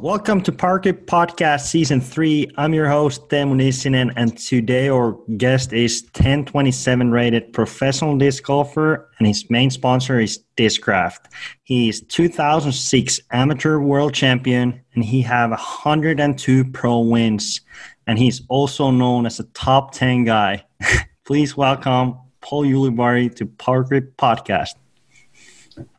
Welcome 0.00 0.42
to 0.42 0.52
Parker 0.52 0.92
Podcast 0.92 1.62
Season 1.62 2.00
3. 2.00 2.52
I'm 2.56 2.72
your 2.72 2.88
host, 2.88 3.28
Teemu 3.30 3.56
Nissinen, 3.56 4.12
and 4.14 4.38
today 4.38 4.88
our 4.88 5.18
guest 5.36 5.72
is 5.72 6.04
1027 6.14 7.10
rated 7.10 7.52
professional 7.52 8.16
disc 8.16 8.44
golfer, 8.44 9.10
and 9.18 9.26
his 9.26 9.50
main 9.50 9.70
sponsor 9.70 10.20
is 10.20 10.38
Discraft. 10.56 11.26
He 11.64 11.88
is 11.88 12.02
2006 12.02 13.20
amateur 13.32 13.80
world 13.80 14.14
champion, 14.14 14.80
and 14.94 15.04
he 15.04 15.20
have 15.22 15.50
102 15.50 16.64
pro 16.66 17.00
wins, 17.00 17.60
and 18.06 18.20
he's 18.20 18.42
also 18.48 18.92
known 18.92 19.26
as 19.26 19.40
a 19.40 19.44
top 19.46 19.94
10 19.94 20.22
guy. 20.22 20.64
Please 21.24 21.56
welcome 21.56 22.16
Paul 22.40 22.66
Ulibarri 22.66 23.34
to 23.34 23.46
Parker 23.46 24.02
Podcast. 24.02 24.74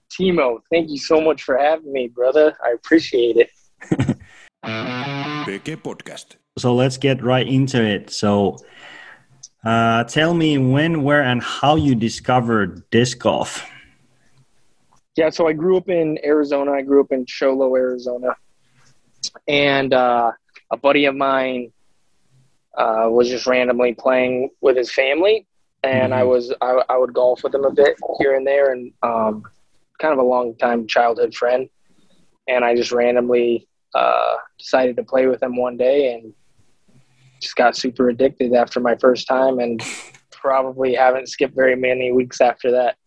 Teemu, 0.10 0.60
thank 0.72 0.90
you 0.90 0.98
so 0.98 1.20
much 1.20 1.44
for 1.44 1.58
having 1.58 1.92
me, 1.92 2.08
brother. 2.08 2.56
I 2.66 2.72
appreciate 2.72 3.36
it. 3.36 3.50
PK 4.64 5.78
Podcast. 5.78 6.36
So 6.58 6.76
let's 6.76 6.98
get 6.98 7.24
right 7.24 7.48
into 7.48 7.84
it. 7.84 8.10
So 8.10 8.58
uh, 9.64 10.04
tell 10.06 10.34
me 10.34 10.58
when, 10.58 11.04
where, 11.04 11.22
and 11.22 11.42
how 11.42 11.76
you 11.76 11.96
discovered 11.96 12.90
disc 12.90 13.20
golf. 13.20 13.66
Yeah, 15.16 15.30
so 15.30 15.48
I 15.48 15.54
grew 15.54 15.78
up 15.78 15.90
in 15.90 16.18
Arizona. 16.24 16.72
I 16.72 16.82
grew 16.82 17.02
up 17.02 17.12
in 17.12 17.26
Show 17.26 17.54
Low, 17.54 17.76
Arizona. 17.76 18.36
And 19.48 19.94
uh, 19.94 20.32
a 20.72 20.78
buddy 20.78 21.06
of 21.06 21.16
mine 21.16 21.72
uh, 22.78 23.08
was 23.10 23.28
just 23.28 23.46
randomly 23.46 23.94
playing 23.94 24.50
with 24.62 24.78
his 24.78 24.92
family. 24.92 25.46
And 25.84 26.14
mm-hmm. 26.14 26.22
I 26.22 26.24
was 26.24 26.54
I, 26.62 26.84
I, 26.90 26.98
would 26.98 27.14
golf 27.14 27.44
with 27.44 27.56
him 27.56 27.64
a 27.64 27.72
bit 27.72 27.98
here 28.20 28.36
and 28.36 28.46
there, 28.46 28.74
and 28.74 28.92
um, 29.02 29.44
kind 29.98 30.14
of 30.14 30.20
a 30.20 30.24
long 30.24 30.56
time 30.56 30.88
childhood 30.88 31.34
friend. 31.34 31.70
And 32.48 32.66
I 32.66 32.76
just 32.76 32.92
randomly 32.92 33.68
uh, 33.96 34.36
decided 34.58 34.96
to 34.98 35.04
play 35.04 35.28
with 35.28 35.42
him 35.42 35.56
one 35.56 35.78
day 35.78 36.14
and 36.14 36.34
just 37.42 37.56
got 37.56 37.76
super 37.76 38.10
addicted 38.10 38.54
after 38.54 38.80
my 38.80 38.96
first 38.96 39.28
time 39.28 39.60
and 39.60 39.82
probably 40.32 40.94
haven't 40.94 41.30
skipped 41.30 41.56
very 41.56 41.76
many 41.76 42.12
weeks 42.12 42.42
after 42.42 42.72
that. 42.72 42.98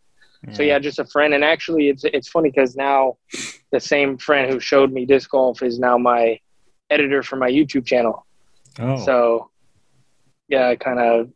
Yeah. 0.47 0.55
So 0.55 0.63
yeah, 0.63 0.79
just 0.79 0.99
a 0.99 1.05
friend. 1.05 1.35
And 1.35 1.45
actually 1.45 1.89
it's, 1.89 2.05
it's 2.05 2.29
funny 2.29 2.51
because 2.51 2.75
now 2.77 3.17
the 3.71 3.81
same 3.81 4.19
friend 4.19 4.51
who 4.51 4.59
showed 4.59 4.93
me 4.93 5.07
disc 5.07 5.31
golf 5.31 5.63
is 5.63 5.79
now 5.79 5.99
my 5.99 6.39
editor 6.91 7.23
for 7.23 7.37
my 7.37 7.51
YouTube 7.51 7.87
channel. 7.87 8.27
Oh. 8.79 9.05
So 9.05 9.51
yeah, 10.49 10.69
I 10.69 10.77
kind 10.77 10.99
of 10.99 11.31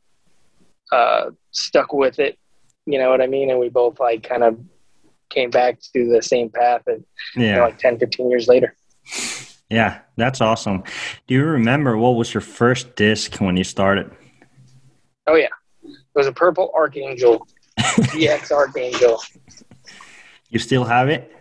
uh, 0.92 1.30
stuck 1.50 1.92
with 1.92 2.18
it. 2.18 2.38
You 2.86 2.98
know 2.98 3.10
what 3.10 3.20
I 3.20 3.26
mean? 3.26 3.50
And 3.50 3.58
we 3.58 3.68
both 3.68 3.98
like 4.00 4.22
kind 4.22 4.42
of 4.42 4.58
came 5.28 5.50
back 5.50 5.80
to 5.94 6.08
the 6.08 6.22
same 6.22 6.50
path 6.50 6.82
and 6.86 7.04
yeah. 7.34 7.42
You 7.42 7.52
know, 7.56 7.62
like 7.62 7.78
10, 7.78 7.98
15 7.98 8.30
years 8.30 8.48
later. 8.48 8.76
Yeah, 9.70 10.00
that's 10.16 10.40
awesome. 10.40 10.84
Do 11.26 11.34
you 11.34 11.44
remember 11.44 11.96
what 11.96 12.10
was 12.10 12.32
your 12.32 12.40
first 12.40 12.94
disc 12.94 13.40
when 13.40 13.56
you 13.56 13.64
started? 13.64 14.12
Oh 15.26 15.34
yeah, 15.34 15.48
it 15.82 15.96
was 16.14 16.28
a 16.28 16.32
purple 16.32 16.70
Archangel, 16.74 17.48
DX 17.78 18.52
Archangel. 18.52 19.20
You 20.50 20.60
still 20.60 20.84
have 20.84 21.08
it? 21.08 21.32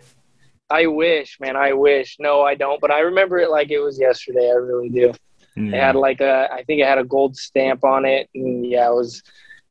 I 0.68 0.86
wish, 0.86 1.38
man. 1.40 1.54
I 1.56 1.72
wish. 1.72 2.16
No, 2.18 2.42
I 2.42 2.56
don't. 2.56 2.80
But 2.80 2.90
I 2.90 2.98
remember 3.00 3.38
it 3.38 3.50
like 3.50 3.70
it 3.70 3.78
was 3.78 4.00
yesterday. 4.00 4.50
I 4.50 4.54
really 4.54 4.88
do. 4.88 5.12
Yeah. 5.54 5.76
It 5.76 5.80
had 5.80 5.94
like 5.94 6.20
a, 6.20 6.48
I 6.52 6.64
think 6.64 6.80
it 6.80 6.86
had 6.86 6.98
a 6.98 7.04
gold 7.04 7.36
stamp 7.36 7.84
on 7.84 8.04
it, 8.04 8.28
and 8.34 8.66
yeah, 8.66 8.88
it 8.88 8.94
was, 8.94 9.22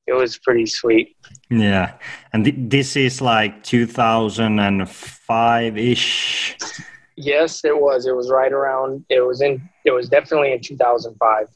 it 0.07 0.13
was 0.13 0.39
pretty 0.39 0.65
sweet. 0.65 1.17
Yeah, 1.49 1.95
and 2.33 2.45
th- 2.45 2.55
this 2.57 2.95
is 2.95 3.20
like 3.21 3.61
2005 3.64 5.77
ish. 5.77 6.58
Yes, 7.17 7.64
it 7.64 7.80
was. 7.80 8.08
It 8.08 8.15
was 8.15 8.30
right 8.30 8.52
around. 8.52 9.05
It 9.09 9.21
was 9.21 9.42
in. 9.42 9.67
It 9.86 9.92
was 9.92 10.09
definitely 10.09 10.52
in 10.52 10.61
2005 10.61 11.48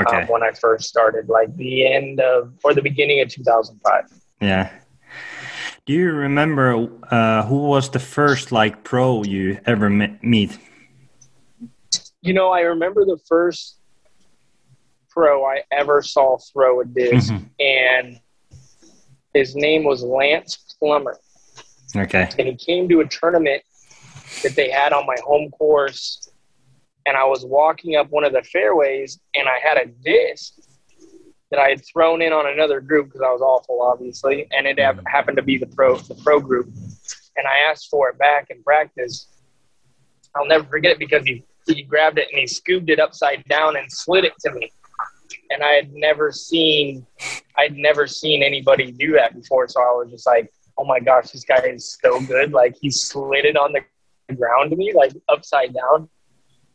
okay. 0.00 0.22
um, 0.22 0.28
when 0.28 0.42
I 0.42 0.52
first 0.52 0.88
started, 0.88 1.28
like 1.28 1.54
the 1.56 1.86
end 1.86 2.20
of 2.20 2.52
or 2.64 2.74
the 2.74 2.82
beginning 2.82 3.20
of 3.20 3.28
2005. 3.28 4.04
Yeah. 4.40 4.70
Do 5.86 5.92
you 5.92 6.12
remember 6.12 6.88
uh, 7.10 7.44
who 7.44 7.68
was 7.68 7.90
the 7.90 7.98
first 7.98 8.52
like 8.52 8.84
pro 8.84 9.22
you 9.22 9.60
ever 9.66 9.90
meet? 9.90 10.58
You 12.22 12.32
know, 12.32 12.50
I 12.50 12.60
remember 12.60 13.04
the 13.04 13.18
first 13.28 13.78
pro 15.10 15.44
I 15.44 15.62
ever 15.70 16.02
saw 16.02 16.38
throw 16.38 16.80
a 16.80 16.84
disc, 16.84 17.32
mm-hmm. 17.32 17.44
and 17.60 18.20
his 19.34 19.54
name 19.54 19.84
was 19.84 20.02
Lance 20.02 20.56
Plummer. 20.78 21.18
Okay. 21.94 22.28
And 22.38 22.48
he 22.48 22.56
came 22.56 22.88
to 22.88 23.00
a 23.00 23.06
tournament 23.06 23.62
that 24.42 24.54
they 24.56 24.70
had 24.70 24.92
on 24.92 25.06
my 25.06 25.16
home 25.24 25.50
course. 25.50 26.30
And 27.06 27.16
I 27.16 27.24
was 27.24 27.44
walking 27.44 27.96
up 27.96 28.10
one 28.10 28.24
of 28.24 28.32
the 28.32 28.42
fairways 28.42 29.20
and 29.34 29.48
I 29.48 29.58
had 29.62 29.76
a 29.76 29.86
disc 29.86 30.54
that 31.50 31.60
I 31.60 31.68
had 31.70 31.84
thrown 31.86 32.22
in 32.22 32.32
on 32.32 32.46
another 32.46 32.80
group 32.80 33.06
because 33.06 33.20
I 33.20 33.30
was 33.30 33.40
awful, 33.40 33.82
obviously. 33.82 34.48
And 34.56 34.66
it 34.66 34.76
mm-hmm. 34.76 35.00
happened 35.06 35.36
to 35.36 35.42
be 35.42 35.58
the 35.58 35.66
pro, 35.66 35.96
the 35.98 36.14
pro 36.16 36.40
group. 36.40 36.66
And 37.36 37.46
I 37.46 37.70
asked 37.70 37.88
for 37.90 38.08
it 38.08 38.18
back 38.18 38.48
in 38.50 38.62
practice. 38.62 39.28
I'll 40.34 40.46
never 40.46 40.64
forget 40.64 40.92
it 40.92 40.98
because 40.98 41.24
he, 41.24 41.44
he 41.66 41.82
grabbed 41.82 42.18
it 42.18 42.28
and 42.30 42.40
he 42.40 42.46
scooped 42.46 42.90
it 42.90 42.98
upside 42.98 43.44
down 43.44 43.76
and 43.76 43.90
slid 43.90 44.24
it 44.24 44.32
to 44.40 44.52
me. 44.52 44.72
And 45.50 45.62
I 45.62 45.72
had 45.72 45.92
never 45.92 46.32
seen, 46.32 47.06
I'd 47.56 47.76
never 47.76 48.06
seen 48.06 48.42
anybody 48.42 48.90
do 48.92 49.12
that 49.12 49.34
before. 49.34 49.68
So 49.68 49.80
I 49.80 49.92
was 49.92 50.10
just 50.10 50.26
like, 50.26 50.50
oh 50.76 50.84
my 50.84 51.00
gosh, 51.00 51.30
this 51.30 51.44
guy 51.44 51.62
is 51.66 51.98
so 52.02 52.20
good. 52.20 52.52
Like 52.52 52.76
he 52.80 52.90
slid 52.90 53.44
it 53.44 53.56
on 53.56 53.72
the 53.72 53.80
ground 54.32 54.76
me, 54.76 54.92
like 54.94 55.12
upside 55.28 55.74
down. 55.74 56.08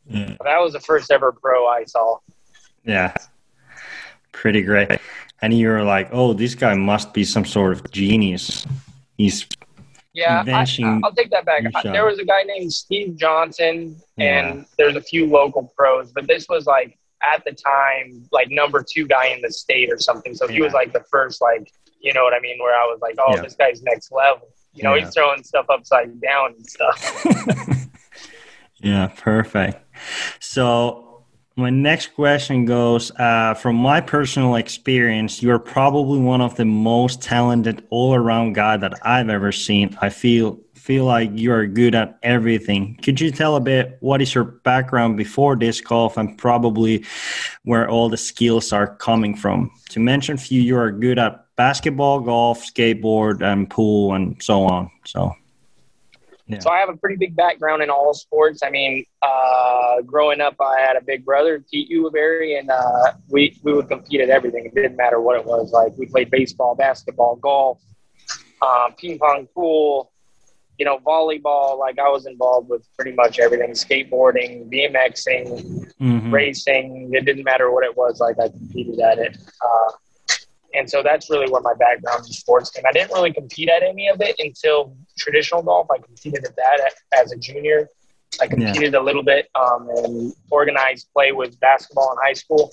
Mm. 0.09 0.37
That 0.43 0.59
was 0.59 0.73
the 0.73 0.79
first 0.79 1.11
ever 1.11 1.31
pro 1.31 1.67
I 1.67 1.85
saw. 1.85 2.17
Yeah, 2.83 3.13
pretty 4.31 4.61
great. 4.61 4.99
And 5.41 5.53
you 5.53 5.69
were 5.69 5.83
like, 5.83 6.09
"Oh, 6.11 6.33
this 6.33 6.55
guy 6.55 6.73
must 6.73 7.13
be 7.13 7.23
some 7.23 7.45
sort 7.45 7.73
of 7.73 7.91
genius." 7.91 8.65
He's 9.17 9.47
yeah. 10.13 10.43
I, 10.47 10.65
will 11.01 11.11
take 11.13 11.29
that 11.31 11.45
back. 11.45 11.63
There 11.83 12.05
was 12.05 12.19
a 12.19 12.25
guy 12.25 12.43
named 12.43 12.73
Steve 12.73 13.15
Johnson, 13.15 13.95
yeah. 14.17 14.39
and 14.39 14.65
there's 14.77 14.95
a 14.95 15.01
few 15.01 15.27
local 15.27 15.71
pros, 15.77 16.11
but 16.11 16.27
this 16.27 16.47
was 16.49 16.65
like 16.65 16.97
at 17.21 17.43
the 17.45 17.51
time 17.51 18.27
like 18.31 18.49
number 18.49 18.83
two 18.83 19.05
guy 19.05 19.27
in 19.27 19.41
the 19.41 19.51
state 19.51 19.91
or 19.91 19.99
something. 19.99 20.33
So 20.33 20.45
yeah. 20.47 20.53
he 20.53 20.61
was 20.61 20.73
like 20.73 20.93
the 20.93 21.03
first 21.11 21.41
like 21.41 21.71
you 22.01 22.13
know 22.13 22.23
what 22.23 22.33
I 22.33 22.39
mean, 22.39 22.57
where 22.59 22.73
I 22.73 22.85
was 22.85 22.99
like, 23.01 23.15
"Oh, 23.19 23.35
yeah. 23.35 23.41
this 23.41 23.55
guy's 23.55 23.81
next 23.83 24.11
level." 24.11 24.47
You 24.73 24.83
know, 24.83 24.95
yeah. 24.95 25.05
he's 25.05 25.13
throwing 25.13 25.43
stuff 25.43 25.65
upside 25.69 26.19
down 26.21 26.53
and 26.55 26.69
stuff. 26.69 27.25
yeah, 28.81 29.07
perfect. 29.07 29.83
So 30.39 31.09
my 31.59 31.69
next 31.69 32.15
question 32.15 32.63
goes 32.63 33.11
uh, 33.19 33.53
from 33.53 33.75
my 33.75 33.99
personal 33.99 34.55
experience 34.55 35.43
you're 35.43 35.59
probably 35.59 36.19
one 36.19 36.39
of 36.39 36.55
the 36.55 36.65
most 36.65 37.21
talented 37.21 37.85
all-around 37.89 38.53
guy 38.53 38.77
that 38.77 38.93
i've 39.03 39.29
ever 39.29 39.51
seen 39.51 39.95
i 40.01 40.09
feel 40.09 40.57
feel 40.73 41.03
like 41.03 41.29
you're 41.33 41.67
good 41.67 41.93
at 41.93 42.17
everything 42.23 42.97
could 43.03 43.19
you 43.19 43.29
tell 43.29 43.57
a 43.57 43.59
bit 43.59 43.97
what 43.99 44.21
is 44.21 44.33
your 44.33 44.45
background 44.45 45.17
before 45.17 45.55
disc 45.55 45.83
golf 45.83 46.15
and 46.15 46.37
probably 46.37 47.05
where 47.63 47.89
all 47.89 48.07
the 48.07 48.17
skills 48.17 48.71
are 48.71 48.95
coming 48.95 49.35
from 49.35 49.69
to 49.89 49.99
mention 49.99 50.35
a 50.35 50.37
few 50.37 50.61
you 50.61 50.77
are 50.77 50.91
good 50.91 51.19
at 51.19 51.45
basketball, 51.59 52.21
golf, 52.21 52.63
skateboard, 52.63 53.41
and 53.41 53.69
pool, 53.69 54.13
and 54.13 54.41
so 54.41 54.63
on. 54.63 54.89
So, 55.05 55.35
yeah. 56.47 56.59
so 56.59 56.69
I 56.69 56.79
have 56.79 56.87
a 56.87 56.95
pretty 56.95 57.17
big 57.17 57.35
background 57.35 57.83
in 57.83 57.89
all 57.89 58.13
sports. 58.13 58.61
I 58.63 58.69
mean, 58.69 59.03
uh, 59.21 60.01
growing 60.03 60.39
up, 60.39 60.55
I 60.61 60.79
had 60.79 60.95
a 60.95 61.01
big 61.01 61.25
brother, 61.25 61.61
Pete 61.69 61.91
Ulibarri, 61.91 62.57
and 62.57 62.71
uh, 62.71 63.11
we 63.27 63.59
we 63.61 63.73
would 63.73 63.89
compete 63.89 64.21
at 64.21 64.29
everything. 64.29 64.67
It 64.67 64.73
didn't 64.73 64.95
matter 64.95 65.19
what 65.19 65.37
it 65.37 65.45
was. 65.45 65.73
Like 65.73 65.91
we 65.97 66.05
played 66.05 66.31
baseball, 66.31 66.75
basketball, 66.75 67.35
golf, 67.35 67.81
um, 68.61 68.93
ping 68.97 69.19
pong, 69.19 69.45
pool. 69.53 70.13
You 70.77 70.85
know, 70.85 70.99
volleyball. 70.99 71.77
Like 71.77 71.99
I 71.99 72.07
was 72.07 72.25
involved 72.25 72.69
with 72.69 72.87
pretty 72.95 73.11
much 73.11 73.37
everything: 73.37 73.71
skateboarding, 73.71 74.71
BMXing, 74.71 75.93
mm-hmm. 75.99 76.33
racing. 76.33 77.11
It 77.13 77.25
didn't 77.25 77.43
matter 77.43 77.69
what 77.69 77.83
it 77.83 77.97
was. 77.97 78.21
Like 78.21 78.39
I 78.39 78.47
competed 78.47 79.01
at 79.01 79.19
it. 79.19 79.37
Uh, 79.61 79.91
and 80.73 80.89
so 80.89 81.01
that's 81.03 81.29
really 81.29 81.49
where 81.49 81.61
my 81.61 81.73
background 81.73 82.25
in 82.25 82.33
sports 82.33 82.69
came. 82.69 82.85
I 82.87 82.91
didn't 82.91 83.11
really 83.11 83.33
compete 83.33 83.69
at 83.69 83.83
any 83.83 84.07
of 84.07 84.21
it 84.21 84.35
until 84.39 84.95
traditional 85.17 85.61
golf. 85.61 85.87
I 85.91 85.97
competed 85.99 86.45
at 86.45 86.55
that 86.55 86.93
as 87.13 87.31
a 87.31 87.37
junior. 87.37 87.89
I 88.39 88.47
competed 88.47 88.93
yeah. 88.93 88.99
a 88.99 89.01
little 89.01 89.23
bit 89.23 89.49
um, 89.55 89.89
and 89.95 90.33
organized 90.51 91.07
play 91.13 91.31
with 91.31 91.59
basketball 91.59 92.11
in 92.11 92.17
high 92.23 92.33
school. 92.33 92.71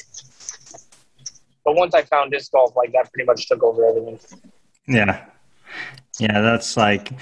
But 1.65 1.75
once 1.75 1.95
I 1.95 2.03
found 2.03 2.31
disc 2.31 2.53
golf, 2.53 2.77
like 2.77 2.93
that 2.93 3.13
pretty 3.13 3.27
much 3.27 3.49
took 3.49 3.63
over 3.63 3.87
everything. 3.87 4.19
Yeah. 4.87 5.25
Yeah, 6.19 6.41
that's 6.41 6.77
like 6.77 7.13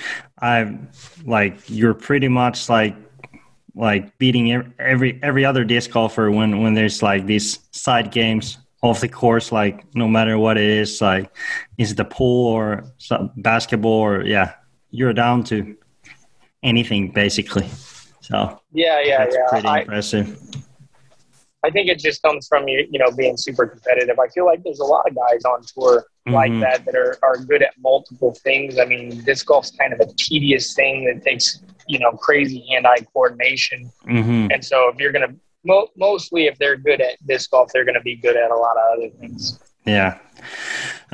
I 0.40 0.78
like 1.24 1.58
you're 1.68 1.94
pretty 1.94 2.28
much 2.28 2.68
like 2.68 2.94
like 3.74 4.16
beating 4.18 4.72
every 4.78 5.18
every 5.22 5.44
other 5.44 5.64
disc 5.64 5.90
golfer 5.90 6.30
when 6.30 6.60
when 6.60 6.74
there's 6.74 7.02
like 7.02 7.26
these 7.26 7.58
side 7.72 8.12
games 8.12 8.58
off 8.84 9.00
the 9.00 9.08
course, 9.08 9.50
like 9.50 9.76
no 9.94 10.06
matter 10.06 10.36
what 10.38 10.56
it 10.56 10.68
is, 10.82 11.00
like 11.00 11.30
is 11.78 11.92
it 11.92 11.96
the 11.96 12.04
pool 12.04 12.52
or 12.54 12.84
basketball 13.36 14.00
or 14.08 14.22
yeah, 14.24 14.54
you're 14.90 15.14
down 15.14 15.42
to 15.44 15.76
anything 16.62 17.10
basically. 17.12 17.68
So 18.20 18.60
yeah, 18.72 19.00
yeah, 19.00 19.18
that's 19.18 19.36
yeah. 19.36 19.48
pretty 19.48 19.68
I, 19.68 19.80
impressive. 19.80 20.38
I 21.66 21.70
think 21.70 21.88
it 21.88 21.98
just 21.98 22.20
comes 22.22 22.46
from 22.46 22.68
you, 22.68 22.86
you 22.90 22.98
know, 22.98 23.10
being 23.10 23.36
super 23.38 23.66
competitive. 23.66 24.18
I 24.18 24.28
feel 24.28 24.44
like 24.44 24.62
there's 24.64 24.80
a 24.80 24.84
lot 24.84 25.08
of 25.08 25.14
guys 25.16 25.44
on 25.46 25.62
tour 25.62 26.04
like 26.26 26.52
Mhm. 26.52 26.60
that 26.60 26.84
that 26.84 26.94
are, 26.94 27.18
are 27.22 27.36
good 27.38 27.62
at 27.62 27.72
multiple 27.78 28.34
things. 28.46 28.78
I 28.78 28.84
mean, 28.84 29.22
disc 29.24 29.46
golf's 29.46 29.70
kind 29.70 29.92
of 29.92 30.00
a 30.00 30.06
tedious 30.16 30.74
thing 30.74 31.04
that 31.06 31.24
takes, 31.24 31.60
you 31.86 31.98
know, 31.98 32.12
crazy 32.12 32.64
hand-eye 32.70 33.06
coordination. 33.12 33.90
hmm 34.04 34.48
And 34.52 34.62
so 34.64 34.90
if 34.90 34.98
you're 35.00 35.12
to, 35.12 35.34
mo- 35.64 35.88
mostly 35.96 36.46
if 36.46 36.58
they're 36.58 36.76
good 36.76 37.00
at 37.00 37.24
disc 37.26 37.50
golf, 37.50 37.70
they're 37.72 37.84
going 37.84 37.94
to 37.94 38.00
be 38.02 38.16
good 38.16 38.36
at 38.36 38.50
a 38.50 38.56
lot 38.56 38.76
of 38.76 38.98
other 38.98 39.08
things. 39.20 39.58
Yeah. 39.84 40.18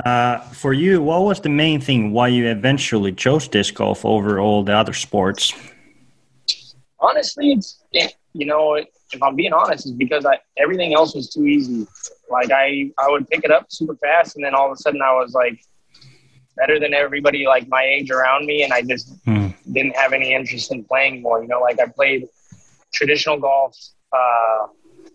Uh, 0.05 0.39
for 0.53 0.73
you, 0.73 1.03
what 1.03 1.23
was 1.23 1.41
the 1.41 1.49
main 1.49 1.81
thing 1.81 2.13
why 2.13 2.29
you 2.29 2.47
eventually 2.47 3.13
chose 3.13 3.49
disc 3.49 3.75
golf 3.75 4.05
over 4.05 4.39
all 4.39 4.63
the 4.63 4.73
other 4.75 4.93
sports? 4.93 5.53
Honestly, 6.99 7.53
it's, 7.53 7.83
you 8.35 8.47
know, 8.47 8.75
if 8.75 9.23
I'm 9.23 9.35
being 9.35 9.53
honest, 9.53 9.87
it's 9.87 9.95
because 9.97 10.25
I, 10.27 10.39
everything 10.57 10.95
else 10.95 11.15
was 11.15 11.31
too 11.31 11.47
easy. 11.47 11.87
Like 12.31 12.51
I, 12.53 12.91
I 12.99 13.09
would 13.11 13.29
pick 13.29 13.45
it 13.45 13.51
up 13.51 13.67
super 13.71 13.97
fast 13.97 14.37
and 14.37 14.45
then 14.45 14.55
all 14.55 14.67
of 14.67 14.73
a 14.73 14.77
sudden 14.77 15.01
I 15.03 15.13
was 15.15 15.33
like 15.33 15.65
better 16.57 16.79
than 16.79 16.93
everybody 16.95 17.47
like 17.47 17.67
my 17.69 17.83
age 17.83 18.11
around 18.11 18.47
me. 18.47 18.63
And 18.63 18.73
I 18.73 18.83
just 18.83 19.13
Hmm. 19.25 19.49
didn't 19.73 19.97
have 19.97 20.13
any 20.13 20.33
interest 20.35 20.71
in 20.73 20.85
playing 20.85 21.23
more. 21.23 21.43
You 21.43 21.49
know, 21.49 21.61
like 21.61 21.81
I 21.81 21.87
played 21.87 22.27
traditional 22.93 23.39
golf 23.39 23.77
uh, 24.13 24.67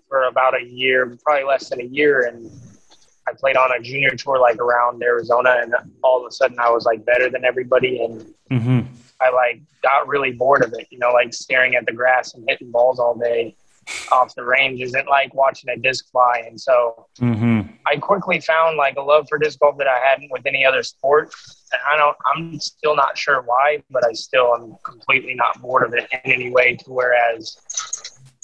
for 0.07 0.24
about 0.25 0.59
a 0.59 0.63
year, 0.63 1.18
probably 1.24 1.45
less 1.45 1.69
than 1.69 1.81
a 1.81 1.86
year, 1.86 2.27
and 2.27 2.50
I 3.27 3.33
played 3.33 3.57
on 3.57 3.71
a 3.71 3.81
junior 3.81 4.12
tour 4.12 4.39
like 4.39 4.57
around 4.57 5.01
Arizona, 5.01 5.57
and 5.62 5.74
all 6.03 6.21
of 6.21 6.27
a 6.27 6.31
sudden 6.31 6.57
I 6.59 6.69
was 6.69 6.86
like 6.86 7.06
better 7.06 7.30
than 7.30 7.45
everybody, 7.45 8.03
and 8.03 8.33
hmm 8.50 8.81
I 9.21 9.30
like 9.31 9.62
got 9.81 10.07
really 10.07 10.33
bored 10.33 10.63
of 10.63 10.74
it. 10.74 10.88
You 10.92 11.00
know, 11.00 11.12
like 11.12 11.33
staring 11.33 11.75
at 11.75 11.86
the 11.86 11.94
grass 11.94 12.33
and 12.33 12.44
hitting 12.47 12.71
balls 12.71 13.00
all 13.00 13.15
day 13.15 13.56
off 14.12 14.36
the 14.36 14.44
range 14.44 14.81
isn't 14.81 15.07
like 15.07 15.33
watching 15.33 15.69
a 15.69 15.77
disc 15.77 16.09
fly, 16.12 16.44
and 16.48 16.59
so 16.59 17.07
hmm 17.18 17.62
I 17.88 17.98
quickly 17.98 18.39
found 18.39 18.77
like 18.77 18.95
a 18.98 19.01
love 19.01 19.27
for 19.30 19.38
disc 19.38 19.59
golf 19.59 19.77
that 19.77 19.88
I 19.88 20.00
hadn't 20.00 20.31
with 20.31 20.45
any 20.45 20.65
other 20.65 20.81
sport. 20.83 21.33
And 21.71 21.81
I 21.88 21.98
don't, 21.98 22.18
I'm 22.33 22.59
still 22.59 22.95
not 22.95 23.18
sure 23.18 23.41
why, 23.41 23.83
but 23.91 24.06
I 24.06 24.13
still 24.13 24.56
am 24.56 24.75
completely 24.83 25.36
not 25.36 25.62
bored 25.62 25.83
of 25.83 25.94
it 25.94 26.07
in 26.12 26.31
any 26.31 26.50
way. 26.50 26.75
To 26.77 26.91
whereas, 26.91 27.57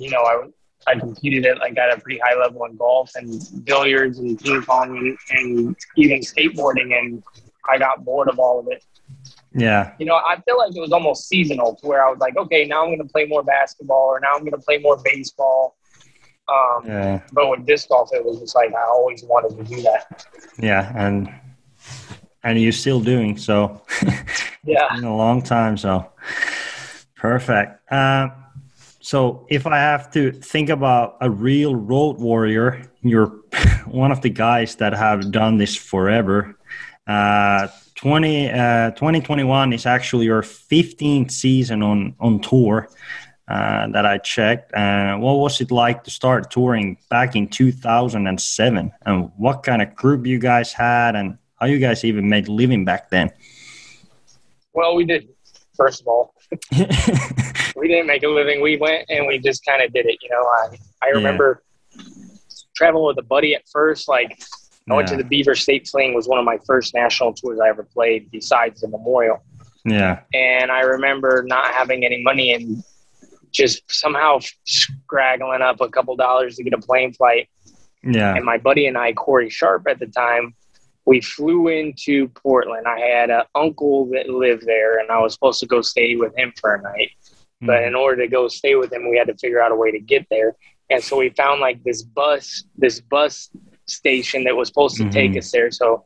you 0.02 0.10
know, 0.10 0.22
I 0.24 0.48
I 0.88 1.00
competed 1.00 1.46
at 1.46 1.60
like 1.60 1.78
at 1.78 1.96
a 1.96 2.02
pretty 2.02 2.20
high 2.24 2.36
level 2.40 2.66
in 2.66 2.76
golf 2.76 3.12
and 3.16 3.42
billiards 3.66 4.18
and 4.20 4.40
ping 4.40 4.62
pong 4.64 4.98
and, 4.98 5.18
and 5.38 5.76
even 5.96 6.20
skateboarding, 6.22 6.98
and 6.98 7.24
I 7.70 7.78
got 7.78 8.04
bored 8.04 8.30
of 8.30 8.40
all 8.40 8.60
of 8.60 8.68
it. 8.70 8.84
Yeah. 9.54 9.94
You 10.00 10.06
know, 10.06 10.16
I 10.16 10.40
feel 10.46 10.58
like 10.58 10.76
it 10.76 10.80
was 10.80 10.92
almost 10.92 11.28
seasonal 11.28 11.76
to 11.76 11.88
where 11.88 12.06
I 12.06 12.10
was 12.10 12.20
like, 12.20 12.38
okay, 12.38 12.66
now 12.66 12.82
I'm 12.84 12.88
going 12.90 13.00
to 13.06 13.12
play 13.14 13.26
more 13.26 13.44
basketball 13.44 14.08
or 14.08 14.20
now 14.20 14.34
I'm 14.34 14.40
going 14.40 14.54
to 14.54 14.58
play 14.66 14.78
more 14.78 14.98
baseball. 15.04 15.76
Um, 16.48 16.86
Yeah. 16.88 17.22
but 17.34 17.50
with 17.50 17.66
disc 17.66 17.90
golf, 17.90 18.10
it 18.14 18.24
was 18.26 18.40
just 18.40 18.56
like 18.56 18.74
I 18.74 18.84
always 18.84 19.24
wanted 19.24 19.58
to 19.58 19.76
do 19.76 19.82
that. 19.84 20.26
Yeah. 20.58 20.92
And 20.96 21.30
and 22.44 22.60
you're 22.60 22.72
still 22.72 23.02
doing 23.02 23.38
so. 23.38 23.82
Yeah. 24.64 24.88
in 24.98 25.04
a 25.04 25.16
long 25.16 25.42
time. 25.42 25.78
So 25.78 26.10
perfect. 27.16 27.92
Uh, 27.92 28.30
so 29.02 29.48
if 29.50 29.66
I 29.66 29.78
have 29.78 30.12
to 30.12 30.32
think 30.32 30.70
about 30.70 31.18
a 31.22 31.30
real 31.30 31.76
road 31.76 32.20
warrior, 32.20 32.90
you're 33.02 33.28
one 33.88 34.12
of 34.12 34.22
the 34.22 34.30
guys 34.30 34.76
that 34.76 34.94
have 34.94 35.32
done 35.32 35.58
this 35.58 35.76
forever. 35.76 36.56
Uh, 37.08 37.68
20, 37.96 38.52
uh, 38.52 38.92
2021 38.92 39.74
is 39.74 39.86
actually 39.86 40.26
your 40.26 40.44
15th 40.44 41.32
season 41.32 41.82
on, 41.82 42.16
on 42.20 42.40
tour 42.40 42.90
uh, 43.48 43.88
that 43.90 44.06
I 44.06 44.20
checked. 44.20 44.74
Uh, 44.74 45.18
what 45.18 45.34
was 45.34 45.60
it 45.62 45.72
like 45.72 46.04
to 46.04 46.12
start 46.12 46.52
touring 46.52 46.98
back 47.10 47.36
in 47.36 47.48
2007? 47.48 48.92
And 49.06 49.32
what 49.36 49.64
kind 49.64 49.82
of 49.82 49.96
group 49.96 50.28
you 50.28 50.38
guys 50.38 50.74
had 50.74 51.16
and 51.16 51.38
how 51.60 51.66
you 51.66 51.80
guys 51.80 52.04
even 52.04 52.30
made 52.30 52.48
living 52.48 52.86
back 52.86 53.10
then? 53.10 53.32
Well, 54.74 54.96
we 54.96 55.06
did. 55.06 55.30
First 55.76 56.02
of 56.02 56.08
all, 56.08 56.34
we 57.76 57.88
didn't 57.88 58.08
make 58.08 58.24
a 58.24 58.28
living. 58.28 58.62
We 58.62 58.78
went 58.78 59.06
and 59.10 59.26
we 59.28 59.40
just 59.40 59.66
kind 59.66 59.82
of 59.82 59.92
did 59.94 60.06
it. 60.06 60.18
You 60.22 60.30
know, 60.30 60.42
I 60.44 60.78
I 61.04 61.08
Yeah. 61.10 61.16
remember 61.16 61.64
traveling 62.76 63.06
with 63.08 63.18
a 63.18 63.28
buddy 63.28 63.56
at 63.56 63.64
first. 63.72 64.08
Like 64.08 64.40
I 64.90 64.96
went 64.96 65.08
to 65.10 65.16
the 65.18 65.24
Beaver 65.24 65.56
State 65.56 65.88
Fling 65.88 66.14
was 66.14 66.28
one 66.28 66.40
of 66.40 66.46
my 66.46 66.58
first 66.66 66.94
national 66.94 67.34
tours 67.34 67.60
I 67.64 67.70
ever 67.70 67.84
played 67.84 68.30
besides 68.32 68.82
the 68.82 68.88
Memorial. 68.88 69.42
yeah. 69.86 70.22
And 70.34 70.72
I 70.72 70.82
remember 70.82 71.44
not 71.48 71.74
having 71.74 72.04
any 72.06 72.22
money 72.24 72.54
and 72.54 72.84
just 73.52 73.84
somehow 73.92 74.40
scraggling 74.66 75.62
up 75.62 75.82
a 75.82 75.90
couple 75.90 76.16
dollars 76.16 76.56
to 76.58 76.64
get 76.64 76.74
a 76.74 76.78
plane 76.78 77.14
flight. 77.14 77.50
Yeah. 78.04 78.36
And 78.36 78.44
my 78.46 78.58
buddy 78.58 78.88
and 78.88 78.98
I, 78.98 79.14
Corey 79.14 79.50
Sharp 79.50 79.86
at 79.90 80.00
the 80.00 80.08
time, 80.08 80.56
we 81.06 81.22
flew 81.22 81.68
into 81.68 82.28
Portland. 82.30 82.88
I 82.88 83.00
had 83.00 83.30
an 83.30 83.44
uncle 83.56 84.06
that 84.12 84.30
lived 84.30 84.66
there, 84.66 85.00
and 85.00 85.10
I 85.10 85.20
was 85.20 85.34
supposed 85.34 85.60
to 85.62 85.66
go 85.66 85.82
stay 85.82 86.16
with 86.16 86.38
him 86.38 86.54
for 86.60 86.76
a 86.76 86.82
night. 86.82 87.12
But 87.64 87.84
in 87.84 87.94
order 87.94 88.24
to 88.24 88.28
go 88.28 88.48
stay 88.48 88.76
with 88.76 88.92
him, 88.92 89.10
we 89.10 89.18
had 89.18 89.28
to 89.28 89.36
figure 89.36 89.62
out 89.62 89.72
a 89.72 89.76
way 89.76 89.92
to 89.92 90.00
get 90.00 90.26
there. 90.32 90.56
And 90.90 91.04
so 91.04 91.18
we 91.18 91.30
found 91.30 91.62
like 91.62 91.84
this 91.84 92.02
bus, 92.02 92.64
this 92.76 93.00
bus 93.00 93.50
station 93.86 94.44
that 94.46 94.56
was 94.56 94.68
supposed 94.68 94.98
to 94.98 95.10
take 95.10 95.32
Mhm. 95.32 95.38
us 95.38 95.52
there. 95.52 95.70
So 95.72 96.04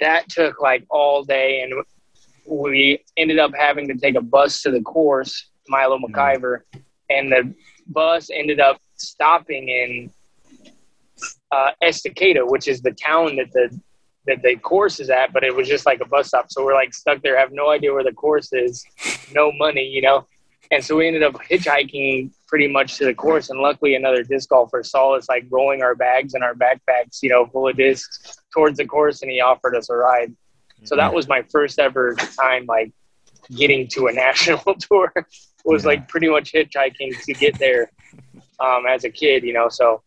that 0.00 0.28
took 0.28 0.60
like 0.60 0.84
all 0.90 1.24
day, 1.24 1.62
and 1.62 1.82
we 2.46 3.02
ended 3.16 3.38
up 3.38 3.52
having 3.54 3.88
to 3.88 3.94
take 3.94 4.16
a 4.16 4.20
bus 4.20 4.62
to 4.62 4.70
the 4.70 4.82
course, 4.82 5.50
Milo 5.68 5.98
McIver, 5.98 6.60
and 7.08 7.32
the 7.32 7.54
bus 7.86 8.30
ended 8.30 8.60
up 8.60 8.78
stopping 8.96 9.68
in 9.68 10.10
uh, 11.52 11.72
Estacada, 11.82 12.46
which 12.46 12.66
is 12.66 12.82
the 12.82 12.92
town 12.92 13.36
that 13.36 13.52
the 13.52 13.78
that 14.26 14.42
the 14.42 14.56
course 14.56 15.00
is 15.00 15.10
at, 15.10 15.32
but 15.32 15.42
it 15.44 15.54
was 15.54 15.68
just 15.68 15.84
like 15.86 16.00
a 16.00 16.04
bus 16.06 16.28
stop. 16.28 16.46
So 16.50 16.64
we're 16.64 16.74
like 16.74 16.94
stuck 16.94 17.22
there, 17.22 17.38
have 17.38 17.52
no 17.52 17.70
idea 17.70 17.92
where 17.92 18.04
the 18.04 18.12
course 18.12 18.52
is, 18.52 18.84
no 19.34 19.50
money, 19.52 19.84
you 19.84 20.02
know. 20.02 20.26
And 20.70 20.82
so 20.82 20.96
we 20.96 21.06
ended 21.06 21.22
up 21.22 21.34
hitchhiking 21.50 22.30
pretty 22.46 22.66
much 22.68 22.96
to 22.96 23.04
the 23.04 23.12
course. 23.14 23.50
And 23.50 23.60
luckily, 23.60 23.94
another 23.94 24.22
disc 24.22 24.48
golfer 24.48 24.82
saw 24.82 25.16
us 25.16 25.28
like 25.28 25.44
rolling 25.50 25.82
our 25.82 25.94
bags 25.94 26.34
and 26.34 26.42
our 26.42 26.54
backpacks, 26.54 27.18
you 27.22 27.28
know, 27.28 27.46
full 27.46 27.68
of 27.68 27.76
discs 27.76 28.36
towards 28.54 28.78
the 28.78 28.86
course, 28.86 29.22
and 29.22 29.30
he 29.30 29.40
offered 29.40 29.74
us 29.76 29.90
a 29.90 29.94
ride. 29.96 30.34
So 30.84 30.96
that 30.96 31.12
was 31.12 31.28
my 31.28 31.42
first 31.52 31.78
ever 31.78 32.14
time 32.14 32.64
like 32.66 32.90
getting 33.54 33.86
to 33.88 34.06
a 34.06 34.12
national 34.26 34.74
tour. 34.76 35.12
was 35.64 35.82
Yeah. 35.82 35.88
like 35.88 36.08
pretty 36.08 36.28
much 36.28 36.52
hitchhiking 36.52 37.22
to 37.24 37.34
get 37.34 37.58
there 37.58 37.90
um, 38.60 38.84
as 38.88 39.04
a 39.04 39.10
kid, 39.10 39.42
you 39.44 39.52
know. 39.52 39.68
So 39.68 40.02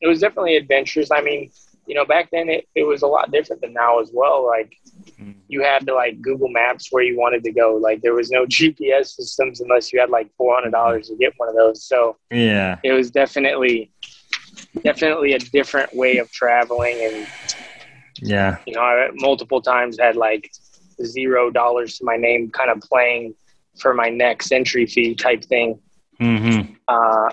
it 0.00 0.06
was 0.06 0.20
definitely 0.20 0.56
adventurous. 0.56 1.10
I 1.10 1.20
mean, 1.22 1.50
you 1.90 1.96
know, 1.96 2.04
back 2.06 2.30
then 2.30 2.48
it, 2.48 2.68
it 2.76 2.84
was 2.84 3.02
a 3.02 3.06
lot 3.08 3.32
different 3.32 3.60
than 3.62 3.72
now 3.72 3.98
as 4.00 4.10
well. 4.14 4.46
Like 4.46 4.72
Mhm. 5.20 5.34
you 5.48 5.60
had 5.62 5.84
to 5.88 5.94
like 5.94 6.22
Google 6.22 6.48
Maps 6.48 6.88
where 6.92 7.02
you 7.02 7.18
wanted 7.18 7.42
to 7.42 7.50
go. 7.52 7.74
Like 7.74 8.00
there 8.00 8.14
was 8.14 8.30
no 8.30 8.46
GPS 8.56 9.16
systems 9.16 9.60
unless 9.60 9.92
you 9.92 9.98
had 9.98 10.08
like 10.10 10.30
four 10.36 10.54
hundred 10.54 10.70
dollars 10.70 11.08
to 11.08 11.16
get 11.16 11.34
one 11.36 11.48
of 11.48 11.56
those. 11.56 11.82
So 11.84 12.16
Yeah. 12.30 12.76
it 12.84 12.92
was 12.92 13.10
definitely 13.10 13.90
definitely 14.84 15.32
a 15.32 15.38
different 15.40 15.92
way 15.94 16.18
of 16.18 16.30
traveling 16.30 17.04
and 17.04 17.26
Yeah. 18.22 18.58
you 18.66 18.74
know, 18.74 18.82
I 18.82 19.08
multiple 19.14 19.60
times 19.60 19.98
had 19.98 20.16
like 20.16 20.48
zero 21.02 21.50
dollars 21.50 21.98
to 21.98 22.04
my 22.04 22.16
name 22.16 22.50
kind 22.50 22.70
of 22.70 22.80
playing 22.80 23.34
for 23.80 23.94
my 23.94 24.08
next 24.10 24.52
entry 24.52 24.86
fee 24.86 25.14
type 25.16 25.44
thing. 25.44 25.80
hmm 26.20 26.60
Uh, 26.86 27.30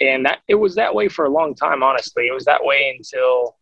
and 0.00 0.24
that 0.26 0.40
it 0.48 0.54
was 0.54 0.74
that 0.76 0.94
way 0.94 1.08
for 1.08 1.24
a 1.24 1.30
long 1.30 1.54
time, 1.54 1.82
honestly. 1.82 2.26
It 2.26 2.34
was 2.34 2.44
that 2.46 2.64
way 2.64 2.94
until 2.96 3.56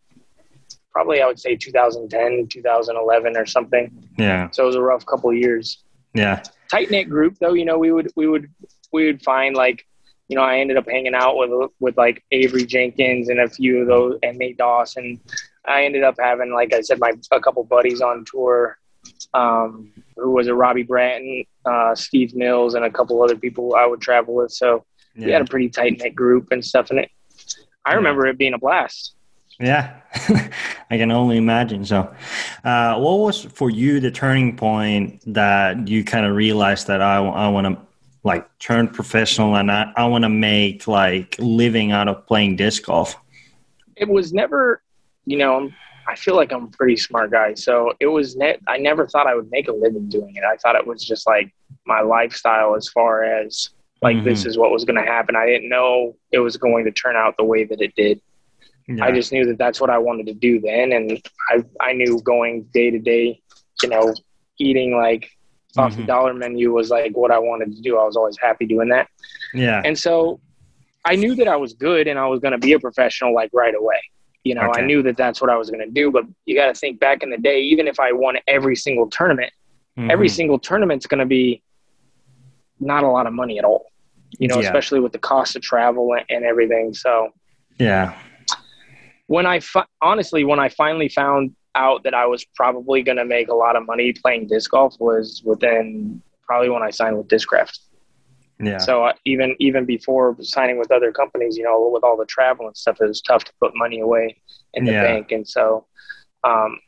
probably 0.92 1.20
I 1.22 1.26
would 1.26 1.38
say 1.38 1.56
2010, 1.56 2.46
2011 2.48 3.36
or 3.36 3.46
something. 3.46 4.08
Yeah. 4.18 4.50
So 4.50 4.64
it 4.64 4.66
was 4.66 4.76
a 4.76 4.82
rough 4.82 5.04
couple 5.06 5.30
of 5.30 5.36
years. 5.36 5.82
Yeah. 6.14 6.42
Tight 6.70 6.90
knit 6.90 7.08
group 7.08 7.36
though, 7.40 7.54
you 7.54 7.64
know, 7.64 7.78
we 7.78 7.92
would 7.92 8.10
we 8.16 8.26
would 8.26 8.48
we 8.92 9.06
would 9.06 9.22
find 9.22 9.54
like 9.56 9.84
you 10.28 10.36
know, 10.36 10.42
I 10.42 10.58
ended 10.58 10.76
up 10.76 10.86
hanging 10.86 11.14
out 11.14 11.36
with 11.38 11.70
with 11.80 11.96
like 11.96 12.22
Avery 12.32 12.66
Jenkins 12.66 13.30
and 13.30 13.40
a 13.40 13.48
few 13.48 13.80
of 13.80 13.86
those 13.88 14.18
and 14.22 14.36
Nate 14.36 14.58
Dawson. 14.58 15.18
I 15.64 15.84
ended 15.84 16.02
up 16.02 16.16
having, 16.20 16.52
like 16.52 16.72
I 16.74 16.80
said, 16.82 16.98
my 16.98 17.12
a 17.30 17.40
couple 17.40 17.64
buddies 17.64 18.00
on 18.02 18.24
tour, 18.26 18.78
um, 19.34 19.90
who 20.16 20.30
was 20.30 20.46
a 20.48 20.54
Robbie 20.54 20.82
Bratton, 20.82 21.44
uh, 21.64 21.94
Steve 21.94 22.34
Mills, 22.34 22.74
and 22.74 22.84
a 22.84 22.90
couple 22.90 23.22
other 23.22 23.36
people 23.36 23.74
I 23.74 23.86
would 23.86 24.00
travel 24.02 24.34
with. 24.34 24.50
So 24.52 24.84
we 25.16 25.30
had 25.30 25.42
a 25.42 25.46
pretty 25.46 25.68
tight 25.70 25.98
knit 25.98 26.14
group 26.14 26.48
and 26.52 26.62
stuff 26.64 26.90
in 26.90 26.98
it. 26.98 27.10
I 27.84 27.92
Yeah. 27.92 27.96
remember 27.96 28.26
it 28.26 28.36
being 28.38 28.54
a 28.54 28.58
blast. 28.58 29.14
Yeah. 29.60 30.00
I 30.90 30.96
can 30.96 31.10
only 31.10 31.36
imagine. 31.36 31.84
So, 31.84 32.14
uh, 32.64 32.98
what 32.98 33.18
was 33.18 33.44
for 33.44 33.70
you 33.70 34.00
the 34.00 34.10
turning 34.10 34.56
point 34.56 35.22
that 35.32 35.88
you 35.88 36.04
kind 36.04 36.24
of 36.26 36.34
realized 36.36 36.86
that 36.86 37.02
I, 37.02 37.16
I 37.18 37.48
want 37.48 37.66
to 37.66 37.82
like 38.24 38.48
turn 38.58 38.88
professional 38.88 39.56
and 39.56 39.70
I, 39.70 39.92
I 39.96 40.06
want 40.06 40.24
to 40.24 40.28
make 40.28 40.86
like 40.86 41.36
living 41.38 41.92
out 41.92 42.08
of 42.08 42.26
playing 42.26 42.56
disc 42.56 42.84
golf? 42.84 43.16
It 43.96 44.08
was 44.08 44.32
never, 44.32 44.82
you 45.26 45.36
know, 45.38 45.54
I'm- 45.56 45.74
feel 46.16 46.36
like 46.36 46.52
I'm 46.52 46.64
a 46.64 46.68
pretty 46.68 46.96
smart 46.96 47.30
guy. 47.30 47.52
So 47.52 47.92
it 48.00 48.06
was 48.06 48.34
net. 48.34 48.60
I 48.66 48.78
never 48.78 49.06
thought 49.06 49.26
I 49.26 49.34
would 49.34 49.50
make 49.50 49.68
a 49.68 49.72
living 49.72 50.08
doing 50.08 50.34
it. 50.36 50.42
I 50.42 50.56
thought 50.56 50.74
it 50.74 50.86
was 50.86 51.04
just 51.04 51.26
like 51.26 51.52
my 51.84 52.00
lifestyle 52.00 52.74
as 52.76 52.88
far 52.88 53.24
as 53.24 53.68
like 54.00 54.24
this 54.24 54.44
Mhm. 54.44 54.46
is 54.46 54.56
what 54.56 54.70
was 54.70 54.86
going 54.86 54.96
to 54.96 55.04
happen. 55.08 55.36
I 55.36 55.44
didn't 55.44 55.68
know 55.68 56.16
it 56.32 56.38
was 56.38 56.56
going 56.56 56.86
to 56.86 56.90
turn 56.92 57.14
out 57.14 57.36
the 57.36 57.44
way 57.44 57.64
that 57.64 57.82
it 57.82 57.94
did. 57.94 58.22
Yeah. 58.88 59.04
I 59.04 59.12
just 59.12 59.32
knew 59.32 59.44
that 59.46 59.58
that's 59.58 59.80
what 59.80 59.90
I 59.90 59.98
wanted 59.98 60.26
to 60.26 60.34
do 60.34 60.60
then, 60.60 60.92
and 60.92 61.20
I 61.50 61.62
I 61.80 61.92
knew 61.92 62.20
going 62.22 62.62
day 62.72 62.90
to 62.90 62.98
day, 62.98 63.40
you 63.82 63.88
know, 63.88 64.14
eating 64.58 64.96
like 64.96 65.30
off 65.76 65.94
the 65.94 66.02
Mhm. 66.02 66.06
dollar 66.06 66.34
menu 66.34 66.72
was 66.72 66.88
like 66.90 67.14
what 67.16 67.30
I 67.30 67.38
wanted 67.38 67.76
to 67.76 67.82
do. 67.82 67.98
I 67.98 68.04
was 68.04 68.16
always 68.16 68.36
happy 68.40 68.66
doing 68.66 68.88
that, 68.88 69.08
yeah. 69.52 69.82
and 69.84 69.96
so 69.98 70.40
I 71.04 71.16
knew 71.16 71.34
that 71.36 71.48
I 71.48 71.56
was 71.56 71.74
good 71.74 72.08
and 72.08 72.18
I 72.18 72.26
was 72.26 72.40
going 72.40 72.52
to 72.52 72.58
be 72.58 72.72
a 72.72 72.80
professional 72.80 73.34
like 73.34 73.50
right 73.52 73.74
away. 73.74 74.00
You 74.44 74.54
know, 74.54 74.68
Okay. 74.70 74.82
I 74.82 74.84
knew 74.86 75.02
that 75.02 75.16
that's 75.16 75.40
what 75.40 75.48
I 75.50 75.56
was 75.56 75.70
going 75.70 75.80
to 75.86 75.90
do. 75.90 76.10
But 76.10 76.24
you 76.46 76.54
got 76.56 76.66
to 76.66 76.74
think 76.74 76.98
back 77.00 77.22
in 77.22 77.30
the 77.30 77.36
day, 77.38 77.60
even 77.60 77.86
if 77.86 78.00
I 78.00 78.12
won 78.12 78.36
every 78.46 78.74
single 78.76 79.08
tournament, 79.08 79.52
every 80.10 80.28
Mhm. 80.28 80.30
single 80.38 80.58
tournament's 80.58 81.06
going 81.06 81.20
to 81.20 81.26
be 81.26 81.62
not 82.80 83.04
a 83.04 83.08
lot 83.08 83.26
of 83.26 83.32
money 83.32 83.58
at 83.58 83.64
all. 83.64 83.86
You 84.38 84.48
know, 84.48 84.56
Yeah. 84.60 84.66
especially 84.66 85.00
with 85.00 85.12
the 85.12 85.18
cost 85.18 85.56
of 85.56 85.62
travel 85.62 86.16
and 86.28 86.44
everything. 86.44 86.94
So 86.94 87.30
yeah. 87.78 88.14
When 89.28 89.46
I 89.46 89.60
fi- 89.60 89.86
honestly, 90.02 90.44
when 90.44 90.60
I 90.60 90.68
finally 90.70 91.08
found 91.08 91.54
out 91.76 92.02
that 92.04 92.14
I 92.14 92.26
was 92.26 92.44
probably 92.56 93.02
going 93.02 93.18
to 93.18 93.24
make 93.24 93.48
a 93.48 93.54
lot 93.54 93.76
of 93.76 93.86
money 93.86 94.12
playing 94.12 94.48
disc 94.48 94.70
golf 94.72 94.96
was 95.00 95.42
within 95.44 96.22
probably 96.42 96.70
when 96.70 96.82
I 96.82 96.90
signed 96.90 97.16
with 97.16 97.28
Discraft. 97.28 97.78
Yeah. 98.60 98.78
So 98.78 99.04
uh, 99.04 99.12
even 99.24 99.54
even 99.60 99.84
before 99.86 100.36
signing 100.40 100.78
with 100.78 100.90
other 100.90 101.12
companies, 101.12 101.56
you 101.56 101.64
know, 101.64 101.88
with 101.92 102.04
all 102.04 102.16
the 102.16 102.26
travel 102.26 102.66
and 102.66 102.76
stuff, 102.76 102.98
it 103.00 103.06
was 103.06 103.22
tough 103.22 103.44
to 103.44 103.52
put 103.62 103.72
money 103.76 104.00
away 104.00 104.36
in 104.74 104.84
the 104.86 104.92
Yeah. 104.92 105.02
bank. 105.02 105.30
And 105.32 105.46
so 105.48 105.86
um, 106.44 106.80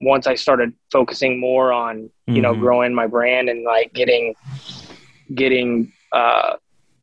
once 0.00 0.26
I 0.26 0.34
started 0.34 0.72
focusing 0.92 1.40
more 1.40 1.72
on 1.72 2.10
you 2.32 2.40
know 2.42 2.54
Mhm. 2.54 2.60
growing 2.60 2.94
my 2.94 3.06
brand 3.06 3.48
and 3.50 3.64
like 3.64 3.92
getting 3.92 4.34
getting 5.34 5.92
uh, 6.12 6.56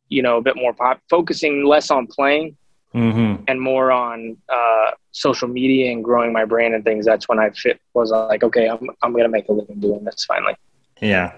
you 0.08 0.22
know 0.22 0.38
a 0.38 0.42
bit 0.42 0.56
more 0.56 0.72
pop, 0.72 1.00
focusing 1.10 1.64
less 1.64 1.90
on 1.90 2.06
playing 2.06 2.56
Mhm. 2.94 3.44
and 3.46 3.60
more 3.60 3.92
on 3.92 4.36
uh, 4.48 4.90
social 5.12 5.46
media 5.46 5.92
and 5.92 6.02
growing 6.02 6.32
my 6.32 6.44
brand 6.44 6.74
and 6.74 6.84
things. 6.84 7.06
That's 7.06 7.28
when 7.28 7.38
I 7.38 7.50
fit 7.50 7.80
was 7.94 8.10
like, 8.10 8.42
okay, 8.42 8.66
I'm 8.68 8.90
I'm 9.02 9.12
gonna 9.12 9.28
make 9.28 9.48
a 9.48 9.52
living 9.52 9.78
doing 9.80 10.04
this 10.04 10.24
finally. 10.24 10.54
Yeah. 11.00 11.32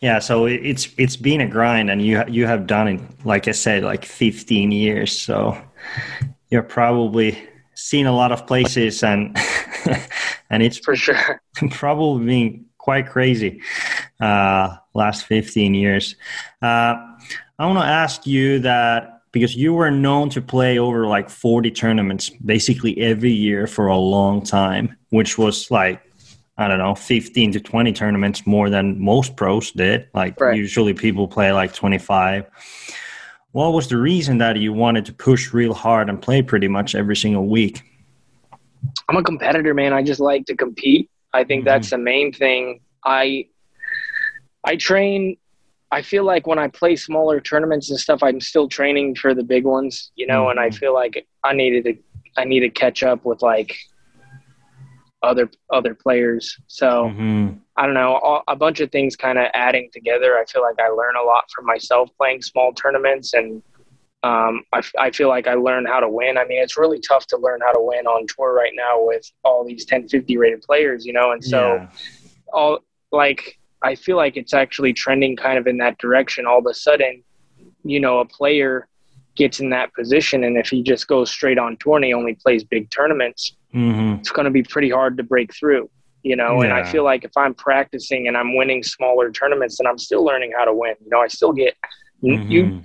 Yeah, 0.00 0.18
so 0.18 0.46
it's 0.46 0.88
it's 0.96 1.16
been 1.16 1.40
a 1.40 1.46
grind, 1.46 1.90
and 1.90 2.00
you 2.02 2.24
you 2.26 2.46
have 2.46 2.66
done 2.66 2.88
it, 2.88 3.00
like 3.24 3.48
I 3.48 3.52
said, 3.52 3.84
like 3.84 4.04
15 4.04 4.72
years. 4.72 5.16
So 5.16 5.56
you're 6.50 6.62
probably 6.62 7.38
seen 7.74 8.06
a 8.06 8.12
lot 8.16 8.32
of 8.32 8.46
places, 8.46 9.02
and 9.02 9.36
and 10.50 10.62
it's 10.62 10.78
For 10.78 10.96
sure. 10.96 11.40
probably 11.70 12.24
been 12.26 12.64
quite 12.78 13.08
crazy 13.08 13.60
uh, 14.20 14.76
last 14.94 15.26
15 15.26 15.74
years. 15.74 16.16
Uh, 16.60 16.94
I 17.58 17.66
want 17.66 17.78
to 17.78 17.84
ask 17.84 18.26
you 18.26 18.58
that 18.60 19.11
because 19.32 19.56
you 19.56 19.72
were 19.72 19.90
known 19.90 20.28
to 20.30 20.42
play 20.42 20.78
over 20.78 21.06
like 21.06 21.30
40 21.30 21.70
tournaments 21.70 22.28
basically 22.44 22.98
every 23.00 23.32
year 23.32 23.66
for 23.66 23.86
a 23.86 23.96
long 23.96 24.42
time, 24.42 24.96
which 25.08 25.38
was 25.38 25.70
like, 25.70 26.00
I 26.58 26.68
don't 26.68 26.78
know, 26.78 26.94
15 26.94 27.52
to 27.52 27.60
20 27.60 27.92
tournaments 27.92 28.46
more 28.46 28.68
than 28.68 29.00
most 29.02 29.36
pros 29.36 29.72
did. 29.72 30.08
Like 30.14 30.38
Right. 30.38 30.56
usually 30.56 30.92
people 30.92 31.26
play 31.26 31.50
like 31.52 31.72
25. 31.74 32.44
What 33.52 33.72
was 33.72 33.88
the 33.88 33.96
reason 33.96 34.38
that 34.38 34.56
you 34.56 34.72
wanted 34.72 35.06
to 35.06 35.12
push 35.14 35.52
real 35.52 35.74
hard 35.74 36.08
and 36.10 36.20
play 36.20 36.42
pretty 36.42 36.68
much 36.68 36.94
every 36.94 37.16
single 37.16 37.46
week? 37.46 37.82
I'm 39.08 39.16
a 39.16 39.22
competitor, 39.22 39.72
man. 39.74 39.92
I 39.94 40.02
just 40.02 40.20
like 40.20 40.44
to 40.46 40.56
compete. 40.56 41.08
I 41.32 41.44
think 41.44 41.62
Mhm. 41.62 41.66
that's 41.66 41.90
the 41.90 41.98
main 41.98 42.32
thing. 42.32 42.80
I 43.04 43.46
I 44.64 44.76
train. 44.76 45.36
I 45.92 46.00
feel 46.00 46.24
like 46.24 46.46
when 46.46 46.58
I 46.58 46.68
play 46.68 46.96
smaller 46.96 47.38
tournaments 47.38 47.90
and 47.90 48.00
stuff, 48.00 48.22
I'm 48.22 48.40
still 48.40 48.66
training 48.66 49.14
for 49.16 49.34
the 49.34 49.44
big 49.44 49.64
ones, 49.64 50.10
you 50.16 50.26
know. 50.26 50.48
And 50.48 50.58
I 50.58 50.70
Mhm. 50.70 50.74
feel 50.78 50.94
like 50.94 51.26
I 51.44 51.52
needed 51.52 51.84
to 51.84 51.94
I 52.38 52.44
need 52.44 52.60
to 52.60 52.70
catch 52.70 53.02
up 53.02 53.26
with 53.26 53.42
like 53.42 53.76
other 55.22 55.50
other 55.70 55.94
players. 55.94 56.58
So 56.66 57.10
Mhm. 57.10 57.60
I 57.76 57.84
don't 57.84 57.94
know, 57.94 58.14
all, 58.16 58.42
a 58.48 58.56
bunch 58.56 58.80
of 58.80 58.90
things 58.90 59.16
kind 59.16 59.38
of 59.38 59.46
adding 59.54 59.90
together. 59.92 60.38
I 60.38 60.44
feel 60.46 60.62
like 60.62 60.80
I 60.80 60.88
learn 60.88 61.16
a 61.16 61.22
lot 61.22 61.50
from 61.50 61.66
myself 61.66 62.10
playing 62.16 62.40
small 62.42 62.72
tournaments, 62.72 63.34
and 63.34 63.62
um, 64.22 64.64
I, 64.72 64.82
I 64.98 65.10
feel 65.10 65.28
like 65.28 65.46
I 65.46 65.54
learn 65.54 65.84
how 65.84 66.00
to 66.00 66.08
win. 66.08 66.38
I 66.38 66.44
mean, 66.44 66.62
it's 66.62 66.78
really 66.78 67.00
tough 67.00 67.26
to 67.28 67.36
learn 67.36 67.60
how 67.60 67.72
to 67.72 67.80
win 67.80 68.06
on 68.06 68.26
tour 68.28 68.54
right 68.54 68.72
now 68.74 69.02
with 69.02 69.30
all 69.42 69.64
these 69.64 69.84
1050 69.84 70.36
rated 70.36 70.62
players, 70.62 71.04
you 71.04 71.12
know, 71.12 71.32
and 71.32 71.44
so 71.44 71.74
Yeah. 71.74 71.86
all 72.52 72.78
like 73.10 73.58
I 73.82 73.94
feel 73.94 74.16
like 74.16 74.36
it's 74.36 74.54
actually 74.54 74.92
trending 74.92 75.36
kind 75.36 75.58
of 75.58 75.66
in 75.66 75.78
that 75.78 75.98
direction. 75.98 76.46
All 76.46 76.58
of 76.58 76.66
a 76.66 76.74
sudden, 76.74 77.22
you 77.84 78.00
know, 78.00 78.20
a 78.20 78.24
player 78.24 78.86
gets 79.36 79.60
in 79.60 79.70
that 79.70 79.92
position, 79.94 80.44
and 80.44 80.56
if 80.56 80.68
he 80.68 80.82
just 80.82 81.08
goes 81.08 81.30
straight 81.30 81.58
on 81.58 81.76
tour 81.78 81.96
and 81.96 82.04
he 82.04 82.12
only 82.14 82.34
plays 82.34 82.62
big 82.64 82.90
tournaments, 82.90 83.56
Mhm. 83.74 84.20
it's 84.20 84.30
going 84.30 84.44
to 84.44 84.50
be 84.50 84.62
pretty 84.62 84.90
hard 84.90 85.16
to 85.16 85.22
break 85.22 85.54
through, 85.54 85.88
you 86.22 86.36
know. 86.36 86.60
And 86.60 86.72
I 86.72 86.84
feel 86.84 87.02
like 87.04 87.24
if 87.24 87.34
I'm 87.36 87.54
practicing 87.54 88.28
and 88.28 88.36
I'm 88.36 88.54
winning 88.56 88.82
smaller 88.82 89.30
tournaments, 89.30 89.78
then 89.78 89.86
I'm 89.86 89.98
still 89.98 90.22
learning 90.24 90.52
how 90.56 90.64
to 90.66 90.74
win. 90.74 90.94
You 91.02 91.10
know, 91.10 91.20
I 91.20 91.28
still 91.28 91.52
get 91.52 91.74
you. 92.20 92.38
Mhm. 92.64 92.82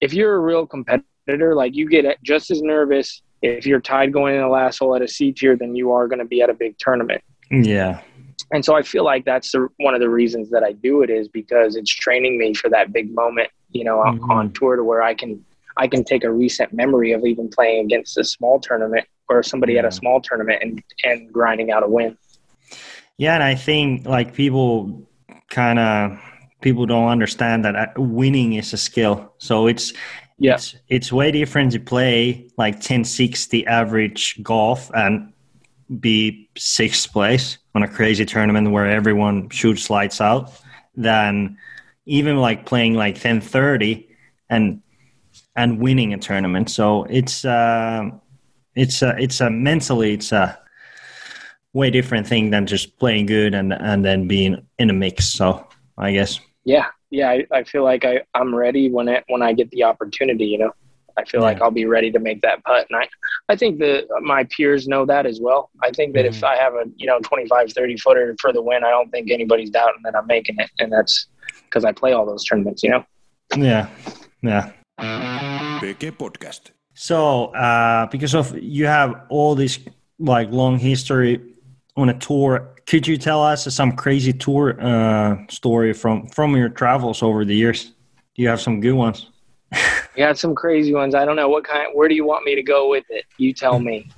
If 0.00 0.12
you're 0.12 0.34
a 0.34 0.40
real 0.40 0.66
competitor, 0.66 1.54
like 1.54 1.76
you 1.76 1.88
get 1.88 2.20
just 2.24 2.50
as 2.50 2.60
nervous 2.60 3.22
if 3.40 3.64
you're 3.64 3.80
tied 3.80 4.12
going 4.12 4.34
in 4.34 4.40
the 4.42 4.48
last 4.48 4.78
hole 4.78 4.94
at 4.96 5.02
a 5.02 5.08
C 5.08 5.32
tier 5.32 5.56
than 5.56 5.74
you 5.76 5.92
are 5.92 6.08
going 6.08 6.18
to 6.18 6.24
be 6.24 6.42
at 6.42 6.50
a 6.50 6.54
big 6.54 6.76
tournament. 6.78 7.22
Yeah. 7.50 8.00
And 8.52 8.64
so 8.64 8.76
I 8.76 8.82
feel 8.82 9.04
like 9.04 9.24
that's 9.24 9.50
the, 9.52 9.68
one 9.78 9.94
of 9.94 10.00
the 10.00 10.10
reasons 10.10 10.50
that 10.50 10.62
I 10.62 10.72
do 10.72 11.02
it 11.02 11.10
is 11.10 11.26
because 11.28 11.74
it's 11.74 11.90
training 11.90 12.38
me 12.38 12.52
for 12.54 12.68
that 12.70 12.92
big 12.92 13.12
moment, 13.14 13.48
you 13.72 13.82
know, 13.84 14.00
on- 14.00 14.20
Mhm. 14.20 14.30
on 14.30 14.52
tour 14.52 14.76
to 14.76 14.84
where 14.84 15.02
I 15.02 15.14
can 15.14 15.44
I 15.78 15.88
can 15.88 16.04
take 16.04 16.22
a 16.22 16.30
recent 16.30 16.74
memory 16.74 17.12
of 17.12 17.24
even 17.24 17.48
playing 17.48 17.86
against 17.86 18.18
a 18.18 18.24
small 18.24 18.60
tournament 18.60 19.06
or 19.30 19.42
somebody 19.42 19.78
at 19.78 19.86
a 19.86 19.90
small 19.90 20.20
tournament 20.20 20.58
and 20.62 20.82
and 21.02 21.32
grinding 21.32 21.70
out 21.72 21.82
a 21.82 21.88
win. 21.88 22.14
Yeah, 23.16 23.34
and 23.34 23.42
I 23.42 23.54
think 23.54 24.06
like 24.06 24.34
people 24.34 25.08
kind 25.48 25.78
of 25.78 26.18
people 26.60 26.84
don't 26.84 27.08
understand 27.08 27.64
that 27.64 27.74
uh, 27.74 27.86
winning 27.96 28.52
is 28.52 28.74
a 28.74 28.76
skill. 28.76 29.32
So 29.38 29.66
it's 29.66 29.94
Yeah. 30.38 30.54
it's 30.56 30.76
it's 30.90 31.10
way 31.12 31.30
different 31.32 31.72
to 31.72 31.80
play 31.80 32.48
like 32.58 32.74
1060 32.82 33.66
average 33.66 34.42
golf 34.42 34.90
and 34.94 35.31
be 36.00 36.48
sixth 36.56 37.12
place 37.12 37.58
on 37.74 37.82
a 37.82 37.88
crazy 37.88 38.24
tournament 38.24 38.70
where 38.70 38.86
everyone 38.86 39.48
shoots 39.50 39.90
lights 39.90 40.20
out 40.20 40.52
than 40.96 41.56
even 42.06 42.36
like 42.36 42.66
playing 42.66 42.94
like 42.94 43.14
1030 43.14 44.08
and 44.50 44.82
and 45.56 45.78
winning 45.80 46.14
a 46.14 46.18
tournament. 46.18 46.70
So 46.70 47.04
it's 47.04 47.44
uh, 47.44 48.10
it's 48.74 49.02
a, 49.02 49.14
it's 49.18 49.40
a 49.40 49.50
mentally 49.50 50.14
it's 50.14 50.32
a 50.32 50.58
way 51.72 51.90
different 51.90 52.26
thing 52.26 52.50
than 52.50 52.66
just 52.66 52.98
playing 52.98 53.26
good 53.26 53.54
and 53.54 53.72
and 53.72 54.04
then 54.04 54.28
being 54.28 54.66
in 54.78 54.90
a 54.90 54.92
mix. 54.92 55.26
So 55.26 55.66
I 55.98 56.12
guess 56.12 56.40
Yeah, 56.64 56.86
yeah. 57.10 57.30
I, 57.30 57.46
I 57.50 57.64
feel 57.64 57.84
like 57.84 58.04
I 58.04 58.22
I'm 58.34 58.54
ready 58.54 58.90
when 58.90 59.08
it 59.08 59.24
when 59.28 59.42
I 59.42 59.52
get 59.52 59.70
the 59.70 59.84
opportunity. 59.84 60.46
You 60.46 60.58
know, 60.58 60.72
I 61.16 61.24
feel 61.24 61.40
like 61.40 61.60
I'll 61.60 61.70
be 61.70 61.86
ready 61.86 62.10
to 62.10 62.18
make 62.18 62.42
that 62.42 62.62
putt, 62.64 62.86
and 62.90 62.98
I 62.98 63.08
I 63.48 63.56
think 63.56 63.78
that 63.80 64.06
my 64.22 64.44
peers 64.44 64.86
know 64.88 65.04
that 65.06 65.26
as 65.26 65.40
well. 65.40 65.70
I 65.82 65.90
think 65.90 66.14
that 66.14 66.24
if 66.24 66.36
Mhm. 66.40 66.44
I 66.44 66.56
have 66.56 66.74
a 66.74 66.84
you 66.96 67.06
know 67.06 67.18
25, 67.20 67.72
30 67.72 67.96
footer 67.96 68.34
for 68.40 68.52
the 68.52 68.62
win, 68.62 68.84
I 68.84 68.90
don't 68.90 69.10
think 69.10 69.30
anybody's 69.30 69.70
doubting 69.70 70.00
that 70.04 70.14
I'm 70.16 70.26
making 70.26 70.56
it, 70.58 70.70
and 70.78 70.92
that's 70.92 71.26
because 71.64 71.84
I 71.84 71.92
play 71.92 72.12
all 72.12 72.24
those 72.26 72.44
tournaments. 72.44 72.82
You 72.82 72.90
know. 72.90 73.04
yeah, 73.56 73.88
yeah. 74.42 74.72
PK 75.80 76.10
Podcast. 76.12 76.70
So 76.94 77.46
uh, 77.54 78.06
because 78.06 78.34
of 78.34 78.56
you 78.58 78.86
have 78.86 79.22
all 79.28 79.54
this 79.54 79.78
like 80.18 80.50
long 80.50 80.78
history 80.78 81.40
on 81.96 82.08
a 82.10 82.14
tour, 82.18 82.74
could 82.86 83.06
you 83.06 83.16
tell 83.16 83.42
us 83.42 83.72
some 83.74 83.92
crazy 83.92 84.32
tour 84.32 84.80
uh, 84.80 85.36
story 85.48 85.92
from 85.92 86.26
from 86.28 86.56
your 86.56 86.68
travels 86.68 87.22
over 87.22 87.44
the 87.44 87.54
years? 87.56 87.92
Do 88.34 88.42
you 88.42 88.48
have 88.48 88.60
some 88.60 88.80
good 88.80 88.94
ones? 88.94 89.31
You 90.14 90.24
got 90.26 90.36
some 90.36 90.54
crazy 90.54 90.92
ones. 90.92 91.14
I 91.14 91.24
don't 91.24 91.36
know 91.36 91.48
what 91.48 91.64
kind. 91.64 91.88
Where 91.94 92.06
do 92.06 92.14
you 92.14 92.26
want 92.26 92.44
me 92.44 92.54
to 92.54 92.62
go 92.62 92.90
with 92.90 93.04
it? 93.08 93.24
You 93.38 93.54
tell 93.54 93.78
me. 93.78 94.10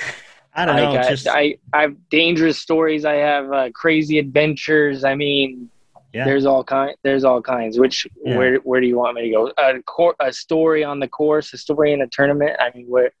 I 0.54 0.64
don't 0.64 0.74
know. 0.74 0.90
Like, 0.90 1.06
I, 1.06 1.08
just 1.08 1.28
I, 1.28 1.56
I 1.72 1.82
have 1.82 1.94
dangerous 2.10 2.58
stories. 2.58 3.04
I 3.04 3.14
have 3.14 3.52
uh, 3.52 3.70
crazy 3.72 4.18
adventures. 4.18 5.04
I 5.04 5.14
mean, 5.14 5.70
yeah. 6.12 6.24
there's 6.24 6.46
all 6.46 6.64
kind. 6.64 6.96
There's 7.04 7.22
all 7.22 7.40
kinds. 7.40 7.78
Which 7.78 8.08
Yeah. 8.24 8.36
where 8.36 8.56
where 8.56 8.80
do 8.80 8.88
you 8.88 8.96
want 8.96 9.14
me 9.14 9.22
to 9.22 9.30
go? 9.30 9.52
A 9.56 9.80
cor- 9.82 10.16
a 10.18 10.32
story 10.32 10.82
on 10.82 10.98
the 10.98 11.06
course, 11.06 11.52
a 11.52 11.58
story 11.58 11.92
in 11.92 12.00
a 12.02 12.08
tournament. 12.08 12.56
I 12.58 12.76
mean, 12.76 12.86
where 12.88 13.12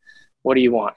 what 0.42 0.54
do 0.54 0.60
you 0.60 0.72
want? 0.72 0.96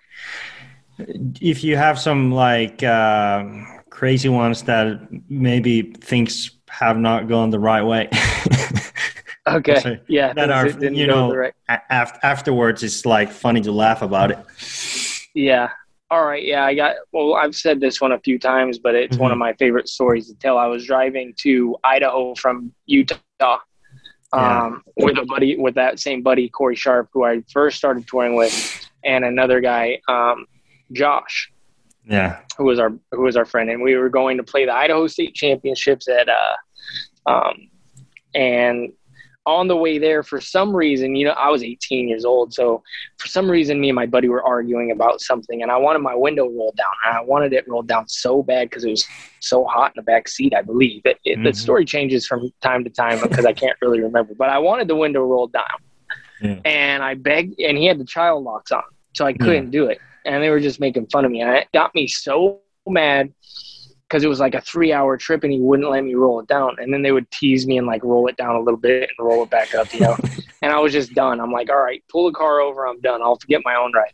if 1.41 1.63
you 1.63 1.77
have 1.77 1.99
some 1.99 2.31
like 2.31 2.83
uh, 2.83 3.43
crazy 3.89 4.29
ones 4.29 4.63
that 4.63 4.99
maybe 5.29 5.81
things 6.01 6.51
have 6.69 6.97
not 6.97 7.27
gone 7.27 7.49
the 7.49 7.59
right 7.59 7.81
way 7.81 8.09
Okay, 9.47 9.79
So, 9.79 9.97
yeah, 10.07 10.33
that 10.33 10.51
are 10.51 10.67
you 10.69 11.07
know 11.07 11.33
right. 11.33 11.53
af- 11.89 12.19
afterwards 12.23 12.83
it's 12.83 13.05
like 13.05 13.31
funny 13.31 13.61
to 13.61 13.71
laugh 13.71 14.01
about 14.01 14.31
it 14.31 14.39
Yeah. 15.33 15.69
All 16.11 16.25
right. 16.25 16.43
Yeah, 16.43 16.65
I 16.65 16.73
got. 16.73 16.95
Well, 17.11 17.35
I've 17.35 17.53
said 17.55 17.79
this 17.79 18.01
one 18.01 18.11
a 18.11 18.19
few 18.19 18.39
times, 18.39 18.79
but 18.79 18.95
it's 18.95 19.17
one 19.17 19.29
of 19.31 19.35
Mm-hmm. 19.35 19.39
my 19.41 19.53
favorite 19.53 19.87
stories 19.87 20.27
to 20.27 20.33
tell. 20.39 20.57
I 20.57 20.65
was 20.65 20.83
driving 20.87 21.35
to 21.41 21.77
Idaho 21.83 22.33
from 22.33 22.73
Utah, 22.87 23.19
Yeah. 23.39 23.57
um, 24.33 24.81
with 24.97 25.19
a 25.19 25.25
buddy, 25.25 25.55
with 25.55 25.75
that 25.75 25.99
same 25.99 26.23
buddy, 26.23 26.49
Corey 26.49 26.75
Sharp, 26.75 27.09
who 27.13 27.25
I 27.25 27.43
first 27.53 27.77
started 27.77 28.07
touring 28.07 28.35
with, 28.35 28.89
and 29.05 29.23
another 29.23 29.61
guy, 29.61 30.01
um, 30.07 30.47
Josh, 30.93 31.51
Yeah. 32.07 32.39
who 32.57 32.63
was 32.65 32.79
our 32.79 32.91
who 33.11 33.21
was 33.21 33.35
our 33.37 33.45
friend, 33.45 33.69
and 33.69 33.79
we 33.83 33.95
were 33.95 34.09
going 34.09 34.37
to 34.37 34.43
play 34.43 34.65
the 34.65 34.73
Idaho 34.73 35.05
State 35.05 35.35
Championships 35.35 36.07
at, 36.09 36.27
uh, 36.27 36.55
um, 37.31 37.69
and 38.33 38.91
on 39.49 39.67
the 39.67 39.75
way 39.75 39.97
there, 39.97 40.21
for 40.23 40.39
some 40.39 40.75
reason, 40.75 41.15
you 41.15 41.25
know, 41.25 41.31
I 41.31 41.49
was 41.49 41.63
18 41.63 42.07
years 42.07 42.23
old, 42.23 42.53
so 42.53 42.83
for 43.17 43.27
some 43.27 43.49
reason, 43.49 43.79
me 43.81 43.89
and 43.89 43.95
my 43.95 44.05
buddy 44.05 44.29
were 44.29 44.43
arguing 44.43 44.91
about 44.91 45.21
something, 45.21 45.61
and 45.63 45.71
I 45.71 45.77
wanted 45.77 45.99
my 45.99 46.15
window 46.15 46.47
rolled 46.47 46.75
down, 46.77 46.93
and 47.07 47.17
I 47.17 47.21
wanted 47.21 47.53
it 47.53 47.67
rolled 47.67 47.87
down 47.87 48.07
so 48.07 48.43
bad 48.43 48.69
because 48.69 48.83
it 48.85 48.89
was 48.91 49.09
so 49.39 49.65
hot 49.65 49.91
in 49.95 49.99
the 49.99 50.03
back 50.03 50.27
seat. 50.27 50.53
I 50.55 50.61
believe 50.61 51.01
it, 51.05 51.17
it, 51.25 51.41
the 51.43 51.49
Mhm. 51.49 51.55
story 51.55 51.85
changes 51.85 52.27
from 52.27 52.51
time 52.61 52.83
to 52.83 52.89
time 52.89 53.19
because 53.19 53.45
I 53.45 53.53
can't 53.53 53.77
really 53.81 54.01
remember, 54.01 54.33
but 54.35 54.49
I 54.49 54.59
wanted 54.59 54.87
the 54.87 54.95
window 54.95 55.21
rolled 55.23 55.51
down 55.53 55.77
Yeah. 56.41 56.59
and 56.65 57.03
I 57.03 57.15
begged, 57.15 57.59
and 57.59 57.77
he 57.77 57.85
had 57.87 57.99
the 57.99 58.05
child 58.05 58.43
locks 58.43 58.71
on, 58.71 58.83
so 59.15 59.25
I 59.25 59.33
couldn't 59.33 59.71
do 59.71 59.85
it. 59.87 59.99
And 60.25 60.43
they 60.43 60.49
were 60.49 60.59
just 60.59 60.79
making 60.79 61.07
fun 61.07 61.25
of 61.25 61.31
me, 61.31 61.41
and 61.41 61.49
it 61.55 61.67
got 61.73 61.95
me 61.95 62.07
so 62.07 62.59
mad 62.87 63.33
because 64.09 64.23
it 64.23 64.27
was 64.27 64.39
like 64.39 64.55
a 64.55 64.61
three-hour 64.61 65.17
trip, 65.17 65.43
and 65.43 65.53
he 65.53 65.59
wouldn't 65.59 65.89
let 65.89 66.03
me 66.03 66.15
roll 66.15 66.39
it 66.39 66.47
down. 66.47 66.75
And 66.79 66.91
then 66.91 67.03
they 67.03 67.11
would 67.11 67.29
tease 67.29 67.67
me 67.67 67.77
and 67.77 67.85
like 67.85 68.03
roll 68.03 68.27
it 68.27 68.37
down 68.37 68.55
a 68.55 68.59
little 68.59 68.79
bit 68.79 69.09
and 69.17 69.27
roll 69.27 69.43
it 69.43 69.51
back 69.51 69.75
up, 69.75 69.93
you 69.93 69.99
know. 69.99 70.17
and 70.63 70.71
I 70.71 70.79
was 70.79 70.91
just 70.91 71.13
done. 71.13 71.39
I'm 71.39 71.51
like, 71.51 71.69
all 71.69 71.81
right, 71.81 72.03
pull 72.09 72.25
the 72.25 72.35
car 72.35 72.59
over. 72.59 72.87
I'm 72.87 72.99
done. 73.01 73.21
I'll 73.21 73.37
forget 73.37 73.61
my 73.63 73.75
own 73.75 73.93
ride. 73.93 74.13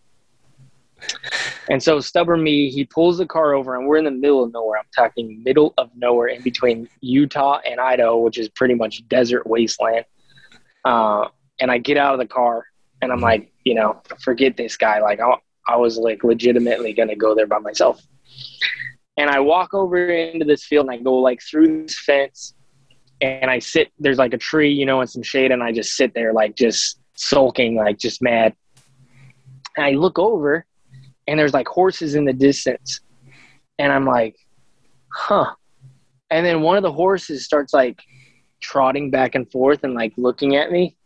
And 1.69 1.81
so 1.81 1.99
stubborn 1.99 2.43
me, 2.43 2.69
he 2.69 2.83
pulls 2.83 3.17
the 3.17 3.25
car 3.25 3.53
over, 3.53 3.75
and 3.75 3.87
we're 3.87 3.97
in 3.97 4.05
the 4.05 4.11
middle 4.11 4.43
of 4.43 4.53
nowhere. 4.53 4.79
I'm 4.79 4.85
talking 4.95 5.41
middle 5.43 5.73
of 5.77 5.89
nowhere, 5.95 6.27
in 6.27 6.41
between 6.41 6.89
Utah 7.01 7.59
and 7.69 7.79
Idaho, 7.79 8.17
which 8.17 8.37
is 8.37 8.49
pretty 8.49 8.75
much 8.75 9.07
desert 9.07 9.47
wasteland. 9.47 10.05
Uh, 10.83 11.27
and 11.59 11.71
I 11.71 11.77
get 11.77 11.97
out 11.97 12.13
of 12.13 12.19
the 12.19 12.27
car, 12.27 12.65
and 13.01 13.11
I'm 13.11 13.21
like, 13.21 13.51
you 13.63 13.75
know, 13.75 14.01
forget 14.21 14.57
this 14.57 14.77
guy. 14.77 14.99
Like 14.99 15.19
I, 15.19 15.35
I 15.67 15.77
was 15.77 15.97
like 15.97 16.23
legitimately 16.23 16.93
gonna 16.93 17.15
go 17.15 17.33
there 17.33 17.47
by 17.47 17.59
myself. 17.59 18.05
And 19.17 19.29
I 19.29 19.39
walk 19.39 19.73
over 19.73 20.07
into 20.07 20.45
this 20.45 20.65
field, 20.65 20.87
and 20.87 20.95
I 20.95 21.01
go 21.01 21.15
like 21.15 21.41
through 21.41 21.83
this 21.83 21.99
fence, 21.99 22.53
and 23.21 23.49
I 23.49 23.59
sit. 23.59 23.91
There's 23.99 24.17
like 24.17 24.33
a 24.33 24.37
tree, 24.37 24.71
you 24.71 24.85
know, 24.85 25.01
and 25.01 25.09
some 25.09 25.23
shade, 25.23 25.51
and 25.51 25.63
I 25.63 25.71
just 25.71 25.95
sit 25.95 26.13
there, 26.13 26.33
like 26.33 26.55
just 26.55 26.99
sulking, 27.15 27.75
like 27.75 27.97
just 27.97 28.21
mad. 28.21 28.53
And 29.77 29.85
I 29.85 29.91
look 29.91 30.19
over, 30.19 30.65
and 31.27 31.39
there's 31.39 31.53
like 31.53 31.67
horses 31.67 32.15
in 32.15 32.25
the 32.25 32.33
distance, 32.33 32.99
and 33.79 33.91
I'm 33.91 34.05
like, 34.05 34.35
huh. 35.11 35.53
And 36.29 36.45
then 36.45 36.61
one 36.61 36.75
of 36.75 36.83
the 36.83 36.91
horses 36.91 37.45
starts 37.45 37.73
like 37.73 38.01
trotting 38.59 39.11
back 39.11 39.35
and 39.35 39.49
forth 39.51 39.83
and 39.83 39.93
like 39.93 40.13
looking 40.17 40.55
at 40.55 40.71
me. 40.71 40.97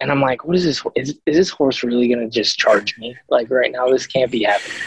And 0.00 0.10
I'm 0.10 0.20
like, 0.20 0.44
what 0.44 0.56
is 0.56 0.64
this? 0.64 0.82
Is, 0.96 1.10
is 1.26 1.36
this 1.36 1.50
horse 1.50 1.82
really 1.82 2.08
going 2.08 2.20
to 2.20 2.30
just 2.30 2.58
charge 2.58 2.96
me? 2.96 3.16
Like 3.28 3.50
right 3.50 3.70
now, 3.70 3.86
this 3.88 4.06
can't 4.06 4.30
be 4.30 4.44
happening. 4.44 4.78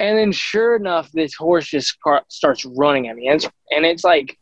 And 0.00 0.18
then 0.18 0.32
sure 0.32 0.76
enough, 0.76 1.10
this 1.12 1.34
horse 1.34 1.66
just 1.66 2.00
car- 2.00 2.24
starts 2.28 2.64
running 2.64 3.08
at 3.08 3.16
me. 3.16 3.28
And 3.28 3.36
it's, 3.36 3.48
and 3.70 3.84
it's 3.86 4.04
like 4.04 4.38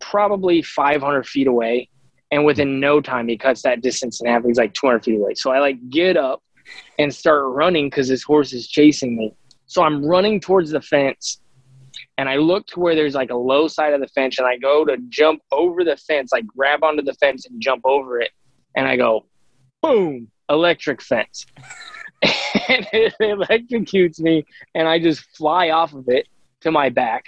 probably 0.00 0.62
500 0.62 1.26
feet 1.26 1.46
away. 1.46 1.88
And 2.30 2.44
within 2.44 2.80
no 2.80 3.00
time, 3.00 3.28
he 3.28 3.36
cuts 3.36 3.62
that 3.62 3.80
distance 3.80 4.20
in 4.20 4.26
half. 4.26 4.44
He's 4.44 4.58
like 4.58 4.74
200 4.74 5.04
feet 5.04 5.18
away. 5.18 5.34
So 5.34 5.50
I 5.50 5.60
like 5.60 5.76
get 5.90 6.16
up 6.16 6.42
and 6.98 7.14
start 7.14 7.44
running 7.46 7.86
because 7.86 8.08
this 8.08 8.22
horse 8.22 8.52
is 8.52 8.68
chasing 8.68 9.16
me. 9.16 9.34
So 9.66 9.82
I'm 9.82 10.04
running 10.04 10.40
towards 10.40 10.70
the 10.70 10.80
fence 10.80 11.40
and 12.16 12.28
I 12.28 12.36
look 12.36 12.66
to 12.68 12.80
where 12.80 12.94
there's 12.94 13.14
like 13.14 13.30
a 13.30 13.36
low 13.36 13.68
side 13.68 13.92
of 13.92 14.00
the 14.00 14.08
fence 14.08 14.38
and 14.38 14.46
I 14.46 14.56
go 14.56 14.84
to 14.84 14.96
jump 15.08 15.40
over 15.52 15.84
the 15.84 15.96
fence, 15.96 16.32
like 16.32 16.46
grab 16.46 16.82
onto 16.82 17.02
the 17.02 17.14
fence 17.14 17.46
and 17.46 17.60
jump 17.60 17.82
over 17.84 18.20
it. 18.20 18.30
And 18.76 18.86
I 18.86 18.96
go, 18.96 19.26
boom, 19.82 20.28
electric 20.48 21.00
fence. 21.00 21.46
and 22.68 22.86
it 22.92 23.14
electrocutes 23.20 24.20
me 24.20 24.44
and 24.74 24.88
I 24.88 24.98
just 24.98 25.24
fly 25.36 25.70
off 25.70 25.94
of 25.94 26.08
it 26.08 26.26
to 26.62 26.70
my 26.70 26.88
back. 26.88 27.24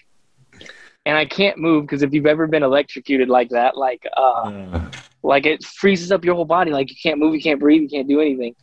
And 1.07 1.17
I 1.17 1.25
can't 1.25 1.59
move 1.59 1.85
because 1.85 2.03
if 2.03 2.13
you've 2.13 2.27
ever 2.27 2.47
been 2.47 2.63
electrocuted 2.63 3.29
like 3.29 3.51
that, 3.51 3.77
like 3.77 4.07
uh, 4.17 4.51
Uh, 4.73 4.91
like 5.23 5.47
it 5.47 5.65
freezes 5.65 6.13
up 6.13 6.25
your 6.25 6.35
whole 6.35 6.45
body. 6.45 6.71
Like 6.71 6.91
you 6.91 6.97
can't 7.03 7.19
move, 7.19 7.35
you 7.35 7.43
can't 7.43 7.61
breathe, 7.61 7.83
you 7.83 7.89
can't 7.89 8.09
do 8.09 8.21
anything. 8.21 8.55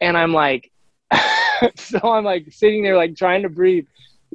And 0.00 0.16
I'm 0.16 0.32
like, 0.32 0.70
so 1.76 1.98
I'm 2.02 2.24
like 2.24 2.52
sitting 2.52 2.82
there, 2.82 2.96
like 2.96 3.16
trying 3.16 3.42
to 3.42 3.48
breathe. 3.48 3.86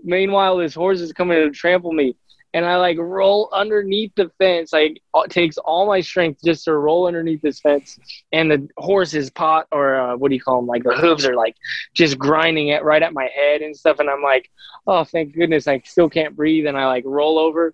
Meanwhile, 0.04 0.58
this 0.58 0.74
horse 0.74 1.00
is 1.00 1.14
coming 1.14 1.38
to 1.38 1.52
trample 1.52 1.94
me. 1.94 2.16
And 2.54 2.66
I 2.66 2.78
like 2.78 2.98
roll 3.00 3.50
underneath 3.52 4.12
the 4.16 4.30
fence. 4.38 4.74
Like 4.74 5.02
it 5.16 5.32
takes 5.32 5.58
all 5.58 5.88
my 5.88 6.02
strength 6.02 6.42
just 6.44 6.66
to 6.66 6.74
roll 6.74 7.08
underneath 7.08 7.42
this 7.42 7.60
fence. 7.60 7.98
And 8.32 8.52
the 8.52 8.68
horse's 8.78 9.30
pot, 9.30 9.68
or 9.72 9.96
uh, 9.96 10.18
what 10.18 10.30
do 10.30 10.36
you 10.36 10.42
call 10.42 10.58
them? 10.58 10.68
Like 10.68 10.84
the 10.84 10.96
hooves 10.96 11.26
are 11.26 11.36
like 11.36 11.56
just 11.94 12.20
grinding 12.20 12.68
it 12.68 12.84
right 12.84 13.02
at 13.02 13.14
my 13.14 13.28
head 13.36 13.62
and 13.62 13.76
stuff. 13.76 14.00
And 14.00 14.10
I'm 14.10 14.22
like, 14.22 14.52
oh, 14.86 15.04
thank 15.04 15.34
goodness 15.34 15.68
I 15.68 15.82
still 15.86 16.10
can't 16.10 16.36
breathe. 16.36 16.68
And 16.68 16.78
I 16.78 16.86
like 16.86 17.04
roll 17.08 17.40
over 17.40 17.74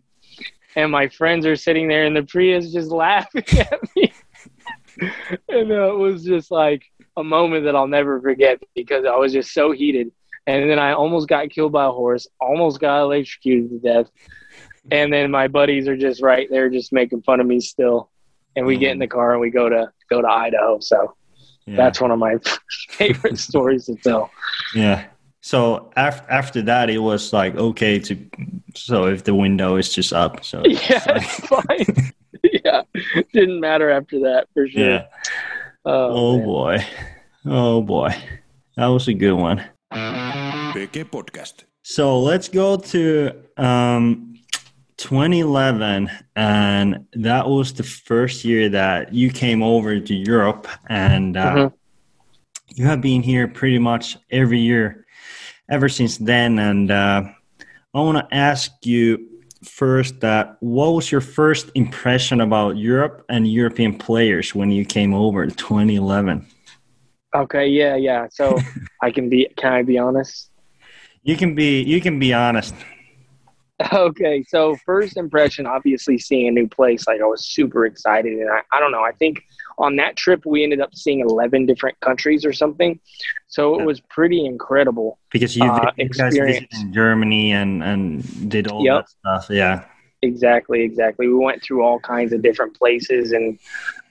and 0.75 0.91
my 0.91 1.07
friends 1.07 1.45
are 1.45 1.55
sitting 1.55 1.87
there 1.87 2.05
in 2.05 2.13
the 2.13 2.23
Prius 2.23 2.71
just 2.71 2.91
laughing 2.91 3.43
at 3.59 3.95
me. 3.95 4.13
and 5.49 5.71
uh, 5.71 5.93
it 5.93 5.97
was 5.97 6.23
just 6.23 6.51
like 6.51 6.83
a 7.17 7.23
moment 7.23 7.65
that 7.65 7.75
I'll 7.75 7.87
never 7.87 8.21
forget 8.21 8.61
because 8.75 9.05
I 9.05 9.15
was 9.15 9.33
just 9.33 9.53
so 9.53 9.71
heated. 9.71 10.11
And 10.47 10.69
then 10.69 10.79
I 10.79 10.93
almost 10.93 11.27
got 11.27 11.49
killed 11.49 11.71
by 11.71 11.85
a 11.85 11.91
horse, 11.91 12.27
almost 12.39 12.79
got 12.79 13.01
electrocuted 13.01 13.69
to 13.69 13.79
death. 13.79 14.11
And 14.91 15.11
then 15.13 15.31
my 15.31 15.47
buddies 15.47 15.87
are 15.87 15.97
just 15.97 16.21
right 16.21 16.47
there, 16.49 16.69
just 16.69 16.91
making 16.93 17.21
fun 17.23 17.39
of 17.39 17.47
me 17.47 17.59
still. 17.59 18.09
And 18.55 18.65
we 18.65 18.77
get 18.77 18.91
in 18.91 18.99
the 18.99 19.07
car 19.07 19.31
and 19.31 19.41
we 19.41 19.49
go 19.51 19.69
to 19.69 19.91
go 20.09 20.21
to 20.21 20.27
Idaho. 20.27 20.79
So 20.79 21.15
yeah. 21.65 21.75
that's 21.77 22.01
one 22.01 22.11
of 22.11 22.19
my 22.19 22.35
favorite 22.89 23.37
stories 23.49 23.85
to 23.85 23.95
tell. 23.95 24.31
Yeah. 24.73 25.05
So 25.41 25.91
after 25.95 26.29
after 26.31 26.61
that, 26.63 26.89
it 26.89 26.97
was 26.99 27.31
like 27.31 27.55
okay 27.55 27.99
to. 27.99 28.17
So 28.75 29.05
if 29.05 29.23
the 29.23 29.33
window 29.33 29.77
is 29.77 29.89
just 29.93 30.11
up, 30.13 30.43
so 30.43 30.61
Yeah, 30.65 31.03
it's 31.07 31.39
fine. 31.47 32.11
yeah, 32.43 32.81
didn't 33.33 33.59
matter 33.59 33.89
after 33.89 34.19
that 34.21 34.47
for 34.53 34.67
sure. 34.67 34.81
yeah. 34.83 35.05
Oh, 35.85 36.35
Oh 36.35 36.39
boy, 36.39 36.77
oh 37.45 37.81
boy, 37.81 38.13
that 38.75 38.87
was 38.87 39.07
a 39.07 39.13
good 39.13 39.33
one. 39.33 39.63
PK 39.93 41.03
Podcast. 41.05 41.63
So 41.83 42.19
let's 42.19 42.49
go 42.49 42.77
to 42.77 43.31
um, 43.57 44.28
2011, 44.99 46.11
and 46.35 47.05
that 47.13 47.47
was 47.47 47.73
the 47.73 47.83
first 47.83 48.43
year 48.43 48.67
that 48.69 49.13
you 49.13 49.31
came 49.31 49.63
over 49.63 49.97
to 49.99 50.13
Europe, 50.13 50.67
and 50.87 51.37
uh, 51.37 51.55
Mhm. 51.55 51.73
you 52.75 52.85
have 52.85 52.99
been 53.01 53.23
here 53.23 53.47
pretty 53.47 53.79
much 53.79 54.17
every 54.29 54.59
year 54.59 55.05
ever 55.69 55.87
since 55.87 56.17
then. 56.17 56.59
And 56.59 56.91
uh, 56.91 57.23
I 57.93 57.99
want 58.01 58.17
to 58.17 58.35
ask 58.35 58.71
you 58.85 59.25
first 59.63 60.19
that 60.19 60.57
what 60.59 60.93
was 60.93 61.11
your 61.11 61.21
first 61.21 61.71
impression 61.75 62.41
about 62.41 62.75
Europe 62.77 63.23
and 63.29 63.47
European 63.47 63.97
players 63.97 64.53
when 64.53 64.69
you 64.69 64.83
came 64.85 65.13
over 65.13 65.43
in 65.43 65.51
2011? 65.51 66.45
Okay, 67.33 67.67
yeah, 67.67 67.95
yeah. 67.95 68.27
So 68.29 68.57
I 69.01 69.11
can 69.11 69.29
be. 69.29 69.47
Can 69.55 69.71
I 69.71 69.83
be 69.83 69.97
honest? 69.97 70.49
You 71.23 71.37
can 71.37 71.55
be 71.55 71.83
you 71.83 72.01
can 72.01 72.19
be 72.19 72.33
honest. 72.33 72.75
Okay, 73.93 74.43
so 74.43 74.75
first 74.85 75.15
impression, 75.15 75.65
obviously 75.65 76.17
seeing 76.17 76.47
a 76.49 76.51
new 76.51 76.67
place, 76.67 77.07
like 77.07 77.21
I 77.21 77.25
was 77.25 77.45
super 77.45 77.85
excited, 77.85 78.33
and 78.37 78.49
I, 78.49 78.59
I 78.73 78.79
don't 78.79 78.91
know. 78.91 79.03
I 79.03 79.13
think 79.13 79.41
on 79.77 79.95
that 79.95 80.17
trip 80.17 80.45
we 80.45 80.63
ended 80.63 80.81
up 80.81 80.93
seeing 80.93 81.21
eleven 81.21 81.65
different 81.65 81.97
countries 82.01 82.43
or 82.43 82.51
something, 82.51 82.99
so 83.47 83.79
it 83.79 83.85
was 83.85 84.01
pretty 84.01 84.45
incredible. 84.45 85.17
because 85.31 85.55
you, 85.55 85.63
uh, 85.63 85.91
you 85.97 86.09
guys 86.09 86.37
visited. 86.37 86.67
Germany 86.91 87.53
and 87.53 87.81
and 87.81 88.49
did 88.49 88.67
all 88.67 88.83
Yep. 88.83 89.05
that 89.05 89.09
stuff. 89.09 89.55
Yeah, 89.55 89.85
Exactly, 90.21 90.81
exactly. 90.81 91.27
We 91.29 91.35
went 91.35 91.63
through 91.63 91.81
all 91.83 91.99
kinds 92.01 92.33
of 92.33 92.41
different 92.41 92.75
places 92.77 93.31
and 93.31 93.57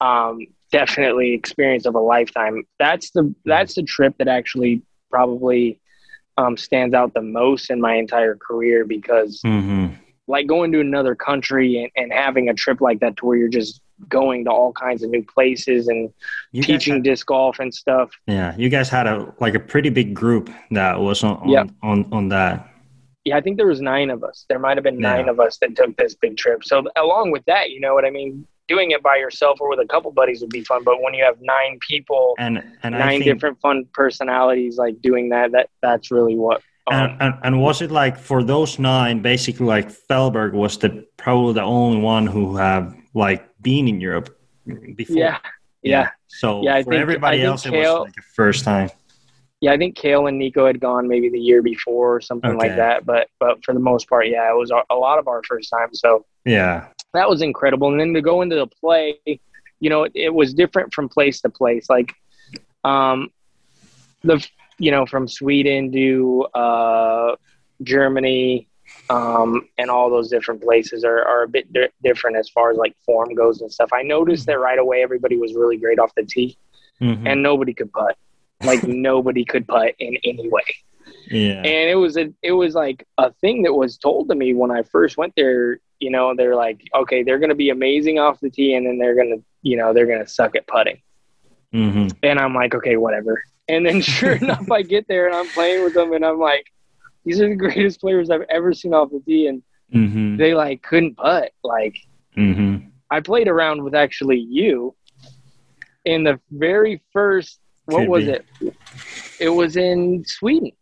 um, 0.00 0.46
definitely 0.72 1.35
experience 1.35 1.85
of 1.85 1.94
a 1.94 2.00
lifetime. 2.00 2.64
That's 2.78 3.11
the 3.11 3.35
that's 3.44 3.74
the 3.74 3.83
trip 3.83 4.16
that 4.16 4.28
actually 4.28 4.83
probably 5.11 5.78
um, 6.38 6.57
stands 6.57 6.94
out 6.94 7.12
the 7.12 7.20
most 7.20 7.68
in 7.70 7.81
my 7.81 7.94
entire 7.96 8.37
career 8.37 8.85
because 8.87 9.40
hmm 9.44 9.88
like 10.31 10.46
going 10.46 10.70
to 10.70 10.79
another 10.79 11.14
country 11.14 11.83
and, 11.83 11.90
and 11.96 12.12
having 12.12 12.51
a 12.51 12.55
trip 12.55 12.83
like 12.83 13.01
that 13.01 13.16
to 13.16 13.24
where 13.24 13.38
you're 13.38 13.48
just 13.48 13.81
going 14.11 14.44
to 14.44 14.51
all 14.51 14.74
kinds 14.74 15.03
of 15.03 15.09
new 15.09 15.24
places 15.24 15.88
and 15.88 16.12
you 16.53 16.62
teaching 16.62 16.96
had, 16.96 17.03
disc 17.03 17.27
golf 17.27 17.59
and 17.61 17.72
stuff. 17.74 18.11
yeah, 18.27 18.55
you 18.59 18.68
guys 18.68 18.90
had 18.90 19.07
a 19.07 19.33
like 19.40 19.55
a 19.55 19.59
pretty 19.61 19.88
big 19.88 20.12
group 20.12 20.51
that 20.70 21.01
was 21.01 21.24
on 21.24 21.37
on, 21.38 21.48
Yep. 21.48 21.70
on, 21.83 22.09
on 22.12 22.29
that. 22.29 22.68
Yeah, 23.24 23.38
I 23.38 23.40
think 23.40 23.57
there 23.57 23.66
was 23.66 23.81
nine 23.81 24.11
of 24.11 24.22
us. 24.22 24.44
There 24.51 24.59
might 24.59 24.77
have 24.77 24.85
been 24.85 24.98
nine 25.01 25.24
Yeah. 25.24 25.31
of 25.33 25.40
us 25.40 25.57
that 25.62 25.74
took 25.74 25.96
this 25.96 26.14
big 26.14 26.37
trip. 26.37 26.62
So 26.62 26.85
along 26.96 27.31
with 27.31 27.44
that, 27.46 27.70
you 27.70 27.81
know 27.81 27.94
what 27.94 28.05
I 28.05 28.11
mean? 28.11 28.46
Doing 28.68 28.90
it 28.90 29.02
by 29.02 29.16
yourself 29.16 29.61
or 29.61 29.68
with 29.70 29.81
a 29.81 29.87
couple 29.87 30.11
buddies 30.12 30.40
would 30.42 30.50
be 30.50 30.62
fun, 30.62 30.85
but 30.85 31.00
when 31.02 31.14
you 31.14 31.24
have 31.24 31.37
nine 31.40 31.78
people, 31.81 32.35
And 32.38 32.62
and 32.83 32.92
nine 32.94 33.20
think 33.20 33.24
different 33.24 33.61
fun 33.61 33.87
personalities 33.94 34.76
like 34.76 35.00
doing 35.00 35.31
that, 35.31 35.52
that 35.52 35.70
that's 35.81 36.11
really 36.11 36.37
what 36.37 36.61
um, 36.90 36.94
and, 37.02 37.22
and 37.22 37.35
and 37.44 37.61
was 37.61 37.83
it 37.83 37.90
like 37.90 38.16
for 38.18 38.42
those 38.42 38.78
nine, 38.78 39.20
basically 39.20 39.66
like 39.66 39.90
Feldberg 39.90 40.52
was 40.52 40.76
the 40.78 41.07
probably 41.16 41.54
the 41.54 41.62
only 41.62 42.00
one 42.00 42.26
who 42.26 42.57
have 42.57 42.94
like 43.14 43.42
been 43.62 43.88
in 43.88 44.00
Europe 44.00 44.28
before. 44.96 45.16
Yeah, 45.16 45.38
yeah, 45.83 46.11
So 46.28 46.62
Yeah, 46.62 46.76
I 46.76 46.83
for 46.83 46.90
think- 46.90 47.00
everybody 47.02 47.42
else, 47.42 47.64
it 47.66 47.72
was 47.72 48.00
like 48.07 48.16
a 48.18 48.22
first 48.35 48.64
time. 48.64 48.90
yeah. 49.61 49.72
I 49.72 49.76
think 49.78 49.96
Cale 49.96 50.26
and 50.28 50.38
Nikko 50.38 50.66
had 50.66 50.78
gone 50.81 51.09
maybe 51.09 51.28
the 51.31 51.38
year 51.40 51.62
before 51.62 52.16
or 52.16 52.20
something 52.20 52.57
like 52.57 52.76
that. 52.76 53.04
But 53.07 53.28
but 53.38 53.64
for 53.64 53.72
the 53.74 53.81
most 53.81 54.09
part, 54.09 54.28
yeah, 54.28 54.50
it 54.50 54.57
was 54.57 54.70
a 54.70 54.94
lot 54.94 55.18
of 55.18 55.26
our 55.28 55.42
first 55.48 55.70
time. 55.70 55.92
So 55.94 56.24
Yeah. 56.44 56.87
That 57.14 57.28
was 57.28 57.42
incredible. 57.42 57.90
And 57.90 58.00
then 58.00 58.14
to 58.14 58.20
go 58.20 58.42
into 58.42 58.56
the 58.56 58.66
play, 58.66 59.18
you 59.80 59.90
know, 59.90 60.04
it, 60.04 60.12
it 60.14 60.34
was 60.34 60.54
different 60.54 60.92
from 60.92 61.08
place 61.08 61.40
to 61.42 61.48
place. 61.48 61.88
Like, 61.88 62.12
um, 62.84 63.30
the 64.22 64.44
you 64.78 64.90
know 64.90 65.06
from 65.06 65.28
Sweden 65.28 65.92
to 65.92 66.46
uh, 66.54 67.36
Germany, 67.82 68.68
um, 69.10 69.68
and 69.78 69.90
all 69.90 70.10
those 70.10 70.28
different 70.28 70.62
places 70.62 71.04
are, 71.04 71.22
are 71.24 71.42
a 71.44 71.48
bit 71.48 71.72
di- 71.72 71.88
different 72.02 72.36
as 72.36 72.48
far 72.48 72.70
as 72.70 72.76
like 72.76 72.96
form 73.04 73.34
goes 73.34 73.60
and 73.60 73.72
stuff. 73.72 73.92
I 73.92 74.02
noticed 74.02 74.46
that 74.46 74.58
right 74.58 74.78
away 74.78 75.02
everybody 75.02 75.36
was 75.36 75.54
really 75.54 75.76
great 75.76 75.98
off 75.98 76.12
the 76.14 76.24
tee, 76.24 76.56
Mhm. 77.00 77.22
and 77.26 77.42
nobody 77.42 77.74
could 77.74 77.92
putt. 77.92 78.16
Like 78.64 78.82
nobody 78.86 79.44
could 79.44 79.66
putt 79.68 79.94
in 79.98 80.16
any 80.24 80.48
way 80.48 80.62
yeah. 81.30 81.58
and 81.58 81.90
it 81.90 81.94
was 81.94 82.16
a 82.16 82.32
it 82.42 82.52
was 82.52 82.74
like 82.74 83.06
a 83.18 83.32
thing 83.34 83.62
that 83.62 83.72
was 83.72 83.98
told 83.98 84.28
to 84.28 84.34
me 84.34 84.54
when 84.54 84.70
I 84.70 84.82
first 84.82 85.16
went 85.16 85.34
there. 85.36 85.80
You 86.00 86.11
know, 86.11 86.34
they're 86.37 86.54
like, 86.56 86.80
okay, 86.94 87.22
they're 87.22 87.38
going 87.38 87.48
to 87.48 87.54
be 87.54 87.70
amazing 87.70 88.18
off 88.18 88.40
the 88.40 88.50
tee, 88.50 88.74
and 88.74 88.87
then 88.87 88.98
they're 88.98 89.14
going 89.14 89.37
to, 89.37 89.44
you 89.62 89.76
know, 89.76 89.92
they're 89.92 90.06
going 90.06 90.24
to 90.24 90.30
suck 90.30 90.54
at 90.56 90.66
putting. 90.66 91.00
hmm 91.72 92.08
And 92.22 92.38
I'm 92.38 92.54
like, 92.54 92.74
okay, 92.74 92.96
whatever. 92.96 93.42
And 93.68 93.84
then 93.84 94.00
sure 94.16 94.32
enough, 94.32 94.70
I 94.70 94.82
get 94.82 95.06
there 95.08 95.26
and 95.26 95.34
I'm 95.34 95.50
playing 95.50 95.82
with 95.82 95.94
them, 95.94 96.12
and 96.12 96.24
I'm 96.24 96.38
like, 96.38 96.66
these 97.24 97.40
are 97.40 97.48
the 97.48 97.56
greatest 97.66 98.00
players 98.00 98.30
I've 98.30 98.46
ever 98.48 98.72
seen 98.72 98.94
off 98.94 99.11
the 99.11 99.20
tee, 99.20 99.46
and 99.46 99.62
hmm 99.92 100.37
they 100.37 100.54
like 100.54 100.82
couldn't 100.82 101.16
putt. 101.16 101.52
Like 101.64 101.96
hmm 102.34 102.76
I 103.11 103.20
played 103.20 103.48
around 103.48 103.82
with 103.82 103.94
actually 103.94 104.38
you 104.38 104.94
in 106.04 106.24
the 106.24 106.40
very 106.50 107.02
first. 107.12 107.58
What 107.87 108.00
Could 108.00 108.08
was 108.08 108.24
be. 108.24 108.30
it? 108.30 108.46
It 109.38 109.48
was 109.48 109.76
in 109.76 110.24
Sweden. 110.26 110.72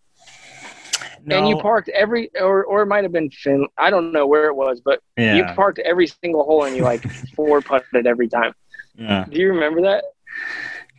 And 1.29 1.49
you 1.49 1.57
parked 1.57 1.89
every 1.89 2.31
or 2.41 2.65
or 2.65 2.83
it 2.83 2.87
might 2.87 3.05
have 3.05 3.13
been 3.13 3.31
Fin. 3.31 3.67
I 3.79 3.91
don't 3.91 4.13
know 4.13 4.27
where 4.27 4.47
it 4.47 4.55
was, 4.55 4.81
but 4.81 5.01
yeah. 5.17 5.35
you 5.35 5.45
parked 5.55 5.79
every 5.81 6.07
single 6.07 6.45
hole 6.45 6.65
and 6.65 6.77
you 6.77 6.83
like 6.83 7.03
four 7.35 7.61
putted 7.61 8.07
every 8.07 8.29
time. 8.29 8.53
yeah. 8.97 9.25
Do 9.29 9.39
you 9.41 9.49
remember 9.49 9.83
that? 9.83 10.05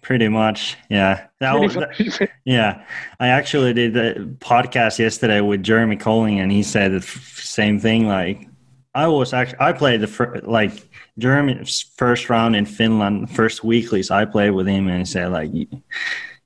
Pretty 0.07 0.29
much. 0.29 0.77
Yeah. 0.89 1.27
That 1.39 1.59
was, 1.59 1.75
Pretty 1.75 2.29
yeah. 2.45 2.85
I 3.19 3.27
actually 3.27 3.73
did 3.73 3.97
a 3.97 4.25
podcast 4.25 4.99
yesterday 4.99 5.41
with 5.41 5.63
Jeremy 5.63 5.97
Koling, 5.97 6.37
and 6.37 6.49
he 6.49 6.63
said 6.63 6.93
the 6.93 6.97
f- 6.97 7.39
same 7.43 7.77
thing. 7.77 8.07
Like, 8.07 8.47
I 8.95 9.07
was 9.07 9.33
actually, 9.33 9.59
I 9.59 9.73
played 9.73 9.99
the 9.99 10.07
fir- 10.07 10.41
like 10.43 10.71
Jeremy's 11.17 11.91
first 11.97 12.29
round 12.29 12.55
in 12.55 12.65
Finland, 12.65 13.31
first 13.31 13.65
weeklies. 13.65 14.09
I 14.09 14.23
played 14.23 14.51
with 14.51 14.65
him, 14.65 14.87
and 14.87 14.99
he 14.99 15.05
said, 15.05 15.31
like, 15.31 15.53
you, 15.53 15.67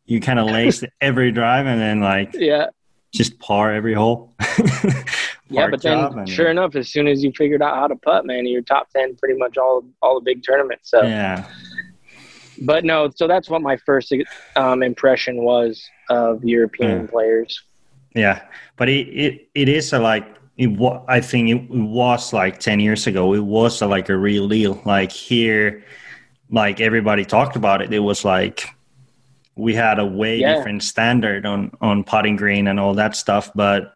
you 0.06 0.20
kind 0.22 0.40
of 0.40 0.48
laced 0.48 0.86
every 1.02 1.32
drive 1.32 1.68
and 1.68 1.80
then, 1.80 2.00
like, 2.00 2.34
yeah, 2.34 2.68
just 3.12 3.38
par 3.40 3.72
every 3.74 3.94
hole. 3.94 4.34
yeah. 5.50 5.70
But 5.70 5.82
then, 5.82 6.00
and- 6.00 6.30
sure 6.30 6.50
enough, 6.50 6.76
as 6.76 6.90
soon 6.90 7.08
as 7.08 7.24
you 7.24 7.32
figured 7.36 7.62
out 7.62 7.76
how 7.76 7.88
to 7.88 7.96
putt, 7.96 8.26
man, 8.26 8.46
you're 8.48 8.62
top 8.62 8.90
ten 8.90 9.16
pretty 9.18 9.38
much 9.38 9.58
all 9.58 9.84
all 10.02 10.16
the 10.20 10.24
big 10.24 10.44
tournaments. 10.44 10.90
So, 10.90 11.02
Yeah. 11.04 11.46
but 12.62 12.86
no, 12.86 13.10
so 13.16 13.28
that's 13.28 13.50
what 13.50 13.62
my 13.62 13.78
first 13.78 14.14
um, 14.56 14.84
impression 14.84 15.44
was 15.44 15.84
of 16.10 16.44
European 16.44 17.02
Yeah. 17.02 17.08
players. 17.08 17.62
Yeah, 18.16 18.42
but 18.78 18.90
it 18.90 19.08
it, 19.08 19.50
it 19.56 19.70
is 19.70 19.94
a 19.94 20.00
like 20.00 20.26
it 20.58 20.68
wa- 20.68 21.04
I 21.08 21.22
think 21.22 21.50
it 21.50 21.70
was 21.70 22.34
like 22.34 22.60
ten 22.60 22.80
years 22.80 23.08
ago. 23.08 23.34
It 23.34 23.44
was 23.44 23.82
a, 23.82 23.88
like 23.88 24.10
a 24.10 24.18
real 24.18 24.48
deal. 24.48 24.82
Like 24.86 25.12
here, 25.12 25.84
like 26.50 26.82
everybody 26.82 27.24
talked 27.26 27.56
about 27.56 27.82
it. 27.82 27.94
It 27.94 28.00
was 28.00 28.26
like 28.26 28.66
we 29.62 29.74
had 29.76 30.00
a 30.00 30.06
way 30.06 30.38
Yeah. 30.38 30.56
different 30.56 30.82
standard 30.84 31.46
on 31.46 31.72
on 31.82 32.04
putting 32.04 32.36
green 32.36 32.68
and 32.68 32.80
all 32.80 32.94
that 32.96 33.16
stuff, 33.16 33.52
but 33.56 33.94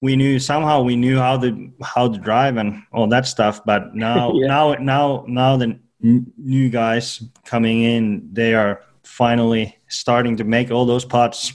we 0.00 0.14
knew 0.14 0.38
somehow 0.38 0.82
we 0.82 0.94
knew 0.96 1.18
how 1.18 1.36
to 1.38 1.48
how 1.82 2.08
to 2.08 2.18
drive 2.18 2.56
and 2.56 2.82
all 2.92 3.08
that 3.08 3.26
stuff. 3.26 3.60
But 3.64 3.94
now 4.08 4.32
Yeah. 4.34 4.46
now 4.46 4.74
now 4.94 5.24
now 5.26 5.56
the 5.56 5.78
n- 6.04 6.26
new 6.38 6.68
guys 6.70 7.22
coming 7.44 7.82
in, 7.82 8.28
they 8.32 8.54
are 8.54 8.80
finally 9.02 9.76
starting 9.88 10.36
to 10.36 10.44
make 10.44 10.70
all 10.70 10.86
those 10.86 11.04
putts, 11.04 11.54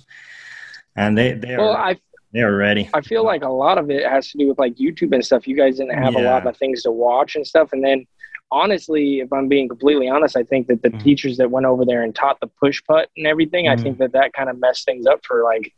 and 0.95 1.17
they 1.17 1.33
they 1.33 1.53
are 1.55 1.59
Well, 1.59 1.75
I 1.89 1.95
they 2.33 2.41
are 2.41 2.55
ready. 2.55 2.89
I 2.93 3.01
feel 3.01 3.25
like 3.25 3.43
a 3.43 3.49
lot 3.65 3.77
of 3.77 3.89
it 3.89 4.03
has 4.07 4.29
to 4.31 4.37
do 4.37 4.47
with 4.49 4.59
like 4.59 4.75
YouTube 4.75 5.13
and 5.13 5.23
stuff. 5.25 5.47
You 5.47 5.55
guys 5.55 5.77
didn't 5.77 5.97
have 6.03 6.15
a 6.15 6.21
lot 6.31 6.47
of 6.47 6.55
things 6.57 6.83
to 6.83 6.91
watch 6.91 7.35
and 7.35 7.45
stuff. 7.45 7.73
And 7.73 7.83
then, 7.83 8.05
honestly, 8.51 9.19
if 9.21 9.31
I'm 9.31 9.47
being 9.47 9.67
completely 9.69 10.09
honest, 10.09 10.35
I 10.35 10.43
think 10.43 10.67
that 10.67 10.81
the 10.81 10.89
Mhm. 10.89 10.99
teachers 10.99 11.37
that 11.37 11.49
went 11.51 11.65
over 11.65 11.85
there 11.85 12.03
and 12.03 12.13
taught 12.13 12.39
the 12.39 12.47
push 12.47 12.81
putt 12.87 13.09
and 13.17 13.25
everything, 13.25 13.67
I 13.67 13.75
Mhm. 13.75 13.83
think 13.83 13.97
that 13.99 14.11
that 14.13 14.33
kind 14.33 14.49
of 14.49 14.59
messed 14.59 14.85
things 14.85 15.05
up 15.07 15.25
for 15.25 15.43
like 15.43 15.71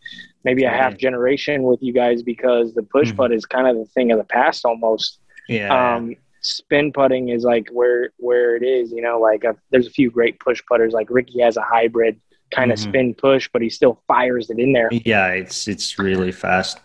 maybe 0.43 0.63
a 0.63 0.69
half 0.69 0.97
generation 0.97 1.63
with 1.63 1.81
you 1.83 1.93
guys 1.93 2.23
because 2.23 2.73
the 2.73 2.83
push 2.83 3.15
putt 3.15 3.31
is 3.31 3.45
kind 3.45 3.67
of 3.67 3.77
the 3.77 3.85
thing 3.85 4.11
of 4.11 4.17
the 4.17 4.23
past 4.25 4.65
almost. 4.65 5.19
Yeah. 5.47 5.95
Um, 5.95 6.15
spin 6.41 6.91
putting 6.91 7.29
is 7.29 7.43
like 7.45 7.69
where 7.69 8.11
where 8.17 8.55
it 8.55 8.63
is. 8.63 8.91
You 8.91 9.01
know, 9.01 9.19
like 9.19 9.45
uh 9.45 9.53
there's 9.71 9.87
a 9.87 9.91
few 9.91 10.09
great 10.11 10.39
push 10.39 10.61
putters. 10.67 10.93
Like 10.93 11.09
Ricky 11.09 11.39
has 11.41 11.55
a 11.57 11.61
hybrid 11.61 12.19
kind 12.51 12.71
of 12.71 12.77
Mhm. 12.77 12.81
spin 12.89 13.13
push, 13.15 13.49
but 13.51 13.61
he 13.61 13.69
still 13.69 14.01
fires 14.07 14.49
it 14.49 14.59
in 14.59 14.73
there. 14.73 14.89
yeah, 14.91 15.29
it's 15.29 15.67
it's 15.67 15.97
really 15.99 16.31
fast. 16.31 16.79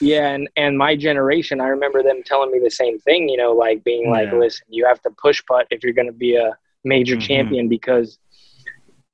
Yeah, 0.00 0.28
and 0.30 0.48
and 0.56 0.76
my 0.78 0.96
generation, 0.96 1.60
I 1.60 1.68
remember 1.68 2.02
them 2.02 2.22
telling 2.24 2.50
me 2.52 2.58
the 2.60 2.70
same 2.70 2.98
thing. 3.00 3.28
You 3.28 3.36
know, 3.36 3.52
like 3.52 3.82
being 3.84 4.10
like, 4.10 4.28
Yeah. 4.32 4.38
"Listen, 4.38 4.66
you 4.68 4.84
have 4.86 5.00
to 5.02 5.10
push 5.10 5.42
putt 5.46 5.66
if 5.70 5.82
you're 5.82 5.92
going 5.92 6.06
to 6.06 6.12
be 6.12 6.36
a 6.36 6.56
major 6.84 7.16
Mhm. 7.16 7.20
champion." 7.22 7.68
Because 7.68 8.18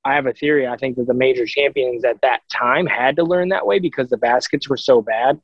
I 0.05 0.13
have 0.15 0.27
a 0.27 0.33
theory. 0.33 0.65
I 0.67 0.77
think 0.77 0.95
that 0.97 1.07
the 1.07 1.13
major 1.13 1.45
champions 1.45 2.05
at 2.05 2.21
that 2.21 2.41
time 2.51 2.85
had 2.85 3.15
to 3.17 3.23
learn 3.23 3.49
that 3.49 3.65
way 3.67 3.79
because 3.79 4.09
the 4.09 4.17
baskets 4.17 4.69
were 4.69 4.77
so 4.77 5.01
bad 5.01 5.39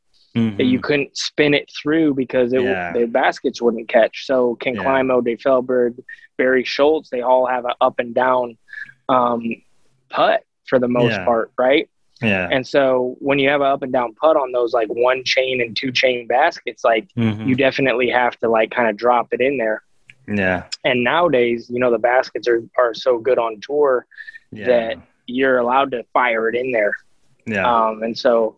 that 0.58 0.66
you 0.66 0.80
couldn't 0.82 1.16
spin 1.16 1.54
it 1.54 1.72
through 1.82 2.14
because 2.14 2.52
it, 2.52 2.58
Mm-hmm. 2.60 2.68
Yeah. 2.68 2.92
the 2.92 3.06
baskets 3.06 3.62
wouldn't 3.62 3.88
catch. 3.88 4.26
So 4.26 4.56
Ken 4.56 4.76
Yeah. 4.76 4.84
Climo, 4.84 5.22
Dave 5.24 5.40
Feldberg, 5.40 5.98
Barry 6.38 6.66
Schultz, 6.66 7.10
they 7.10 7.22
all 7.22 7.46
have 7.46 7.64
an 7.64 7.72
up 7.80 8.00
and 8.00 8.14
down 8.14 8.58
um, 9.08 9.42
putt 10.10 10.44
for 10.66 10.80
the 10.80 10.88
most 10.88 11.12
Yeah. 11.14 11.26
part, 11.26 11.52
right? 11.58 11.90
yeah. 12.22 12.48
And 12.50 12.66
so 12.66 13.18
when 13.20 13.40
you 13.40 13.50
have 13.50 13.60
an 13.62 13.68
up 13.68 13.82
and 13.84 13.92
down 13.92 14.14
putt 14.16 14.38
on 14.38 14.52
those 14.54 14.74
like 14.74 14.88
one 14.88 15.24
chain 15.26 15.60
and 15.62 15.76
two 15.76 15.92
chain 15.92 16.28
baskets, 16.28 16.84
like 16.84 17.08
Mhm. 17.18 17.46
you 17.46 17.56
definitely 17.56 18.10
have 18.10 18.38
to 18.40 18.50
like 18.50 18.72
kind 18.72 18.90
of 18.90 18.96
drop 18.98 19.34
it 19.34 19.42
in 19.42 19.58
there. 19.58 19.84
yeah. 20.28 20.64
And 20.84 21.04
nowadays, 21.04 21.70
you 21.70 21.80
know, 21.80 21.92
the 21.92 22.00
baskets 22.00 22.48
are, 22.48 22.64
are 22.78 22.94
so 22.96 23.20
good 23.20 23.38
on 23.38 23.60
tour 23.62 24.06
Yeah. 24.52 24.66
that 24.68 24.98
you're 25.28 25.58
allowed 25.60 25.92
to 25.92 26.04
fire 26.14 26.48
it 26.50 26.56
in 26.56 26.72
there. 26.72 26.94
yeah. 27.46 27.64
Um, 27.70 28.02
and 28.02 28.18
so 28.18 28.58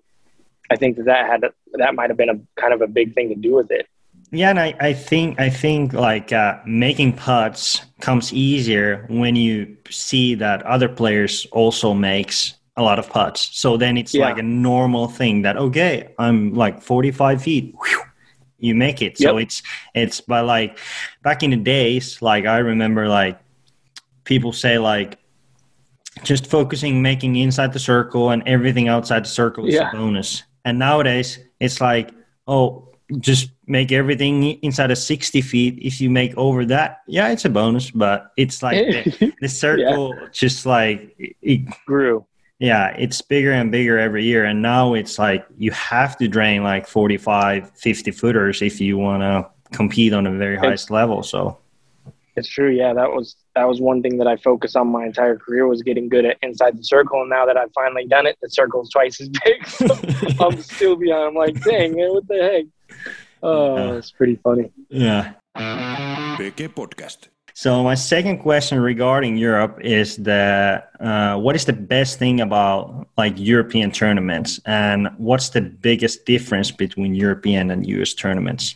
I 0.70 0.76
think 0.78 0.96
that 0.98 1.06
that 1.06 1.26
had 1.26 1.44
that 1.74 1.96
might 1.96 2.10
have 2.10 2.16
been 2.18 2.30
a 2.30 2.40
kind 2.62 2.74
of 2.74 2.82
a 2.82 2.88
big 2.88 3.14
thing 3.16 3.30
to 3.30 3.36
do 3.36 3.54
with 3.56 3.72
it. 3.72 3.88
Yeah, 4.32 4.50
and 4.50 4.60
I, 4.60 4.74
I 4.80 4.94
think 4.94 5.40
I 5.40 5.50
think 5.50 5.94
like 5.94 6.34
uh, 6.34 6.60
making 6.66 7.14
putts 7.14 7.82
comes 8.02 8.34
easier 8.34 9.06
when 9.10 9.36
you 9.36 9.78
see 9.90 10.36
that 10.36 10.64
other 10.64 10.90
players 10.90 11.48
also 11.52 11.94
makes 11.94 12.56
a 12.76 12.84
lot 12.84 13.00
of 13.00 13.10
putts. 13.10 13.50
So 13.58 13.78
then 13.78 13.98
it's 13.98 14.14
Yeah. 14.14 14.26
like 14.26 14.38
a 14.38 14.44
normal 14.44 15.08
thing 15.08 15.44
that 15.44 15.56
okay, 15.58 16.10
I'm 16.20 16.54
like 16.54 16.82
45 16.82 17.42
feet. 17.42 17.74
whew, 17.74 18.02
you 18.60 18.76
make 18.76 19.02
it. 19.02 19.18
So 19.18 19.38
Yep. 19.38 19.44
it's 19.44 19.64
it's 19.96 20.22
but 20.22 20.46
like 20.46 20.78
back 21.24 21.42
in 21.42 21.52
the 21.52 21.58
days, 21.58 22.22
like 22.22 22.46
I 22.46 22.58
remember 22.58 23.08
like 23.08 23.40
people 24.26 24.52
say 24.52 24.78
like 24.78 25.18
just 26.24 26.48
focusing 26.48 27.02
making 27.02 27.36
inside 27.38 27.72
the 27.72 27.80
circle 27.80 28.32
and 28.32 28.44
everything 28.46 28.90
outside 28.90 29.24
the 29.24 29.30
circle 29.30 29.66
is 29.68 29.76
Yeah. 29.76 29.90
a 29.90 29.92
bonus. 29.96 30.44
And 30.66 30.78
nowadays 30.80 31.40
it's 31.62 31.80
like, 31.80 32.12
oh, 32.46 32.90
just 33.20 33.52
make 33.68 33.92
everything 33.92 34.44
inside 34.62 34.92
of 34.92 34.98
60 34.98 35.42
feet. 35.42 35.78
If 35.82 36.00
you 36.00 36.10
make 36.10 36.36
over 36.38 36.66
that, 36.66 37.02
yeah, 37.08 37.30
it's 37.30 37.46
a 37.46 37.50
bonus, 37.50 37.92
but 37.92 38.32
it's 38.38 38.64
like 38.64 38.78
the, 38.78 39.34
the 39.42 39.50
circle 39.50 40.16
just 40.32 40.66
like, 40.66 41.16
it, 41.42 41.68
Grew. 41.86 42.26
yeah, 42.60 42.88
it's 42.98 43.22
bigger 43.22 43.52
and 43.52 43.72
bigger 43.72 44.00
every 44.00 44.24
year. 44.24 44.46
And 44.46 44.62
now 44.62 44.94
it's 44.94 45.20
like 45.20 45.46
you 45.58 45.72
have 45.72 46.18
to 46.18 46.28
drain 46.28 46.64
like 46.64 46.88
45, 46.88 47.72
50 47.72 48.12
footers 48.12 48.62
if 48.62 48.80
you 48.80 48.98
want 48.98 49.22
to 49.22 49.50
compete 49.76 50.14
on 50.14 50.24
the 50.24 50.32
very 50.32 50.56
highest 50.56 50.90
level. 50.90 51.22
So, 51.22 51.58
It's 52.38 52.48
true. 52.48 52.72
Yeah, 52.72 52.94
that 52.94 53.12
was 53.12 53.36
that 53.56 53.68
was 53.68 53.82
one 53.82 54.02
thing 54.02 54.18
that 54.20 54.28
I 54.28 54.38
focused 54.38 54.78
on 54.78 54.88
my 54.88 55.06
entire 55.06 55.36
career 55.36 55.68
was 55.68 55.82
getting 55.82 56.08
good 56.08 56.24
at 56.26 56.38
inside 56.42 56.78
the 56.78 56.84
circle. 56.84 57.22
And 57.22 57.30
now 57.30 57.46
that 57.48 57.58
I've 57.58 57.74
finally 57.74 58.06
done 58.06 58.28
it, 58.28 58.38
the 58.42 58.50
circle's 58.50 58.90
twice 58.92 59.20
as 59.20 59.30
big. 59.30 59.68
So 59.68 59.88
I'm 60.46 60.62
still 60.62 60.96
behind. 60.96 61.24
I'm 61.30 61.36
like, 61.36 61.60
dang, 61.64 61.96
man, 61.96 62.14
what 62.14 62.28
the 62.28 62.36
heck? 62.36 62.66
Oh, 63.44 63.78
Yeah. 63.78 63.98
it's 63.98 64.12
pretty 64.12 64.36
funny. 64.44 64.72
yeah. 64.90 65.34
PK 66.38 66.68
Podcast. 66.70 67.28
So 67.54 67.82
my 67.84 67.96
second 67.96 68.38
question 68.40 68.80
regarding 68.80 69.36
Europe 69.38 69.80
is 69.82 70.18
that 70.18 70.92
uh, 71.00 71.38
what 71.38 71.56
is 71.56 71.66
the 71.66 71.74
best 71.74 72.20
thing 72.20 72.40
about 72.42 73.08
like 73.18 73.34
European 73.38 73.90
tournaments, 73.92 74.60
and 74.66 75.08
what's 75.18 75.50
the 75.50 75.62
biggest 75.62 76.26
difference 76.26 76.70
between 76.70 77.16
European 77.16 77.72
and 77.72 77.88
U.S. 77.88 78.14
tournaments? 78.14 78.76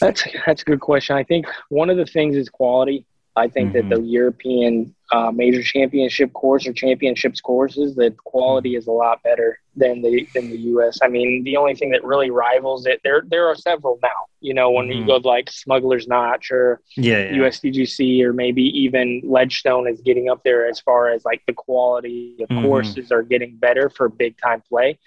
That's 0.00 0.24
that's 0.44 0.62
a 0.62 0.64
good 0.64 0.80
question. 0.80 1.14
I 1.16 1.22
think 1.22 1.46
one 1.68 1.88
of 1.88 1.96
the 1.96 2.04
things 2.06 2.34
is 2.34 2.48
quality. 2.48 3.06
I 3.36 3.48
think 3.48 3.72
Mm-hmm. 3.72 3.88
that 3.88 3.96
the 3.96 4.02
European 4.02 4.94
uh, 5.12 5.30
major 5.30 5.62
championship 5.62 6.32
course 6.32 6.66
or 6.66 6.72
championships 6.72 7.40
courses, 7.40 7.94
the 7.94 8.10
quality 8.24 8.74
is 8.76 8.86
a 8.86 8.92
lot 8.92 9.22
better 9.22 9.58
than 9.76 10.02
the 10.02 10.28
than 10.34 10.50
the 10.50 10.58
U.S. 10.72 10.98
I 11.02 11.08
mean, 11.08 11.42
the 11.44 11.56
only 11.56 11.74
thing 11.74 11.90
that 11.90 12.04
really 12.04 12.30
rivals 12.30 12.86
it 12.86 13.00
there 13.04 13.22
there 13.28 13.46
are 13.48 13.54
several 13.56 13.98
now. 14.02 14.26
You 14.40 14.54
know, 14.54 14.70
when 14.70 14.86
Mhm. 14.86 14.96
you 15.00 15.06
go 15.06 15.18
to, 15.18 15.26
like 15.28 15.50
Smuggler's 15.50 16.06
Notch 16.06 16.50
or 16.52 16.80
Yeah, 16.96 17.30
yeah. 17.30 17.36
USDGC 17.42 18.22
or 18.24 18.32
maybe 18.32 18.62
even 18.62 19.20
Ledgestone 19.24 19.88
is 19.88 20.00
getting 20.00 20.28
up 20.28 20.42
there 20.44 20.66
as 20.68 20.80
far 20.80 21.08
as 21.08 21.24
like 21.24 21.42
the 21.46 21.52
quality 21.54 22.36
of 22.42 22.48
Mhm. 22.50 22.62
courses 22.62 23.10
are 23.10 23.22
getting 23.22 23.56
better 23.56 23.88
for 23.90 24.08
big 24.08 24.36
time 24.38 24.62
play. 24.68 24.98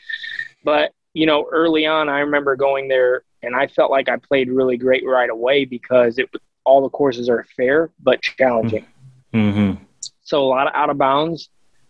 But, 0.63 0.91
you 1.13 1.25
know, 1.25 1.47
early 1.51 1.85
on, 1.85 2.09
I 2.09 2.19
remember 2.19 2.55
going 2.55 2.87
there 2.87 3.23
and 3.43 3.55
I 3.55 3.67
felt 3.67 3.91
like 3.91 4.09
I 4.09 4.17
played 4.17 4.49
really 4.49 4.77
great 4.77 5.05
right 5.05 5.29
away 5.29 5.65
because 5.65 6.17
it 6.17 6.29
all 6.67 6.81
the 6.87 6.89
courses 7.01 7.27
are 7.33 7.43
fair 7.57 7.79
but 8.07 8.17
challenging. 8.21 8.85
hmm 9.33 9.71
So 10.29 10.35
a 10.47 10.49
lot 10.55 10.67
of 10.67 10.73
out 10.81 10.89
of 10.93 10.97
bounds, 10.97 11.49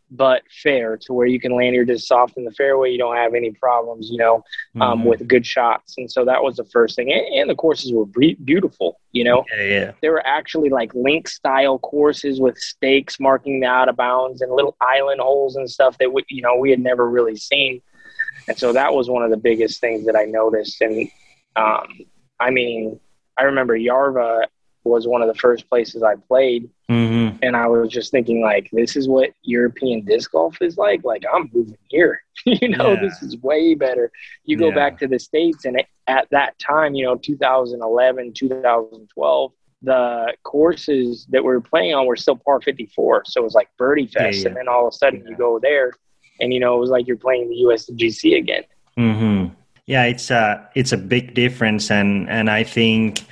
but 0.09 0.41
fair 0.63 0.87
to 1.05 1.09
where 1.17 1.27
you 1.33 1.39
can 1.45 1.53
land 1.59 1.73
your 1.75 1.83
disc 1.91 2.03
soft 2.07 2.37
in 2.37 2.45
the 2.45 2.55
fairway. 2.59 2.87
You 2.93 2.99
don't 3.05 3.15
have 3.23 3.33
any 3.41 3.51
problems, 3.51 4.09
you 4.13 4.19
know, 4.23 4.35
um, 4.35 4.99
Mm-hmm. 4.99 5.09
with 5.09 5.27
good 5.33 5.45
shots. 5.55 5.89
And 5.97 6.09
so 6.15 6.19
that 6.29 6.41
was 6.45 6.55
the 6.55 6.63
first 6.75 6.95
thing. 6.95 7.11
And, 7.11 7.25
and 7.39 7.49
the 7.49 7.55
courses 7.65 7.91
were 7.91 8.05
bre- 8.05 8.39
beautiful, 8.51 8.89
you 9.17 9.23
know 9.29 9.39
Yeah, 9.57 9.63
yeah. 9.75 9.91
there 10.01 10.11
were 10.17 10.25
actually 10.39 10.69
like 10.79 10.91
link 11.09 11.23
style 11.39 11.77
courses 11.79 12.35
with 12.45 12.57
stakes 12.73 13.19
marking 13.19 13.55
the 13.61 13.67
out 13.67 13.89
of 13.91 13.95
bounds 13.97 14.41
and 14.41 14.49
little 14.59 14.75
island 14.97 15.19
holes 15.27 15.53
and 15.59 15.67
stuff 15.77 15.93
that 15.99 16.09
we 16.13 16.23
you 16.37 16.41
know 16.45 16.55
we 16.63 16.69
had 16.75 16.79
never 16.91 17.05
really 17.17 17.35
seen 17.35 17.81
and 18.47 18.55
so 18.61 18.67
that 18.79 18.93
was 18.97 19.05
one 19.15 19.23
of 19.27 19.31
the 19.35 19.41
biggest 19.49 19.75
things 19.81 20.01
that 20.07 20.15
i 20.15 20.25
noticed 20.41 20.77
and 20.85 20.95
um, 21.61 21.87
i 22.39 22.49
mean 22.57 22.99
i 23.39 23.43
remember 23.51 23.73
Järva 23.89 24.45
was 24.87 25.07
one 25.07 25.21
of 25.21 25.27
the 25.27 25.35
first 25.35 25.69
places 25.69 26.03
i 26.03 26.15
played. 26.15 26.69
Hmm 26.89 27.29
and 27.43 27.55
i 27.55 27.67
was 27.67 27.89
just 27.91 28.09
thinking 28.11 28.41
like 28.41 28.69
this 28.71 28.95
is 28.95 29.07
what 29.07 29.29
european 29.43 30.03
disc 30.05 30.31
golf 30.31 30.57
is 30.61 30.77
like? 30.77 31.03
Like 31.03 31.23
i'm 31.33 31.49
moving 31.53 31.77
here. 31.89 32.21
You 32.45 32.69
know 32.69 32.93
Yeah. 32.93 33.01
this 33.01 33.21
is 33.21 33.37
way 33.41 33.73
better. 33.75 34.11
You 34.45 34.57
go 34.57 34.69
Yeah. 34.69 34.75
back 34.75 34.97
to 34.99 35.07
the 35.07 35.19
states 35.19 35.65
and 35.65 35.81
at 36.07 36.27
that 36.31 36.57
time 36.59 36.95
you 36.95 37.05
know 37.05 37.15
2011 37.15 38.33
2012 38.33 39.51
the 39.83 40.33
courses 40.43 41.27
that 41.29 41.43
we 41.43 41.49
were 41.49 41.61
playing 41.61 41.93
on 41.93 42.05
were 42.07 42.15
still 42.15 42.35
par 42.35 42.59
54 42.61 43.23
so 43.25 43.41
it 43.41 43.43
was 43.43 43.53
like 43.53 43.69
birdie 43.77 44.07
fest 44.07 44.39
yeah. 44.41 44.47
and 44.47 44.55
then 44.57 44.67
all 44.67 44.87
of 44.87 44.93
a 44.93 44.97
sudden 44.97 45.23
you 45.27 45.35
go 45.35 45.59
there 45.59 45.91
and 46.39 46.53
you 46.53 46.59
know 46.59 46.75
it 46.75 46.79
was 46.79 46.89
like 46.89 47.05
you're 47.07 47.17
playing 47.17 47.49
the 47.49 47.55
USDGC 47.65 48.37
again. 48.37 48.63
Hmm 48.95 49.45
Yeah, 49.85 50.03
it's 50.03 50.29
a 50.31 50.69
it's 50.75 50.91
a 50.93 50.97
big 50.97 51.33
difference, 51.33 51.89
and 51.91 52.29
and 52.29 52.49
I 52.49 52.63
think 52.63 53.23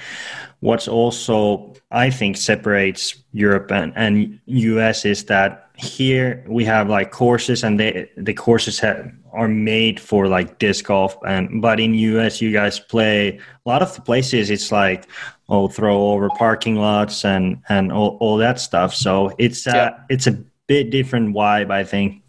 what's 0.59 0.87
also 0.87 1.73
I 1.91 2.09
think 2.09 2.37
separates 2.37 3.23
Europe 3.31 3.71
and, 3.71 3.93
and 3.95 4.39
US 4.45 5.05
is 5.05 5.25
that 5.25 5.69
here 5.77 6.43
we 6.47 6.65
have 6.65 6.89
like 6.89 7.11
courses, 7.11 7.63
and 7.63 7.79
they 7.79 8.09
the 8.17 8.33
courses 8.33 8.79
have, 8.79 9.11
are 9.33 9.47
made 9.47 9.99
for 9.99 10.27
like 10.27 10.57
disc 10.59 10.85
golf, 10.85 11.17
and 11.27 11.61
but 11.61 11.79
in 11.79 11.93
US 11.93 12.41
you 12.41 12.51
guys 12.51 12.79
play 12.79 13.37
a 13.37 13.69
lot 13.69 13.81
of 13.81 13.93
the 13.95 14.01
places. 14.01 14.49
It's 14.49 14.71
like 14.71 15.07
oh 15.49 15.67
throw 15.67 16.11
over 16.11 16.29
parking 16.29 16.75
lots 16.75 17.25
and 17.25 17.61
and 17.69 17.91
all, 17.91 18.17
all 18.19 18.37
that 18.37 18.59
stuff. 18.59 18.93
So 18.93 19.31
it's 19.37 19.67
uh 19.67 19.71
Yeah. 19.75 19.99
it's 20.09 20.27
a 20.27 20.37
bit 20.67 20.89
different 20.89 21.35
vibe, 21.35 21.71
I 21.71 21.83
think. 21.83 22.23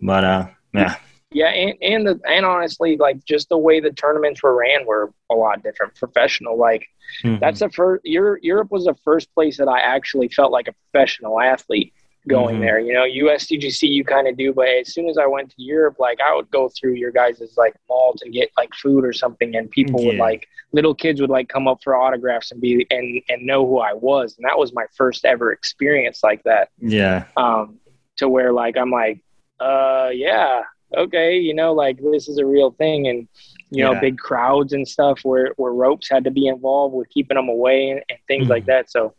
But 0.00 0.24
uh 0.24 0.46
yeah. 0.72 0.96
Yeah, 1.36 1.48
and 1.48 1.74
and 1.82 2.06
the 2.06 2.20
and 2.26 2.46
honestly, 2.46 2.96
like 2.96 3.22
just 3.26 3.50
the 3.50 3.58
way 3.58 3.78
the 3.78 3.90
tournaments 3.92 4.42
were 4.42 4.56
ran 4.56 4.86
were 4.86 5.12
a 5.30 5.34
lot 5.34 5.62
different. 5.62 5.94
Professional, 5.94 6.56
like 6.56 6.86
Mhm. 7.22 7.40
that's 7.40 7.60
the 7.60 7.68
first. 7.68 8.06
Europe, 8.06 8.40
Europe 8.42 8.70
was 8.70 8.86
the 8.86 8.94
first 9.04 9.32
place 9.34 9.58
that 9.58 9.68
I 9.68 9.80
actually 9.80 10.28
felt 10.28 10.50
like 10.50 10.66
a 10.66 10.72
professional 10.72 11.38
athlete 11.38 11.92
going 12.26 12.56
Mhm. 12.56 12.60
there. 12.60 12.78
You 12.80 12.94
know, 12.94 13.04
USDGC 13.04 13.86
you 13.86 14.02
kind 14.02 14.26
of 14.26 14.38
do, 14.38 14.54
but 14.54 14.66
as 14.66 14.94
soon 14.94 15.10
as 15.10 15.18
I 15.18 15.26
went 15.26 15.50
to 15.50 15.62
Europe, 15.62 15.96
like 15.98 16.18
I 16.22 16.34
would 16.34 16.50
go 16.50 16.70
through 16.70 16.94
your 16.94 17.10
guys' 17.12 17.54
like 17.58 17.74
mall 17.86 18.14
to 18.16 18.30
get 18.30 18.50
like 18.56 18.72
food 18.74 19.04
or 19.04 19.12
something, 19.12 19.54
and 19.56 19.70
people 19.70 20.00
would 20.06 20.16
like 20.16 20.48
little 20.72 20.94
kids 20.94 21.20
would 21.20 21.28
like 21.38 21.48
come 21.50 21.68
up 21.68 21.80
for 21.84 21.94
autographs 21.96 22.50
and 22.50 22.62
be 22.62 22.86
and 22.90 23.20
and 23.28 23.42
know 23.44 23.66
who 23.66 23.78
I 23.78 23.92
was, 23.92 24.38
and 24.38 24.44
that 24.48 24.58
was 24.58 24.72
my 24.72 24.86
first 24.96 25.26
ever 25.26 25.52
experience 25.52 26.24
like 26.24 26.42
that 26.44 26.70
yeah. 26.80 27.24
um, 27.36 27.78
to 28.16 28.26
where 28.26 28.54
like 28.54 28.78
I'm 28.78 28.90
like, 28.90 29.20
uh, 29.60 30.08
yeah, 30.14 30.62
okay, 30.96 31.36
you 31.38 31.54
know, 31.54 31.72
like 31.72 31.98
this 32.02 32.28
is 32.28 32.38
a 32.38 32.46
real 32.46 32.70
thing, 32.72 33.08
and 33.08 33.28
you 33.70 33.82
know, 33.82 33.92
Yeah. 33.92 34.00
big 34.00 34.18
crowds 34.18 34.72
and 34.72 34.86
stuff 34.86 35.20
where 35.24 35.52
where 35.56 35.72
ropes 35.72 36.08
had 36.08 36.24
to 36.24 36.30
be 36.30 36.46
involved 36.46 36.94
with 36.94 37.08
keeping 37.10 37.34
them 37.36 37.48
away 37.48 37.90
and, 37.90 38.02
and 38.08 38.18
things 38.28 38.48
like 38.48 38.62
Mhm. 38.64 38.66
that. 38.66 38.90
So 38.90 39.12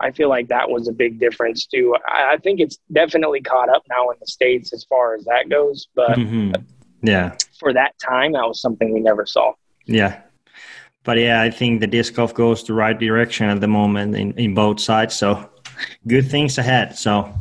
I 0.00 0.10
feel 0.10 0.28
like 0.30 0.48
that 0.48 0.68
was 0.70 0.88
a 0.88 0.92
big 0.92 1.20
difference 1.20 1.66
too. 1.66 1.94
I, 2.08 2.32
I 2.32 2.36
think 2.38 2.58
it's 2.58 2.78
definitely 2.92 3.40
caught 3.42 3.68
up 3.68 3.82
now 3.88 4.08
in 4.10 4.16
the 4.18 4.26
states 4.26 4.72
as 4.72 4.82
far 4.84 5.14
as 5.14 5.24
that 5.26 5.48
goes, 5.48 5.88
but 5.94 6.16
Mhm. 6.18 6.54
Yeah. 7.02 7.36
for 7.60 7.72
that 7.74 7.92
time, 7.98 8.32
that 8.32 8.46
was 8.48 8.60
something 8.60 8.92
we 8.92 9.00
never 9.00 9.26
saw. 9.26 9.52
Yeah. 9.86 10.20
But 11.04 11.18
yeah, 11.18 11.42
I 11.42 11.50
think 11.50 11.80
the 11.80 11.86
disc 11.86 12.14
golf 12.14 12.32
goes 12.32 12.64
the 12.64 12.72
right 12.74 12.98
direction 12.98 13.46
at 13.48 13.60
the 13.60 13.68
moment 13.68 14.16
in, 14.16 14.32
in 14.38 14.54
both 14.54 14.80
sides. 14.80 15.14
So 15.14 15.50
good 16.06 16.30
things 16.30 16.56
ahead. 16.58 16.96
So 16.96 17.32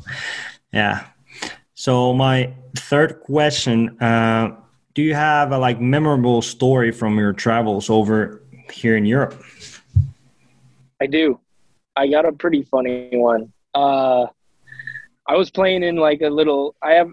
yeah. 0.74 1.06
So 1.82 2.14
my 2.14 2.54
third 2.76 3.22
question, 3.22 4.00
uh, 4.00 4.56
do 4.94 5.02
you 5.02 5.16
have 5.16 5.52
a 5.52 5.58
like 5.58 5.82
memorable 5.82 6.44
story 6.44 6.92
from 6.92 7.18
your 7.18 7.34
travels 7.34 7.90
over 7.90 8.44
here 8.72 8.98
in 8.98 9.04
Europe? 9.04 9.44
I 11.02 11.08
do. 11.08 11.40
I 11.96 12.08
got 12.08 12.28
a 12.28 12.34
pretty 12.34 12.62
funny 12.62 13.10
one. 13.14 13.52
Uh, 13.74 14.28
I 15.26 15.36
was 15.36 15.50
playing 15.50 15.82
in 15.82 15.96
like 15.96 16.22
a 16.22 16.30
little. 16.30 16.76
I 16.84 16.92
have. 16.92 17.10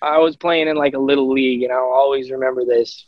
I 0.00 0.16
was 0.16 0.38
playing 0.38 0.68
in 0.68 0.76
like 0.76 0.94
a 0.94 0.98
little 0.98 1.30
league, 1.30 1.62
and 1.64 1.70
I'll 1.70 1.92
always 1.92 2.30
remember 2.30 2.64
this. 2.64 3.04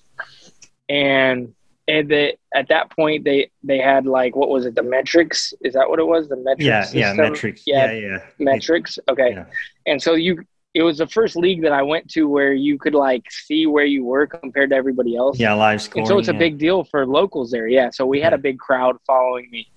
And 0.90 1.54
and 1.88 2.10
the, 2.10 2.36
at 2.54 2.68
that 2.68 2.90
point, 2.90 3.24
they 3.24 3.50
they 3.62 3.78
had 3.78 4.04
like 4.04 4.36
what 4.36 4.50
was 4.50 4.66
it? 4.66 4.74
The 4.74 4.82
Metrix? 4.82 5.54
Is 5.62 5.72
that 5.72 5.88
what 5.88 5.98
it 5.98 6.06
was? 6.06 6.28
The 6.28 6.36
Metrix? 6.36 6.56
Yeah, 6.58 6.86
yeah, 6.92 7.14
Metrix. 7.14 7.62
Yeah, 7.64 7.90
Yeah, 7.90 8.18
yeah. 8.38 8.46
Metrix. 8.46 8.98
Okay. 9.08 9.30
Yeah. 9.32 9.46
And 9.86 10.02
so 10.02 10.12
you. 10.12 10.44
It 10.72 10.82
was 10.82 10.98
the 10.98 11.06
first 11.06 11.34
league 11.34 11.62
that 11.62 11.72
I 11.72 11.82
went 11.82 12.08
to 12.10 12.28
where 12.28 12.52
you 12.52 12.78
could 12.78 12.94
like 12.94 13.30
see 13.30 13.66
where 13.66 13.84
you 13.84 14.04
were 14.04 14.26
compared 14.26 14.70
to 14.70 14.76
everybody 14.76 15.16
else. 15.16 15.38
Yeah, 15.38 15.52
live 15.54 15.82
scoring. 15.82 16.02
And 16.02 16.08
so 16.08 16.18
it's 16.18 16.28
a 16.28 16.32
yeah. 16.32 16.38
big 16.38 16.58
deal 16.58 16.84
for 16.84 17.06
locals 17.06 17.50
there. 17.50 17.66
Yeah. 17.66 17.90
So 17.90 18.06
we 18.06 18.20
had 18.20 18.32
a 18.32 18.38
big 18.38 18.58
crowd 18.58 18.96
following 19.04 19.50
me. 19.50 19.68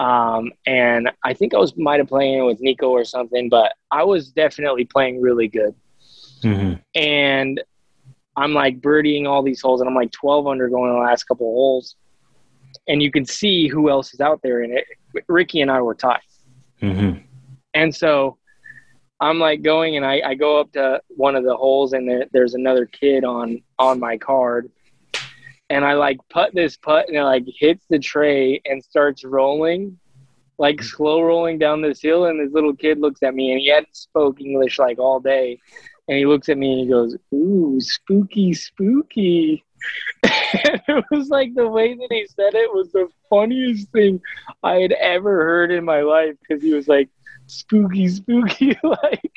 Um, 0.00 0.50
and 0.66 1.10
I 1.22 1.34
think 1.34 1.54
I 1.54 1.58
was 1.58 1.76
might 1.76 2.00
have 2.00 2.08
playing 2.08 2.44
with 2.46 2.60
Nikko 2.60 2.88
or 2.88 3.04
something, 3.04 3.48
but 3.48 3.74
I 3.90 4.04
was 4.04 4.30
definitely 4.30 4.84
playing 4.84 5.20
really 5.20 5.48
good. 5.48 5.74
Mhm. 6.40 6.82
And 6.94 7.62
I'm 8.36 8.54
like 8.54 8.80
birdieing 8.80 9.28
all 9.28 9.42
these 9.42 9.60
holes, 9.60 9.80
and 9.80 9.88
I'm 9.88 9.94
like 9.94 10.10
12 10.12 10.46
under 10.46 10.68
going 10.68 10.92
the 10.92 10.98
last 10.98 11.24
couple 11.24 11.46
of 11.46 11.54
holes. 11.54 11.96
And 12.88 13.02
you 13.02 13.12
can 13.12 13.24
see 13.26 13.68
who 13.68 13.90
else 13.90 14.14
is 14.14 14.20
out 14.20 14.40
there. 14.42 14.62
And 14.62 14.72
it, 14.72 14.86
Ricky 15.28 15.60
and 15.60 15.70
I 15.70 15.82
were 15.82 15.94
tied. 15.94 16.20
Mhm. 16.80 17.22
And 17.74 17.94
so 17.94 18.38
I'm 19.22 19.38
like 19.38 19.62
going 19.62 19.96
and 19.96 20.04
I, 20.04 20.20
I 20.26 20.34
go 20.34 20.58
up 20.58 20.72
to 20.72 21.00
one 21.08 21.36
of 21.36 21.44
the 21.44 21.56
holes 21.56 21.92
and 21.92 22.08
there, 22.08 22.26
there's 22.32 22.54
another 22.54 22.86
kid 22.86 23.24
on 23.24 23.62
on 23.78 24.00
my 24.00 24.18
card. 24.18 24.68
And 25.70 25.84
I 25.84 25.94
like 25.94 26.18
put 26.28 26.52
this 26.52 26.76
putt 26.76 27.06
and 27.06 27.16
it 27.16 27.22
like 27.22 27.44
hits 27.46 27.84
the 27.88 28.00
tray 28.00 28.60
and 28.64 28.82
starts 28.82 29.24
rolling, 29.24 29.96
like 30.58 30.82
slow 30.82 31.22
rolling 31.22 31.58
down 31.58 31.82
this 31.82 32.02
hill. 32.02 32.26
And 32.26 32.40
this 32.40 32.52
little 32.52 32.74
kid 32.74 32.98
looks 32.98 33.22
at 33.22 33.32
me 33.32 33.52
and 33.52 33.60
he 33.60 33.68
hadn't 33.68 33.94
spoke 33.94 34.40
English 34.40 34.80
like 34.80 34.98
all 34.98 35.20
day. 35.20 35.60
And 36.08 36.18
he 36.18 36.26
looks 36.26 36.48
at 36.48 36.58
me 36.58 36.72
and 36.72 36.80
he 36.80 36.86
goes, 36.88 37.16
Ooh, 37.32 37.80
spooky, 37.80 38.52
spooky. 38.52 39.64
it 40.24 41.04
was 41.12 41.28
like 41.28 41.54
the 41.54 41.68
way 41.68 41.94
that 41.94 42.08
he 42.10 42.26
said 42.26 42.54
it 42.54 42.74
was 42.74 42.90
the 42.90 43.08
funniest 43.30 43.88
thing 43.92 44.20
I 44.64 44.80
had 44.80 44.92
ever 44.92 45.44
heard 45.44 45.70
in 45.70 45.84
my 45.84 46.00
life 46.00 46.34
because 46.40 46.60
he 46.60 46.74
was 46.74 46.88
like, 46.88 47.08
spooky, 47.52 48.08
spooky, 48.08 48.76
like, 48.82 49.32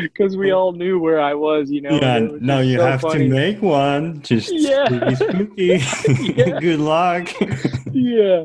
because 0.00 0.36
we 0.36 0.52
all 0.52 0.72
knew 0.72 0.98
where 0.98 1.20
I 1.20 1.34
was, 1.34 1.70
you 1.70 1.82
know. 1.82 1.90
yeah, 1.90 2.16
and 2.16 2.26
it 2.26 2.32
was 2.32 2.42
now 2.42 2.60
you 2.60 2.78
so 2.78 2.86
have 2.86 3.00
funny. 3.00 3.28
to 3.28 3.34
make 3.34 3.62
one. 3.62 4.22
Just 4.22 4.50
Yeah. 4.52 5.14
spooky, 5.14 5.78
spooky. 5.78 6.32
Yeah. 6.36 6.60
Good 6.60 6.80
luck. 6.80 7.28
Yeah. 7.92 8.44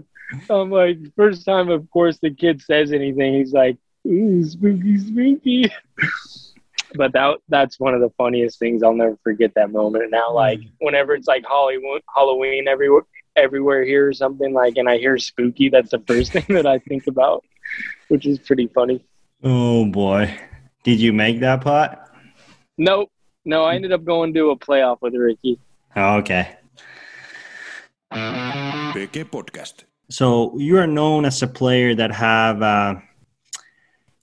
I'm 0.49 0.69
like, 0.69 0.97
first 1.15 1.45
time, 1.45 1.69
of 1.69 1.89
course, 1.89 2.19
the 2.19 2.31
kid 2.31 2.61
says 2.61 2.91
anything, 2.91 3.35
he's 3.35 3.53
like, 3.53 3.77
ooh, 4.05 4.43
spooky, 4.43 4.97
spooky. 4.97 5.71
But 6.95 7.13
that 7.13 7.37
that's 7.49 7.79
one 7.79 7.93
of 7.93 8.01
the 8.01 8.09
funniest 8.17 8.59
things. 8.59 8.81
I'll 8.81 8.93
never 8.93 9.17
forget 9.23 9.53
that 9.55 9.71
moment. 9.71 10.03
And 10.03 10.11
now, 10.11 10.33
like, 10.33 10.59
mm. 10.59 10.71
whenever 10.79 11.13
it's 11.13 11.27
like 11.27 11.45
Halloween, 11.45 11.99
Halloween 12.13 12.67
everywhere, 12.67 13.03
everywhere 13.37 13.83
here 13.85 14.07
or 14.07 14.13
something 14.13 14.53
like, 14.53 14.75
and 14.77 14.89
I 14.89 14.97
hear 14.97 15.17
spooky, 15.17 15.69
that's 15.69 15.91
the 15.91 15.99
first 16.07 16.31
thing 16.35 16.45
that 16.49 16.65
I 16.65 16.79
think 16.79 17.07
about, 17.07 17.43
which 18.09 18.25
is 18.25 18.39
pretty 18.39 18.67
funny. 18.67 19.03
oh 19.43 19.85
boy, 19.85 20.33
did 20.83 20.99
you 20.99 21.13
make 21.13 21.39
that 21.41 21.61
putt? 21.61 22.03
Nope. 22.77 23.09
No, 23.45 23.63
I 23.63 23.75
ended 23.75 23.93
up 23.93 24.03
going 24.03 24.33
to 24.33 24.49
a 24.51 24.57
playoff 24.57 24.97
with 25.01 25.13
Ricky. 25.15 25.57
Oh, 25.95 26.17
okay. 26.17 26.57
PK 28.11 29.23
Podcast. 29.25 29.83
So 30.09 30.57
you 30.57 30.77
are 30.77 30.87
known 30.87 31.25
as 31.25 31.41
a 31.43 31.47
player 31.47 31.95
that 31.95 32.11
have 32.11 32.61
uh, 32.61 32.95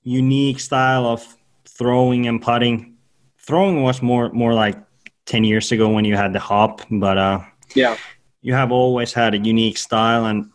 unique 0.03 0.61
style 0.61 1.07
of 1.07 1.37
throwing 1.67 2.27
and 2.27 2.41
putting. 2.41 2.97
Throwing 3.39 3.83
was 3.83 4.03
more 4.03 4.31
more 4.33 4.55
like 4.55 4.77
ten 5.27 5.45
years 5.45 5.73
ago 5.73 5.89
when 5.91 6.05
you 6.05 6.17
had 6.17 6.33
the 6.33 6.41
hop, 6.41 6.81
but 6.91 7.19
uh, 7.19 7.41
Yeah. 7.75 7.97
You 8.45 8.53
have 8.53 8.71
always 8.71 9.15
had 9.15 9.35
a 9.35 9.39
unique 9.39 9.79
style 9.79 10.27
and 10.27 10.51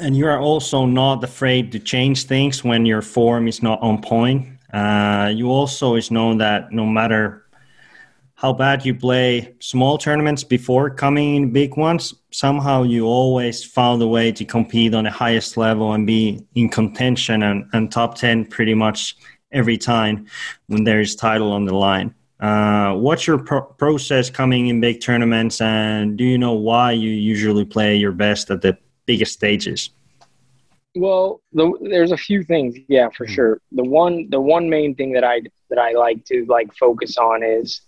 and 0.00 0.16
you 0.16 0.26
are 0.26 0.40
also 0.40 0.86
not 0.86 1.22
afraid 1.22 1.70
to 1.72 1.78
change 1.78 2.24
things 2.24 2.64
when 2.64 2.86
your 2.86 3.02
form 3.02 3.48
is 3.48 3.62
not 3.62 3.82
on 3.82 4.00
point. 4.00 4.46
Uh, 4.72 5.30
you 5.34 5.50
also 5.50 5.96
is 5.96 6.10
known 6.10 6.38
that 6.38 6.70
no 6.70 6.86
matter 6.86 7.44
how 8.36 8.52
bad 8.52 8.86
you 8.86 8.94
play 8.94 9.56
small 9.58 9.98
tournaments 9.98 10.44
before 10.44 10.88
coming 10.88 11.34
in 11.34 11.52
big 11.52 11.76
ones, 11.76 12.14
somehow 12.30 12.84
you 12.84 13.06
always 13.06 13.64
found 13.64 14.00
a 14.00 14.06
way 14.06 14.30
to 14.30 14.44
compete 14.44 14.94
on 14.94 15.02
the 15.02 15.10
highest 15.10 15.56
level 15.56 15.92
and 15.92 16.06
be 16.06 16.40
in 16.54 16.68
contention 16.68 17.42
and, 17.42 17.68
and 17.72 17.90
top 17.90 18.14
10 18.14 18.46
pretty 18.46 18.74
much 18.74 19.16
every 19.50 19.76
time 19.76 20.26
when 20.68 20.84
there 20.84 21.00
is 21.00 21.16
title 21.16 21.52
on 21.52 21.64
the 21.64 21.74
line. 21.74 22.14
Uh, 22.40 22.94
what's 22.94 23.26
your 23.26 23.38
pro- 23.38 23.62
process 23.62 24.30
coming 24.30 24.68
in 24.68 24.80
big 24.80 25.00
tournaments 25.00 25.60
and 25.60 26.16
do 26.16 26.24
you 26.24 26.38
know 26.38 26.52
why 26.52 26.92
you 26.92 27.10
usually 27.10 27.64
play 27.64 27.96
your 27.96 28.12
best 28.12 28.50
at 28.50 28.62
the 28.62 28.76
biggest 29.06 29.32
stages? 29.32 29.90
Well, 30.94 31.40
the, 31.52 31.72
there's 31.82 32.12
a 32.12 32.16
few 32.16 32.42
things, 32.44 32.76
yeah, 32.88 33.08
for 33.10 33.26
Mhm. 33.26 33.30
sure. 33.30 33.60
The 33.72 33.82
one, 33.84 34.30
the 34.30 34.40
one 34.40 34.70
main 34.70 34.94
thing 34.94 35.12
that 35.12 35.24
I 35.24 35.42
that 35.70 35.78
I 35.78 35.92
like 35.92 36.24
to 36.26 36.46
like 36.48 36.72
focus 36.74 37.18
on 37.18 37.42
is 37.42 37.80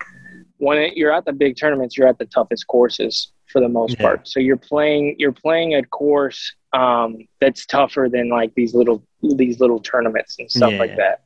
when 0.58 0.78
it, 0.78 0.96
you're 0.96 1.12
at 1.12 1.24
the 1.24 1.32
big 1.32 1.56
tournaments, 1.56 1.96
you're 1.96 2.08
at 2.08 2.18
the 2.18 2.26
toughest 2.26 2.66
courses 2.66 3.32
for 3.46 3.60
the 3.60 3.68
most 3.68 3.96
Yeah. 3.98 4.02
part. 4.02 4.28
So 4.28 4.38
you're 4.38 4.56
playing, 4.58 5.16
you're 5.18 5.32
playing 5.32 5.74
a 5.76 5.82
course 5.84 6.54
um, 6.72 7.18
that's 7.40 7.66
tougher 7.66 8.08
than 8.12 8.28
like 8.28 8.54
these 8.54 8.74
little 8.74 9.02
these 9.22 9.60
little 9.60 9.80
tournaments 9.80 10.36
and 10.38 10.50
stuff 10.50 10.72
Yeah, 10.72 10.78
like 10.78 10.96
that. 10.96 11.22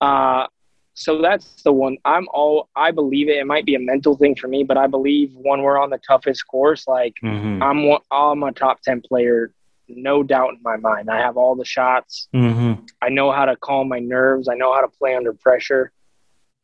Uh, 0.00 0.46
so 0.94 1.20
that's 1.22 1.62
the 1.62 1.72
one. 1.72 1.96
I'm 2.04 2.26
all. 2.32 2.68
I 2.76 2.90
believe 2.90 3.28
it. 3.28 3.36
It 3.38 3.46
might 3.46 3.64
be 3.64 3.74
a 3.74 3.78
mental 3.80 4.16
thing 4.16 4.34
for 4.36 4.48
me, 4.48 4.62
but 4.62 4.76
I 4.76 4.86
believe 4.86 5.32
when 5.34 5.62
we're 5.62 5.78
on 5.78 5.90
the 5.90 5.98
toughest 5.98 6.46
course, 6.46 6.86
like 6.86 7.14
Mm-hmm. 7.22 7.62
I'm 7.62 7.84
one, 7.88 8.00
I'm 8.10 8.42
a 8.42 8.52
top 8.52 8.80
10 8.82 9.02
player, 9.02 9.52
no 9.88 10.22
doubt 10.22 10.50
in 10.50 10.60
my 10.62 10.76
mind. 10.76 11.10
I 11.10 11.18
have 11.18 11.36
all 11.36 11.54
the 11.56 11.64
shots. 11.64 12.28
Mm-hmm. 12.34 12.84
I 13.00 13.08
know 13.08 13.32
how 13.32 13.44
to 13.46 13.56
calm 13.56 13.88
my 13.88 13.98
nerves. 14.00 14.48
I 14.48 14.54
know 14.54 14.72
how 14.74 14.80
to 14.82 14.88
play 14.88 15.14
under 15.14 15.32
pressure. 15.32 15.92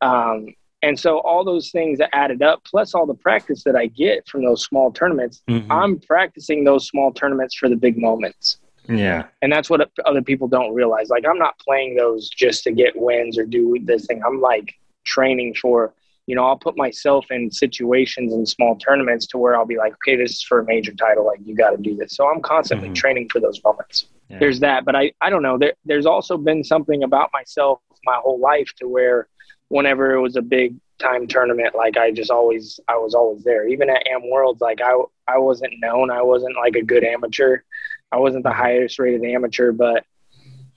Um, 0.01 0.47
and 0.81 0.97
so 0.97 1.19
all 1.19 1.43
those 1.43 1.71
things 1.71 1.97
that 1.99 2.09
added 2.13 2.41
up, 2.41 2.63
plus 2.63 2.93
all 2.93 3.05
the 3.05 3.13
practice 3.13 3.63
that 3.65 3.75
I 3.75 3.87
get 3.87 4.27
from 4.27 4.43
those 4.45 4.63
small 4.63 4.91
tournaments, 4.91 5.41
Mm-hmm. 5.49 5.71
I'm 5.71 5.99
practicing 5.99 6.63
those 6.63 6.87
small 6.87 7.11
tournaments 7.11 7.55
for 7.55 7.67
the 7.67 7.75
big 7.75 7.97
moments. 7.97 8.59
Yeah. 8.89 9.27
And 9.41 9.51
that's 9.51 9.69
what 9.69 9.89
other 10.05 10.21
people 10.21 10.47
don't 10.47 10.73
realize. 10.73 11.09
Like 11.09 11.25
I'm 11.27 11.37
not 11.39 11.57
playing 11.59 11.95
those 11.95 12.29
just 12.29 12.63
to 12.65 12.71
get 12.71 12.93
wins 12.95 13.37
or 13.37 13.45
do 13.45 13.77
this 13.83 14.05
thing. 14.07 14.21
I'm 14.25 14.41
like 14.41 14.73
training 15.05 15.55
for, 15.55 15.93
you 16.27 16.35
know, 16.35 16.45
I'll 16.45 16.57
put 16.57 16.77
myself 16.77 17.31
in 17.31 17.49
situations 17.51 18.33
in 18.33 18.45
small 18.45 18.75
tournaments 18.77 19.27
to 19.27 19.37
where 19.37 19.55
I'll 19.55 19.65
be 19.65 19.77
like, 19.77 19.93
okay, 19.93 20.15
this 20.15 20.31
is 20.31 20.43
for 20.43 20.59
a 20.59 20.65
major 20.65 20.93
title. 20.93 21.25
Like 21.25 21.39
you 21.43 21.55
got 21.55 21.71
to 21.71 21.77
do 21.77 21.95
this. 21.95 22.15
So 22.15 22.27
I'm 22.27 22.41
constantly 22.41 22.89
Mhm. 22.89 22.95
training 22.95 23.29
for 23.29 23.39
those 23.39 23.63
moments. 23.63 24.07
Yeah. 24.29 24.37
There's 24.39 24.59
that, 24.59 24.85
but 24.85 24.95
I, 24.95 25.11
I 25.21 25.29
don't 25.29 25.41
know. 25.41 25.57
There, 25.57 25.73
there's 25.85 26.05
also 26.05 26.37
been 26.37 26.63
something 26.63 27.03
about 27.03 27.29
myself 27.33 27.79
my 28.05 28.15
whole 28.15 28.39
life 28.39 28.71
to 28.77 28.87
where 28.87 29.27
whenever 29.69 30.13
it 30.13 30.21
was 30.21 30.35
a 30.35 30.41
big 30.41 30.75
time 30.99 31.27
tournament, 31.27 31.75
like 31.75 31.97
I 31.97 32.11
just 32.11 32.31
always, 32.31 32.79
I 32.87 32.95
was 32.97 33.13
always 33.13 33.43
there. 33.43 33.67
Even 33.67 33.89
at 33.89 34.07
Am 34.07 34.29
Worlds, 34.29 34.61
like 34.61 34.81
I, 34.81 34.93
I 35.27 35.37
wasn't 35.37 35.73
known. 35.79 36.11
I 36.11 36.21
wasn't 36.21 36.55
like 36.55 36.75
a 36.75 36.81
good 36.81 37.03
amateur. 37.03 37.59
I 38.11 38.17
wasn't 38.17 38.43
the 38.43 38.51
highest 38.53 38.99
rated 38.99 39.23
amateur, 39.23 39.71
but 39.71 40.03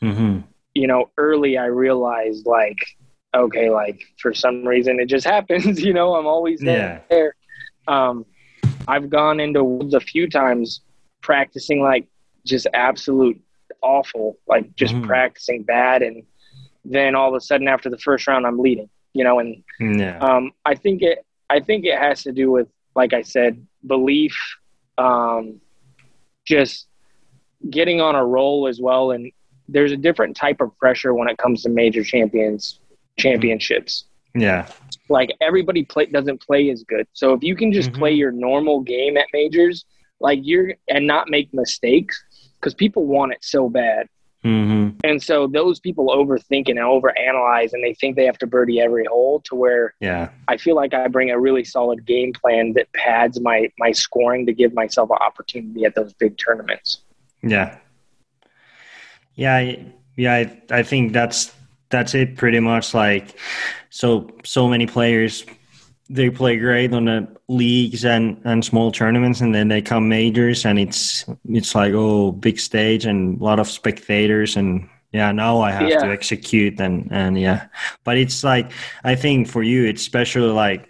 Mm-hmm. 0.02 0.40
you 0.74 0.86
know, 0.88 1.10
early 1.16 1.56
I 1.56 1.66
realized 1.66 2.44
like, 2.46 2.78
okay, 3.34 3.70
like 3.70 4.02
for 4.20 4.34
some 4.34 4.66
reason 4.66 4.98
it 4.98 5.06
just 5.06 5.24
happens, 5.36 5.80
you 5.80 5.92
know, 5.92 6.14
I'm 6.16 6.26
always 6.26 6.60
there. 7.08 7.34
Um, 7.86 8.26
I've 8.88 9.08
gone 9.08 9.38
into 9.38 9.62
woods 9.62 9.94
a 9.94 10.00
few 10.00 10.28
times 10.28 10.80
practicing 11.20 11.82
like 11.82 12.08
just 12.44 12.66
absolute 12.74 13.40
awful, 13.80 14.38
like 14.48 14.74
just 14.74 14.94
Mhm. 14.94 15.06
practicing 15.06 15.62
bad. 15.62 16.02
And 16.02 16.24
then 16.84 17.14
all 17.14 17.28
of 17.28 17.34
a 17.34 17.40
sudden 17.40 17.68
after 17.68 17.88
the 17.88 17.98
first 17.98 18.26
round, 18.26 18.44
I'm 18.44 18.58
leading, 18.58 18.88
you 19.14 19.22
know, 19.22 19.38
and 19.38 19.62
Yeah. 19.78 20.18
um, 20.18 20.52
I 20.64 20.74
think 20.74 21.02
it. 21.02 21.24
I 21.48 21.60
think 21.60 21.84
it 21.84 21.98
has 21.98 22.22
to 22.24 22.32
do 22.32 22.50
with, 22.50 22.66
like 22.96 23.12
I 23.12 23.22
said, 23.22 23.64
belief, 23.86 24.34
um, 24.98 25.60
just 26.46 26.88
getting 27.70 28.00
on 28.00 28.14
a 28.14 28.24
roll 28.24 28.66
as 28.68 28.80
well. 28.80 29.10
And 29.10 29.30
there's 29.68 29.92
a 29.92 29.96
different 29.96 30.36
type 30.36 30.60
of 30.60 30.76
pressure 30.78 31.14
when 31.14 31.28
it 31.28 31.38
comes 31.38 31.62
to 31.62 31.68
major 31.68 32.02
champions 32.04 32.78
championships. 33.18 34.04
Yeah. 34.34 34.66
Like 35.08 35.30
everybody 35.40 35.84
play 35.84 36.06
doesn't 36.06 36.40
play 36.40 36.70
as 36.70 36.82
good. 36.84 37.06
So 37.12 37.34
if 37.34 37.42
you 37.42 37.54
can 37.54 37.72
just 37.72 37.92
Mhm. 37.92 37.98
play 37.98 38.12
your 38.12 38.32
normal 38.32 38.80
game 38.80 39.16
at 39.16 39.26
majors, 39.32 39.84
like 40.20 40.40
you're 40.42 40.74
and 40.88 41.06
not 41.06 41.28
make 41.28 41.52
mistakes, 41.52 42.22
because 42.58 42.74
people 42.74 43.06
want 43.06 43.32
it 43.32 43.38
so 43.42 43.68
bad. 43.68 44.08
Mm-hmm. 44.44 44.96
And 45.04 45.22
so 45.22 45.46
those 45.46 45.78
people 45.78 46.08
overthink 46.08 46.68
and 46.68 46.78
overanalyze, 46.78 47.72
and 47.72 47.84
they 47.84 47.94
think 47.94 48.16
they 48.16 48.24
have 48.24 48.38
to 48.38 48.46
birdie 48.46 48.80
every 48.80 49.04
hole 49.04 49.40
to 49.44 49.54
where 49.54 49.94
Yeah. 50.00 50.30
I 50.48 50.56
feel 50.56 50.74
like 50.74 50.94
I 50.94 51.06
bring 51.08 51.30
a 51.30 51.38
really 51.38 51.62
solid 51.62 52.04
game 52.04 52.32
plan 52.32 52.72
that 52.72 52.92
pads 52.92 53.40
my 53.40 53.68
my 53.78 53.92
scoring 53.92 54.46
to 54.46 54.52
give 54.52 54.74
myself 54.74 55.10
an 55.10 55.18
opportunity 55.20 55.84
at 55.84 55.94
those 55.94 56.12
big 56.14 56.36
tournaments. 56.38 57.02
Yeah. 57.42 57.78
Yeah. 59.34 59.76
Yeah. 60.16 60.34
I, 60.34 60.62
I 60.70 60.82
think 60.82 61.12
that's 61.12 61.52
that's 61.90 62.14
it 62.14 62.36
pretty 62.36 62.60
much. 62.60 62.94
Like, 62.94 63.38
so 63.90 64.30
so 64.44 64.68
many 64.68 64.86
players 64.86 65.44
they 66.10 66.28
play 66.28 66.58
great 66.58 66.92
on 66.92 67.06
the 67.06 67.26
leagues 67.48 68.04
and 68.04 68.40
and 68.44 68.64
small 68.64 68.92
tournaments, 68.92 69.40
and 69.40 69.54
then 69.54 69.68
they 69.68 69.80
come 69.82 70.08
majors, 70.08 70.64
and 70.66 70.78
it's 70.78 71.24
it's 71.48 71.74
like 71.74 71.92
oh 71.94 72.32
big 72.32 72.58
stage 72.58 73.06
and 73.06 73.40
a 73.40 73.44
lot 73.44 73.58
of 73.58 73.68
spectators 73.68 74.56
and. 74.56 74.88
Yeah, 75.14 75.30
now 75.30 75.60
I 75.60 75.72
have 75.72 75.90
Yeah. 75.90 75.98
to 76.04 76.10
execute 76.10 76.80
and 76.80 77.06
and 77.12 77.38
yeah, 77.38 77.66
but 78.02 78.16
it's 78.16 78.42
like 78.42 78.72
I 79.04 79.14
think 79.14 79.46
for 79.46 79.62
you 79.62 79.84
it's 79.84 80.00
especially 80.00 80.48
like 80.50 80.88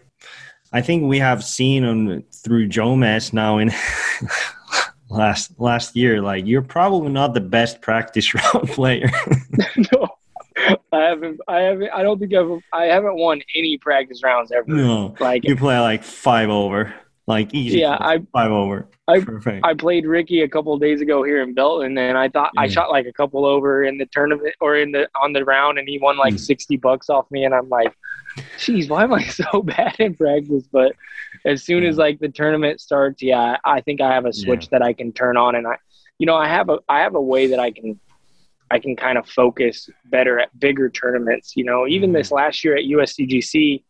I 0.72 0.80
think 0.80 1.02
we 1.02 1.18
have 1.18 1.42
seen 1.42 1.82
on 1.84 2.22
through 2.32 2.68
Jomez 2.68 3.32
now 3.32 3.58
in 3.58 3.72
last 5.12 5.58
last 5.58 5.96
year. 5.96 6.20
Like 6.22 6.46
you're 6.46 6.62
probably 6.62 7.10
not 7.10 7.34
the 7.34 7.40
best 7.40 7.80
practice 7.80 8.34
round 8.54 8.68
player. 8.70 9.10
no, 9.92 10.08
I 10.92 10.98
haven't. 11.00 11.40
I 11.48 11.60
haven't. 11.60 11.90
I 11.92 12.02
don't 12.02 12.18
think 12.18 12.34
I've. 12.34 12.60
I 12.72 12.84
haven't 12.86 13.16
won 13.16 13.40
any 13.56 13.78
practice 13.78 14.22
rounds 14.22 14.52
ever. 14.52 14.64
no, 14.68 15.14
Like 15.20 15.44
you 15.44 15.56
play 15.56 15.78
like 15.80 16.02
five 16.04 16.48
over, 16.50 16.94
like 17.26 17.54
easy. 17.54 17.78
Yeah, 17.78 17.96
I- 18.00 18.22
five 18.32 18.50
over. 18.50 18.88
I- 19.08 19.20
Perfect. 19.20 19.64
I 19.64 19.74
played 19.74 20.06
Ricky 20.06 20.42
a 20.42 20.48
couple 20.48 20.72
of 20.74 20.80
days 20.80 21.00
ago 21.00 21.22
here 21.22 21.42
in 21.42 21.54
Belton, 21.54 21.96
and 21.98 22.16
I 22.18 22.28
thought 22.28 22.50
I 22.56 22.66
shot 22.68 22.90
like 22.90 23.06
a 23.06 23.12
couple 23.12 23.44
over 23.44 23.84
in 23.84 23.98
the 23.98 24.06
tournament 24.06 24.54
or 24.60 24.76
in 24.76 24.92
the 24.92 25.08
on 25.20 25.32
the 25.32 25.44
round, 25.44 25.78
and 25.78 25.88
he 25.88 25.98
won 25.98 26.16
like 26.16 26.34
Mm. 26.34 26.40
sixty 26.40 26.76
bucks 26.76 27.08
off 27.10 27.30
me, 27.30 27.44
and 27.44 27.54
I'm 27.54 27.68
like, 27.68 27.92
"Geez, 28.58 28.88
why 28.88 29.04
am 29.04 29.12
I 29.12 29.22
so 29.40 29.62
bad 29.62 29.96
in 29.98 30.14
practice?" 30.14 30.64
But 30.72 30.92
as 31.44 31.62
soon 31.62 31.84
as 31.84 31.96
like 31.98 32.18
the 32.20 32.28
tournament 32.28 32.80
starts, 32.80 33.22
yeah, 33.22 33.56
I 33.64 33.80
think 33.82 34.00
I 34.00 34.12
have 34.12 34.24
a 34.26 34.32
switch 34.32 34.68
that 34.70 34.82
I 34.82 34.92
can 34.92 35.12
turn 35.12 35.36
on, 35.36 35.54
and 35.54 35.66
I, 35.66 35.76
you 36.18 36.26
know, 36.26 36.36
I 36.36 36.48
have 36.48 36.68
a 36.70 36.78
I 36.88 37.00
have 37.00 37.14
a 37.14 37.20
way 37.22 37.46
that 37.48 37.60
I 37.60 37.70
can. 37.70 37.98
I 38.70 38.78
can 38.78 38.96
kind 38.96 39.18
of 39.18 39.28
focus 39.28 39.90
better 40.06 40.38
at 40.38 40.48
bigger 40.58 40.88
tournaments. 40.88 41.58
You 41.58 41.64
know, 41.64 41.86
even 41.86 42.08
Mhm. 42.08 42.14
this 42.14 42.32
last 42.32 42.64
year 42.64 42.74
at 42.74 42.84
USDGC, 42.84 43.82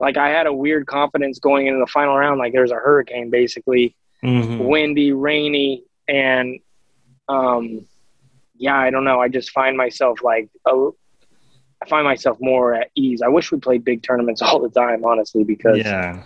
like 0.00 0.16
I 0.16 0.28
had 0.30 0.46
a 0.46 0.52
weird 0.52 0.86
confidence 0.86 1.38
going 1.38 1.66
into 1.66 1.80
the 1.80 1.86
final 1.86 2.16
round. 2.16 2.38
Like 2.38 2.52
there 2.52 2.62
was 2.62 2.70
a 2.70 2.76
hurricane 2.76 3.30
basically, 3.30 3.94
Mhm. 4.24 4.66
windy, 4.68 5.12
rainy, 5.12 5.84
and 6.08 6.58
um, 7.28 7.86
yeah, 8.56 8.76
I 8.76 8.90
don't 8.90 9.04
know. 9.04 9.20
I 9.20 9.28
just 9.28 9.50
find 9.50 9.76
myself 9.76 10.22
like 10.22 10.48
oh, 10.66 10.94
I 11.82 11.88
find 11.88 12.04
myself 12.04 12.38
more 12.40 12.74
at 12.74 12.90
ease. 12.96 13.22
I 13.22 13.28
wish 13.28 13.52
we 13.52 13.58
played 13.58 13.84
big 13.84 14.02
tournaments 14.02 14.42
all 14.46 14.60
the 14.60 14.70
time, 14.70 15.04
honestly, 15.04 15.44
because 15.44 15.78
Yeah. 15.78 16.22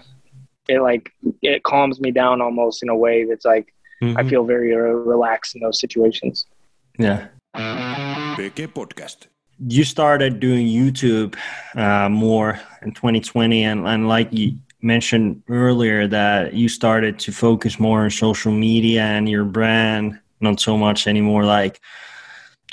it 0.69 0.81
like 0.81 1.11
it 1.43 1.63
calms 1.63 2.01
me 2.01 2.11
down 2.11 2.41
almost 2.41 2.83
in 2.83 2.89
a 2.89 2.97
way 2.97 3.25
that's 3.25 3.45
like 3.45 3.73
I 4.03 4.05
Mhm. 4.05 4.29
feel 4.31 4.45
very 4.45 4.75
uh, 4.75 4.79
relaxed 4.79 5.55
in 5.55 5.61
those 5.63 5.79
situations. 5.79 6.47
Yeah. 6.99 7.29
PK 8.37 8.67
Podcast. 8.67 9.27
You 9.59 9.85
started 9.85 10.41
doing 10.41 10.67
YouTube 10.67 11.37
uh, 11.75 12.09
more 12.09 12.61
in 12.83 12.93
2020, 12.93 13.65
and, 13.65 13.87
and 13.87 14.09
like 14.09 14.29
you 14.33 14.59
mentioned 14.81 15.43
earlier, 15.49 16.07
that 16.09 16.55
you 16.55 16.69
started 16.69 17.19
to 17.21 17.33
focus 17.33 17.79
more 17.79 18.05
on 18.05 18.11
social 18.11 18.53
media 18.53 19.03
and 19.03 19.29
your 19.29 19.45
brand, 19.45 20.19
not 20.41 20.61
so 20.61 20.77
much 20.77 21.07
anymore 21.07 21.45
like 21.45 21.81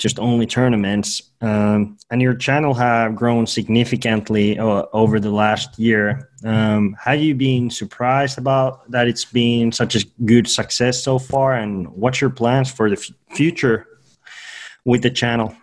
just 0.00 0.18
only 0.18 0.46
tournaments. 0.46 1.22
Um, 1.42 1.98
and 2.10 2.22
your 2.22 2.34
channel 2.34 2.72
have 2.74 3.14
grown 3.14 3.46
significantly 3.46 4.58
uh, 4.58 4.84
over 4.94 5.20
the 5.20 5.30
last 5.30 5.78
year. 5.78 6.30
Um, 6.42 6.96
have 6.98 7.20
you 7.20 7.34
been 7.34 7.68
surprised 7.68 8.38
about 8.38 8.90
that 8.90 9.08
it's 9.08 9.26
been 9.26 9.72
such 9.72 9.94
a 9.94 10.04
good 10.24 10.48
success 10.48 11.04
so 11.04 11.18
far? 11.18 11.52
And 11.52 11.86
what's 11.88 12.20
your 12.20 12.30
plans 12.30 12.72
for 12.72 12.88
the 12.88 12.96
future 13.30 13.86
with 14.86 15.02
the 15.02 15.10
channel? 15.10 15.54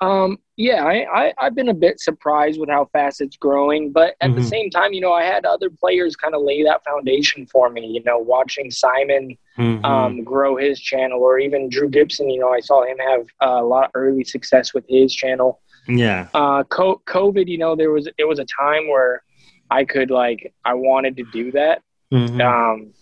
Um, 0.00 0.38
yeah, 0.56 0.84
I, 0.84 1.06
I, 1.12 1.32
I've 1.38 1.54
been 1.54 1.70
a 1.70 1.74
bit 1.74 1.98
surprised 2.00 2.60
with 2.60 2.68
how 2.68 2.84
fast 2.92 3.20
it's 3.20 3.36
growing, 3.36 3.90
but 3.90 4.14
at 4.20 4.34
the 4.34 4.40
Mhm. 4.40 4.44
same 4.44 4.70
time, 4.70 4.92
you 4.92 5.00
know, 5.00 5.12
I 5.12 5.24
had 5.24 5.44
other 5.44 5.70
players 5.70 6.14
kind 6.14 6.34
of 6.34 6.42
lay 6.42 6.62
that 6.62 6.84
foundation 6.84 7.46
for 7.46 7.68
me. 7.68 7.86
You 7.86 8.02
know, 8.04 8.18
watching 8.18 8.70
Simon 8.70 9.36
Mhm. 9.56 9.84
um, 9.84 10.22
grow 10.24 10.56
his 10.56 10.80
channel, 10.80 11.20
or 11.20 11.38
even 11.40 11.68
Drew 11.68 11.88
Gibson. 11.88 12.30
You 12.30 12.40
know, 12.40 12.50
I 12.52 12.60
saw 12.60 12.84
him 12.84 12.98
have 12.98 13.26
a 13.40 13.62
lot 13.62 13.86
of 13.86 13.90
early 13.94 14.22
success 14.24 14.72
with 14.72 14.84
his 14.88 15.12
channel. 15.14 15.60
yeah. 15.88 16.26
Uh, 16.34 16.62
co- 16.64 17.00
COVID, 17.06 17.48
you 17.48 17.56
know, 17.58 17.74
there 17.74 17.90
was 17.90 18.08
it 18.18 18.24
was 18.24 18.38
a 18.38 18.44
time 18.44 18.88
where 18.88 19.22
I 19.70 19.84
could 19.84 20.10
like 20.10 20.52
I 20.64 20.74
wanted 20.74 21.16
to 21.16 21.24
do 21.32 21.50
that. 21.52 21.82
Mhm. 22.12 22.40
Um, 22.40 22.92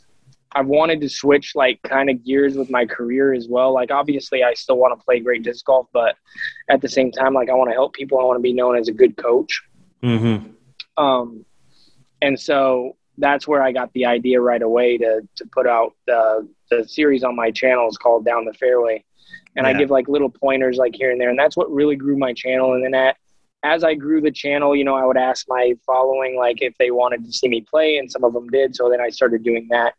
I 0.57 0.63
wanted 0.63 1.03
to 1.03 1.09
switch 1.11 1.53
like 1.55 1.83
kind 1.83 2.09
of 2.09 2.25
gears 2.25 2.57
with 2.57 2.71
my 2.71 2.87
career 2.87 3.35
as 3.35 3.47
well. 3.47 3.75
Like 3.75 3.91
obviously, 3.91 4.43
I 4.43 4.55
still 4.55 4.79
want 4.79 4.99
to 4.99 5.05
play 5.05 5.21
great 5.21 5.43
disc 5.43 5.67
golf, 5.67 5.87
but 5.93 6.17
at 6.71 6.81
the 6.81 6.89
same 6.89 7.13
time, 7.13 7.35
like 7.35 7.51
I 7.51 7.53
want 7.53 7.69
to 7.69 7.75
help 7.75 7.93
people. 7.93 8.19
I 8.19 8.25
want 8.25 8.39
to 8.39 8.43
be 8.43 8.55
known 8.55 8.75
as 8.75 8.89
a 8.89 8.93
good 8.93 9.19
coach. 9.19 9.63
Mhm. 10.03 10.55
Um, 10.97 11.45
and 12.23 12.41
so 12.41 12.97
that's 13.19 13.47
where 13.47 13.63
I 13.63 13.71
got 13.71 13.93
the 13.93 14.07
idea 14.07 14.41
right 14.41 14.63
away 14.63 14.97
to 14.97 15.29
to 15.37 15.47
put 15.53 15.67
out 15.67 15.95
the 16.07 16.49
the 16.71 16.89
series 16.89 17.23
on 17.23 17.37
my 17.37 17.51
channel 17.51 17.87
is 17.87 17.99
called 17.99 18.25
Down 18.25 18.47
the 18.47 18.55
Fairway, 18.55 19.05
and 19.57 19.67
I 19.67 19.75
give 19.75 19.91
like 19.91 20.09
little 20.09 20.31
pointers 20.31 20.79
like 20.79 20.95
here 20.97 21.11
and 21.11 21.21
there, 21.21 21.29
and 21.29 21.39
that's 21.39 21.57
what 21.57 21.71
really 21.71 21.97
grew 21.97 22.17
my 22.17 22.33
channel. 22.33 22.73
And 22.73 22.83
then 22.83 22.95
at 22.95 23.17
as 23.63 23.85
I 23.85 23.95
grew 23.95 24.23
the 24.23 24.31
channel, 24.31 24.75
you 24.75 24.85
know, 24.85 24.95
I 24.95 25.05
would 25.05 25.19
ask 25.19 25.45
my 25.49 25.75
following 25.85 26.35
like 26.35 26.63
if 26.63 26.75
they 26.79 26.91
wanted 26.91 27.27
to 27.27 27.33
see 27.33 27.49
me 27.49 27.61
play, 27.61 27.99
and 27.99 28.11
some 28.11 28.25
of 28.25 28.33
them 28.33 28.49
did. 28.49 28.75
So 28.75 28.89
then 28.89 29.03
I 29.03 29.11
started 29.11 29.43
doing 29.43 29.69
that. 29.69 29.95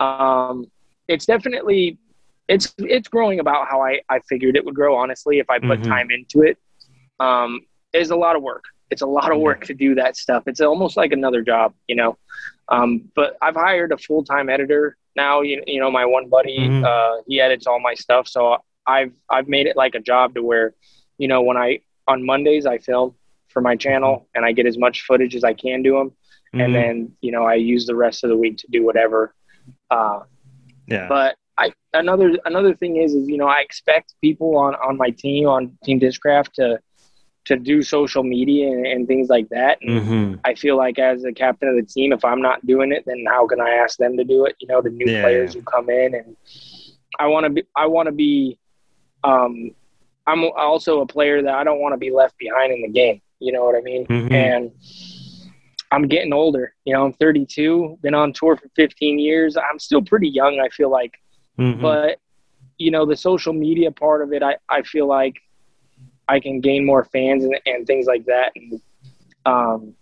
Um, 0.00 0.66
it's 1.08 1.26
definitely 1.26 1.98
it's 2.48 2.74
it's 2.78 3.08
growing 3.08 3.40
about 3.40 3.68
how 3.68 3.82
I 3.82 4.00
I 4.08 4.20
figured 4.20 4.56
it 4.56 4.64
would 4.64 4.74
grow. 4.74 4.96
Honestly, 4.96 5.38
if 5.38 5.48
I 5.50 5.58
put 5.58 5.80
Mhm. 5.80 5.88
time 5.88 6.10
into 6.10 6.42
it, 6.42 6.58
um, 7.20 7.60
it's 7.92 8.10
a 8.10 8.16
lot 8.16 8.36
of 8.36 8.42
work. 8.42 8.64
It's 8.90 9.02
a 9.02 9.06
lot 9.06 9.32
of 9.32 9.40
work 9.40 9.64
to 9.66 9.74
do 9.74 9.94
that 9.96 10.16
stuff. 10.16 10.44
It's 10.46 10.60
almost 10.60 10.96
like 10.96 11.12
another 11.12 11.42
job, 11.42 11.74
you 11.88 11.96
know. 11.96 12.18
Um, 12.68 13.10
but 13.14 13.36
I've 13.40 13.54
hired 13.54 13.92
a 13.92 13.98
full 13.98 14.24
time 14.24 14.48
editor 14.48 14.96
now. 15.16 15.40
You, 15.42 15.62
you 15.66 15.80
know, 15.80 15.90
my 15.90 16.04
one 16.04 16.28
buddy, 16.28 16.68
Mhm. 16.68 16.84
uh, 16.84 17.22
he 17.26 17.40
edits 17.40 17.66
all 17.66 17.80
my 17.80 17.94
stuff. 17.94 18.28
So 18.28 18.58
I've 18.86 19.12
I've 19.30 19.48
made 19.48 19.66
it 19.66 19.76
like 19.76 19.94
a 19.94 20.00
job 20.00 20.34
to 20.34 20.42
where, 20.42 20.74
you 21.18 21.28
know, 21.28 21.42
when 21.42 21.56
I 21.56 21.80
on 22.06 22.24
Mondays 22.24 22.66
I 22.66 22.78
film 22.78 23.14
for 23.48 23.60
my 23.62 23.76
channel 23.76 24.28
and 24.34 24.44
I 24.44 24.52
get 24.52 24.66
as 24.66 24.76
much 24.76 25.02
footage 25.02 25.34
as 25.34 25.44
I 25.44 25.54
can 25.54 25.82
do 25.82 25.92
them, 25.96 26.12
Mhm. 26.54 26.64
and 26.64 26.74
then 26.74 27.16
you 27.22 27.32
know 27.32 27.44
I 27.44 27.54
use 27.54 27.86
the 27.86 27.94
rest 27.94 28.22
of 28.24 28.28
the 28.30 28.36
week 28.36 28.58
to 28.58 28.66
do 28.70 28.84
whatever. 28.84 29.34
Uh, 29.90 30.20
yeah. 30.86 31.08
but 31.08 31.36
I 31.58 31.72
another 31.92 32.32
another 32.44 32.74
thing 32.74 32.96
is 32.96 33.14
is 33.14 33.28
you 33.28 33.36
know 33.36 33.46
I 33.46 33.60
expect 33.60 34.14
people 34.22 34.56
on 34.56 34.74
on 34.76 34.96
my 34.96 35.10
team 35.10 35.46
on 35.48 35.76
Team 35.84 36.00
Discraft 36.00 36.52
to 36.54 36.78
to 37.46 37.56
do 37.56 37.82
social 37.82 38.22
media 38.22 38.68
and, 38.68 38.86
and 38.86 39.06
things 39.06 39.28
like 39.28 39.48
that. 39.50 39.78
And 39.82 40.00
Mhm. 40.00 40.40
I 40.44 40.54
feel 40.54 40.76
like 40.76 40.98
as 40.98 41.22
the 41.22 41.32
captain 41.32 41.68
of 41.68 41.76
the 41.76 41.82
team, 41.82 42.12
if 42.12 42.24
I'm 42.24 42.40
not 42.40 42.64
doing 42.66 42.92
it, 42.92 43.04
then 43.06 43.24
how 43.28 43.46
can 43.46 43.60
I 43.60 43.70
ask 43.70 43.98
them 43.98 44.16
to 44.16 44.24
do 44.24 44.44
it? 44.46 44.56
You 44.60 44.68
know, 44.68 44.80
the 44.80 44.90
new 44.90 45.10
Yeah, 45.10 45.20
players 45.20 45.54
who 45.54 45.62
come 45.62 45.88
in, 45.90 46.14
and 46.14 46.36
I 47.18 47.26
want 47.26 47.44
to 47.44 47.50
be. 47.50 47.62
I 47.76 47.86
want 47.86 48.06
to 48.06 48.12
be. 48.12 48.58
Um, 49.22 49.70
I'm 50.26 50.44
also 50.56 51.00
a 51.00 51.06
player 51.06 51.42
that 51.42 51.54
I 51.54 51.64
don't 51.64 51.80
want 51.80 51.92
to 51.92 51.98
be 51.98 52.10
left 52.10 52.36
behind 52.38 52.72
in 52.72 52.82
the 52.82 52.88
game. 52.88 53.20
You 53.40 53.52
know 53.52 53.64
what 53.64 53.76
I 53.76 53.80
mean? 53.82 54.06
Mhm. 54.06 54.32
And 54.32 54.70
I'm 55.90 56.08
getting 56.08 56.32
older. 56.32 56.74
You 56.84 56.94
know, 56.94 57.04
I'm 57.04 57.12
32. 57.12 57.98
Been 58.02 58.14
on 58.14 58.32
tour 58.32 58.56
for 58.56 58.68
15 58.76 59.18
years. 59.18 59.56
I'm 59.56 59.78
still 59.78 60.02
pretty 60.02 60.28
young. 60.28 60.60
I 60.60 60.68
feel 60.68 60.90
like 60.90 61.12
Mhm. 61.58 61.80
but 61.80 62.18
you 62.78 62.90
know 62.90 63.06
the 63.06 63.14
social 63.16 63.52
media 63.52 63.92
part 63.92 64.20
of 64.22 64.32
it 64.32 64.42
i, 64.42 64.56
I 64.68 64.82
feel 64.82 65.06
like 65.06 65.34
i 66.26 66.40
can 66.40 66.60
gain 66.60 66.84
more 66.84 67.04
fans 67.04 67.44
and, 67.44 67.56
and 67.66 67.86
things 67.86 68.06
like 68.06 68.24
that 68.26 68.50
and 68.56 68.80
um, 69.46 69.94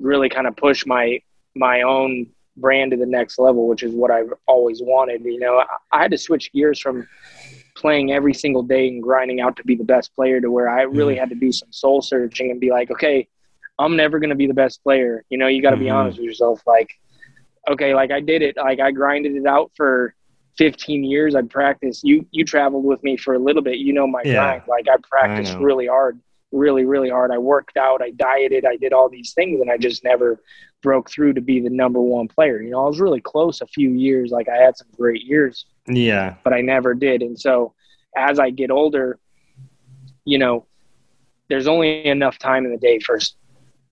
really 0.00 0.28
kind 0.28 0.48
of 0.48 0.56
push 0.56 0.84
my 0.84 1.20
my 1.54 1.82
own 1.82 2.26
brand 2.56 2.90
to 2.90 2.96
the 2.96 3.06
next 3.06 3.38
level 3.38 3.68
which 3.68 3.84
is 3.84 3.92
what 3.94 4.10
i've 4.10 4.32
always 4.48 4.82
wanted 4.82 5.22
you 5.24 5.38
know 5.38 5.58
i, 5.58 5.66
I 5.92 6.02
had 6.02 6.10
to 6.10 6.18
switch 6.18 6.52
gears 6.52 6.80
from 6.80 7.06
playing 7.76 8.10
every 8.10 8.34
single 8.34 8.64
day 8.64 8.88
and 8.88 9.00
grinding 9.00 9.40
out 9.40 9.54
to 9.58 9.62
be 9.64 9.76
the 9.76 9.84
best 9.84 10.12
player 10.16 10.40
to 10.40 10.50
where 10.50 10.68
i 10.68 10.82
really 10.82 11.14
Mhm. 11.14 11.20
had 11.20 11.28
to 11.28 11.36
do 11.36 11.52
some 11.52 11.70
soul 11.70 12.02
searching 12.02 12.50
and 12.50 12.58
be 12.58 12.70
like 12.72 12.90
okay 12.90 13.28
i'm 13.78 13.96
never 13.96 14.18
going 14.18 14.30
to 14.30 14.36
be 14.36 14.46
the 14.46 14.54
best 14.54 14.82
player 14.82 15.24
you 15.28 15.38
know 15.38 15.46
you 15.48 15.60
got 15.62 15.70
to 15.70 15.76
be 15.76 15.86
Mhm. 15.86 15.94
honest 15.94 16.18
with 16.18 16.24
yourself 16.26 16.62
like 16.66 16.90
okay 17.68 17.94
like 17.94 18.10
i 18.10 18.20
did 18.20 18.42
it 18.42 18.56
like 18.56 18.80
i 18.80 18.90
grinded 18.90 19.34
it 19.36 19.46
out 19.46 19.70
for 19.76 20.14
15 20.58 21.04
years 21.04 21.34
I 21.34 21.42
practiced. 21.42 22.02
You 22.02 22.24
you 22.30 22.42
traveled 22.42 22.82
with 22.86 23.02
me 23.04 23.18
for 23.18 23.34
a 23.34 23.38
little 23.38 23.60
bit. 23.60 23.76
You 23.76 23.92
know 23.92 24.06
my 24.06 24.22
Yeah. 24.24 24.36
grind. 24.36 24.62
Like 24.66 24.86
I 24.88 24.96
practiced 25.06 25.52
know. 25.58 25.60
really 25.62 25.86
hard, 25.86 26.18
really 26.50 26.86
really 26.86 27.10
hard. 27.10 27.30
I 27.30 27.36
worked 27.36 27.76
out. 27.76 28.00
I 28.00 28.12
dieted. 28.12 28.64
I 28.64 28.76
did 28.76 28.94
all 28.94 29.10
these 29.10 29.34
things, 29.34 29.60
and 29.60 29.70
I 29.70 29.76
just 29.76 30.02
never 30.02 30.40
broke 30.82 31.10
through 31.10 31.34
to 31.34 31.42
be 31.42 31.60
the 31.60 31.68
number 31.68 32.00
one 32.00 32.26
player. 32.26 32.62
You 32.62 32.70
know, 32.70 32.84
I 32.86 32.88
was 32.88 33.00
really 33.00 33.20
close 33.20 33.60
a 33.60 33.66
few 33.66 33.90
years. 33.90 34.30
Like 34.30 34.48
I 34.48 34.56
had 34.56 34.78
some 34.78 34.86
great 34.96 35.24
years, 35.24 35.66
yeah. 35.86 36.36
but 36.42 36.54
I 36.54 36.62
never 36.62 36.94
did. 36.94 37.20
And 37.20 37.38
so 37.38 37.74
as 38.16 38.38
I 38.38 38.48
get 38.48 38.70
older, 38.70 39.18
you 40.24 40.38
know, 40.38 40.64
there's 41.50 41.66
only 41.66 42.06
enough 42.06 42.38
time 42.38 42.64
in 42.64 42.70
the 42.70 42.78
day 42.78 42.98
first. 42.98 43.36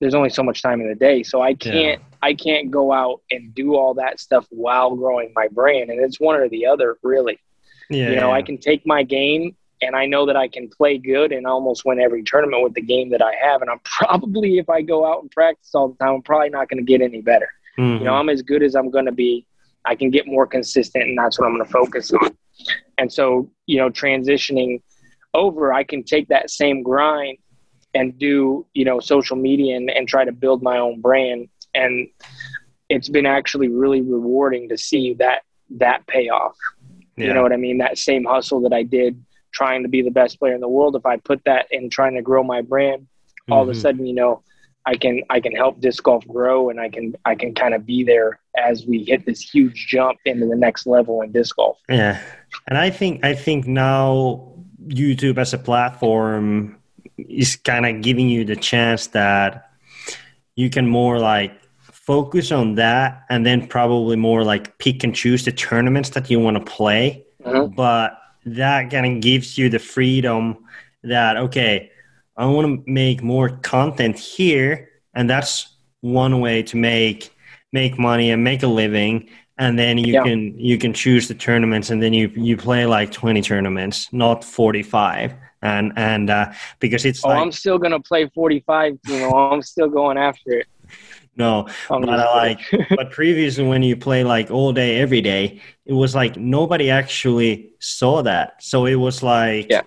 There's 0.01 0.15
only 0.15 0.31
so 0.31 0.43
much 0.43 0.63
time 0.63 0.81
in 0.81 0.89
the 0.89 0.95
day. 0.95 1.23
So 1.23 1.41
I 1.41 1.55
can't 1.55 2.03
I 2.23 2.35
can't 2.35 2.71
go 2.71 2.93
out 2.93 3.21
and 3.31 3.55
do 3.55 3.77
all 3.77 3.95
that 3.95 4.19
stuff 4.19 4.47
while 4.51 4.95
growing 4.97 5.33
my 5.35 5.49
brand. 5.49 5.91
And 5.91 6.01
it's 6.01 6.19
one 6.19 6.37
or 6.37 6.49
the 6.49 6.67
other, 6.67 6.97
really. 7.03 7.39
Yeah. 7.91 8.11
you 8.11 8.17
know, 8.17 8.29
yeah. 8.29 8.35
I 8.35 8.43
can 8.43 8.59
take 8.59 8.87
my 8.87 9.03
game 9.03 9.55
and 9.83 9.95
I 9.95 10.07
know 10.07 10.25
that 10.27 10.37
I 10.37 10.49
can 10.49 10.69
play 10.69 10.97
good 10.97 11.33
and 11.33 11.47
almost 11.47 11.85
win 11.85 12.01
every 12.01 12.23
tournament 12.23 12.63
with 12.63 12.75
the 12.75 12.81
game 12.81 13.11
that 13.11 13.21
I 13.23 13.35
have. 13.35 13.61
And 13.61 13.71
I'm 13.71 13.81
probably 13.85 14.59
if 14.59 14.69
I 14.69 14.83
go 14.83 15.07
out 15.07 15.23
and 15.23 15.31
practice 15.31 15.71
all 15.75 15.89
the 15.89 15.97
time, 16.05 16.15
I'm 16.15 16.23
probably 16.23 16.51
not 16.51 16.69
going 16.69 16.85
to 16.85 16.91
get 16.91 17.03
any 17.03 17.21
better. 17.21 17.49
Mhm. 17.79 17.99
You 17.99 18.05
know, 18.05 18.15
I'm 18.15 18.29
as 18.29 18.43
good 18.43 18.63
as 18.63 18.75
I'm 18.75 18.91
going 18.91 19.07
to 19.07 19.13
be. 19.13 19.47
I 19.85 19.95
can 19.95 20.11
get 20.11 20.27
more 20.27 20.47
consistent, 20.47 21.05
and 21.05 21.19
that's 21.19 21.39
what 21.39 21.47
I'm 21.47 21.55
going 21.55 21.67
to 21.67 21.71
focus 21.71 22.11
on. 22.11 22.35
And 22.97 23.13
so, 23.13 23.51
you 23.67 23.77
know, 23.77 23.91
transitioning 23.91 24.81
over, 25.35 25.75
I 25.75 25.85
can 25.85 26.03
take 26.03 26.29
that 26.29 26.49
same 26.49 26.83
grind 26.83 27.37
and 27.95 28.19
do, 28.19 28.67
you 28.75 28.85
know, 28.85 29.01
social 29.01 29.37
media 29.37 29.77
and, 29.77 29.91
and 29.91 30.09
try 30.09 30.25
to 30.25 30.33
build 30.33 30.63
my 30.63 30.79
own 30.79 31.01
brand. 31.01 31.49
And 31.75 32.09
it's 32.89 33.09
been 33.09 33.27
actually 33.27 33.69
really 33.69 34.01
rewarding 34.03 34.69
to 34.69 34.79
see 34.79 35.15
that 35.15 35.43
that 35.79 36.07
payoff. 36.07 36.57
yeah. 37.17 37.27
You 37.29 37.35
know 37.35 37.43
what 37.43 37.53
I 37.53 37.57
mean? 37.57 37.79
That 37.79 37.97
same 37.99 38.25
hustle 38.25 38.61
that 38.63 38.73
I 38.73 38.83
did 38.83 39.23
trying 39.53 39.83
to 39.85 39.89
be 39.89 40.03
the 40.03 40.11
best 40.11 40.39
player 40.39 40.55
in 40.55 40.61
the 40.61 40.69
world. 40.69 40.97
If 40.97 41.07
I 41.07 41.17
put 41.17 41.43
that 41.45 41.67
in 41.71 41.89
trying 41.89 42.15
to 42.17 42.23
grow 42.23 42.43
my 42.43 42.61
brand, 42.61 43.07
all 43.51 43.63
of 43.63 43.69
a 43.69 43.73
Mhm. 43.73 43.77
sudden, 43.77 44.07
you 44.07 44.15
know, 44.15 44.43
I 44.87 44.97
can 44.97 45.23
I 45.31 45.41
can 45.41 45.55
help 45.55 45.81
disc 45.81 46.03
golf 46.03 46.27
grow, 46.29 46.69
and 46.71 46.79
I 46.79 46.89
can 46.91 47.15
I 47.25 47.35
can 47.35 47.55
kind 47.55 47.73
of 47.75 47.87
be 47.87 48.05
there 48.05 48.39
as 48.57 48.85
we 48.87 49.05
hit 49.05 49.25
this 49.25 49.41
huge 49.41 49.87
jump 49.89 50.19
into 50.27 50.47
the 50.47 50.57
next 50.57 50.87
level 50.87 51.23
in 51.23 51.33
disc 51.33 51.57
golf. 51.57 51.79
Yeah, 51.89 52.21
and 52.69 52.77
I 52.77 52.91
think 52.91 53.25
I 53.25 53.35
think 53.35 53.67
now 53.67 54.53
YouTube 54.87 55.39
as 55.39 55.55
a 55.55 55.59
platform 55.59 56.77
is 57.19 57.57
kind 57.57 57.87
of 57.87 58.03
giving 58.03 58.29
you 58.29 58.45
the 58.45 58.57
chance 58.57 59.09
that 59.09 59.71
you 60.57 60.71
can 60.71 60.87
more 60.87 61.19
like 61.19 61.53
focus 61.81 62.53
on 62.53 62.75
that, 62.77 63.23
and 63.31 63.47
then 63.47 63.67
probably 63.67 64.17
more 64.17 64.45
like 64.45 64.77
pick 64.79 65.03
and 65.05 65.15
choose 65.15 65.45
the 65.45 65.53
tournaments 65.53 66.11
that 66.11 66.31
you 66.31 66.39
want 66.39 66.57
to 66.57 66.65
play. 66.65 67.25
Mhm. 67.45 67.75
But 67.75 68.19
that 68.47 68.91
kind 68.91 69.07
of 69.07 69.21
gives 69.23 69.57
you 69.57 69.69
the 69.71 69.79
freedom 69.79 70.59
that 71.03 71.37
okay, 71.37 71.91
I 72.37 72.47
want 72.47 72.67
to 72.85 72.91
make 72.91 73.23
more 73.23 73.49
content 73.63 74.19
here, 74.19 74.89
and 75.15 75.29
that's 75.31 75.69
one 76.01 76.41
way 76.41 76.63
to 76.65 76.77
make 76.77 77.31
make 77.73 77.99
money 77.99 78.31
and 78.31 78.45
make 78.45 78.63
a 78.63 78.67
living 78.69 79.29
and 79.59 79.79
then 79.79 79.99
you 79.99 80.13
Yeah. 80.15 80.23
can 80.25 80.59
you 80.59 80.77
can 80.79 80.93
choose 80.93 81.27
the 81.29 81.35
tournaments 81.35 81.91
and 81.91 82.03
then 82.03 82.13
you 82.13 82.31
you 82.37 82.57
play 82.57 82.87
like 82.87 83.11
20 83.11 83.41
tournaments 83.43 84.09
not 84.13 84.45
45 84.45 85.33
and 85.65 85.93
and 85.97 86.31
uh 86.31 86.53
because 86.79 87.05
it's 87.05 87.25
Oh, 87.25 87.29
like 87.31 87.43
I'm 87.43 87.53
still 87.53 87.79
gonna 87.79 88.01
play 88.01 88.29
45. 88.35 88.99
You 89.05 89.19
know, 89.19 89.33
I'm 89.35 89.63
still 89.63 89.89
going 89.89 90.19
after 90.19 90.53
it. 90.61 90.67
no 91.37 91.67
I'm 91.91 92.03
but 92.03 92.21
I 92.21 92.27
like 92.47 92.61
but 92.97 93.11
previously 93.11 93.65
when 93.67 93.83
you 93.83 93.97
play 93.97 94.23
like 94.23 94.51
all 94.51 94.73
day 94.73 95.01
every 95.01 95.21
day 95.21 95.61
it 95.87 95.93
was 95.93 96.15
like 96.15 96.37
nobody 96.37 96.91
actually 96.91 97.71
saw 97.81 98.23
that 98.23 98.63
so 98.63 98.87
it 98.87 98.95
was 99.07 99.23
like 99.23 99.67
Yeah. 99.71 99.83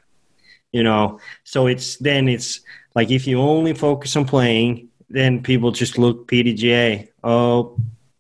you 0.74 0.84
know 0.84 1.20
so 1.46 1.68
it's 1.68 1.98
then 1.98 2.28
it's 2.28 2.60
like 2.96 3.12
if 3.12 3.26
you 3.28 3.40
only 3.40 3.74
focus 3.74 4.16
on 4.18 4.26
playing 4.26 4.90
then 5.10 5.42
people 5.42 5.72
just 5.72 5.98
look 5.98 6.28
pdga 6.28 7.08
oh 7.24 7.78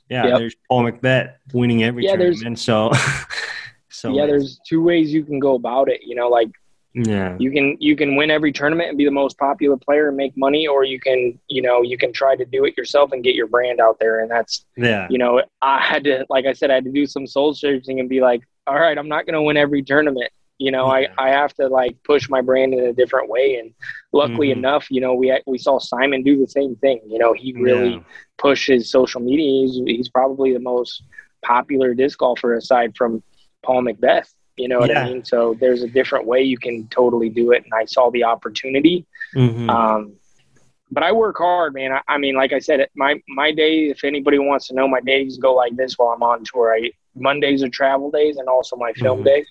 yeah 0.10 0.28
Yep. 0.28 0.38
there's 0.38 0.56
paul 0.70 0.84
mcbeth 0.88 1.34
winning 1.54 1.84
every 1.84 2.04
Yeah, 2.06 2.16
tournament 2.16 2.60
so 2.60 2.92
so 3.90 4.14
yeah, 4.14 4.26
there's 4.26 4.60
two 4.70 4.82
ways 4.82 5.12
you 5.12 5.24
can 5.26 5.40
go 5.40 5.56
about 5.56 5.90
it. 5.90 6.02
You 6.04 6.16
know, 6.16 6.30
like 6.30 6.52
yeah 7.06 7.36
you 7.40 7.52
can 7.52 7.78
you 7.80 7.96
can 7.96 8.16
win 8.16 8.32
every 8.32 8.52
tournament 8.52 8.90
and 8.90 8.98
be 8.98 9.06
the 9.06 9.12
most 9.12 9.38
popular 9.38 9.78
player 9.78 10.08
and 10.08 10.18
make 10.18 10.36
money, 10.36 10.68
or 10.68 10.84
you 10.84 11.00
can 11.00 11.38
you 11.48 11.62
know 11.62 11.82
you 11.84 11.98
can 11.98 12.12
try 12.12 12.36
to 12.36 12.46
do 12.46 12.66
it 12.66 12.76
yourself 12.78 13.12
and 13.12 13.24
get 13.24 13.36
your 13.36 13.48
brand 13.48 13.80
out 13.80 14.00
there. 14.00 14.22
And 14.22 14.32
that's 14.32 14.66
yeah 14.76 15.08
you 15.10 15.18
know 15.18 15.42
I 15.62 15.80
had 15.80 16.04
to 16.06 16.26
like 16.30 16.46
I 16.46 16.54
said 16.54 16.72
I 16.72 16.76
had 16.76 16.86
to 16.86 16.92
do 16.92 17.06
some 17.06 17.28
soul 17.28 17.54
searching 17.54 18.00
and 18.00 18.10
be 18.10 18.20
like, 18.22 18.42
all 18.66 18.76
right, 18.80 18.98
I'm 18.98 19.08
not 19.08 19.26
going 19.26 19.36
to 19.36 19.42
win 19.42 19.58
every 19.58 19.84
tournament. 19.84 20.32
You 20.60 20.72
know, 20.72 20.88
Yeah. 20.88 21.10
I, 21.20 21.28
I 21.28 21.30
have 21.30 21.54
to 21.56 21.68
like 21.68 21.96
push 22.04 22.30
my 22.30 22.42
brand 22.42 22.74
in 22.74 22.80
a 22.86 22.94
different 22.94 23.30
way. 23.30 23.56
And 23.60 23.74
luckily 24.12 24.48
Mhm. 24.48 24.54
enough, 24.58 24.88
you 24.90 25.02
know, 25.02 25.14
we 25.14 25.40
we 25.46 25.60
saw 25.60 25.78
Simon 25.78 26.24
do 26.24 26.36
the 26.40 26.48
same 26.48 26.76
thing. 26.78 27.00
You 27.08 27.20
know, 27.20 27.34
he 27.34 27.54
really 27.54 27.92
Yeah. 27.92 28.00
pushes 28.40 28.90
social 28.90 29.22
media. 29.22 29.68
He's, 29.68 29.76
he's 29.86 30.10
probably 30.10 30.54
the 30.54 30.60
most 30.60 31.04
popular 31.44 31.94
disc 31.94 32.18
golfer 32.18 32.56
aside 32.56 32.96
from 32.98 33.22
Paul 33.64 33.84
McBeth. 33.84 34.34
You 34.58 34.68
know 34.68 34.80
what 34.80 34.90
Yeah. 34.90 35.04
I 35.04 35.10
mean? 35.10 35.24
So 35.24 35.56
there's 35.60 35.84
a 35.84 35.88
different 35.88 36.26
way 36.26 36.42
you 36.42 36.58
can 36.58 36.88
totally 36.88 37.30
do 37.30 37.52
it. 37.52 37.64
And 37.64 37.74
I 37.74 37.86
saw 37.86 38.10
the 38.10 38.24
opportunity. 38.24 39.06
Mhm. 39.36 39.70
Um, 39.70 40.14
but 40.92 41.04
I 41.04 41.12
work 41.12 41.38
hard, 41.38 41.74
man. 41.74 41.92
I, 41.92 42.02
I 42.08 42.18
mean, 42.18 42.36
like 42.36 42.54
I 42.54 42.60
said, 42.60 42.88
my 42.96 43.22
my 43.28 43.52
day. 43.52 43.86
If 43.90 44.04
anybody 44.04 44.40
wants 44.40 44.68
to 44.68 44.74
know, 44.74 44.88
my 44.88 45.02
days 45.02 45.38
go 45.38 45.54
like 45.54 45.76
this 45.76 45.98
while 45.98 46.10
I'm 46.10 46.24
on 46.24 46.44
tour. 46.44 46.74
I 46.74 46.92
Mondays 47.16 47.64
are 47.64 47.70
travel 47.70 48.10
days, 48.12 48.38
and 48.38 48.48
also 48.48 48.76
my 48.76 48.94
film 48.94 49.22
Mhm. 49.22 49.26
day. 49.26 49.46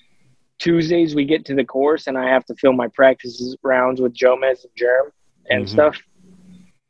Tuesdays 0.59 1.14
we 1.14 1.24
get 1.24 1.44
to 1.44 1.54
the 1.54 1.64
course, 1.64 2.07
and 2.07 2.16
I 2.16 2.28
have 2.30 2.44
to 2.46 2.54
film 2.54 2.76
my 2.76 2.88
practice 2.88 3.54
rounds 3.62 4.00
with 4.00 4.14
Jomez 4.14 4.64
and 4.64 4.72
Jerm 4.74 5.11
and 5.50 5.64
Mhm. 5.64 5.68
stuff. 5.68 6.02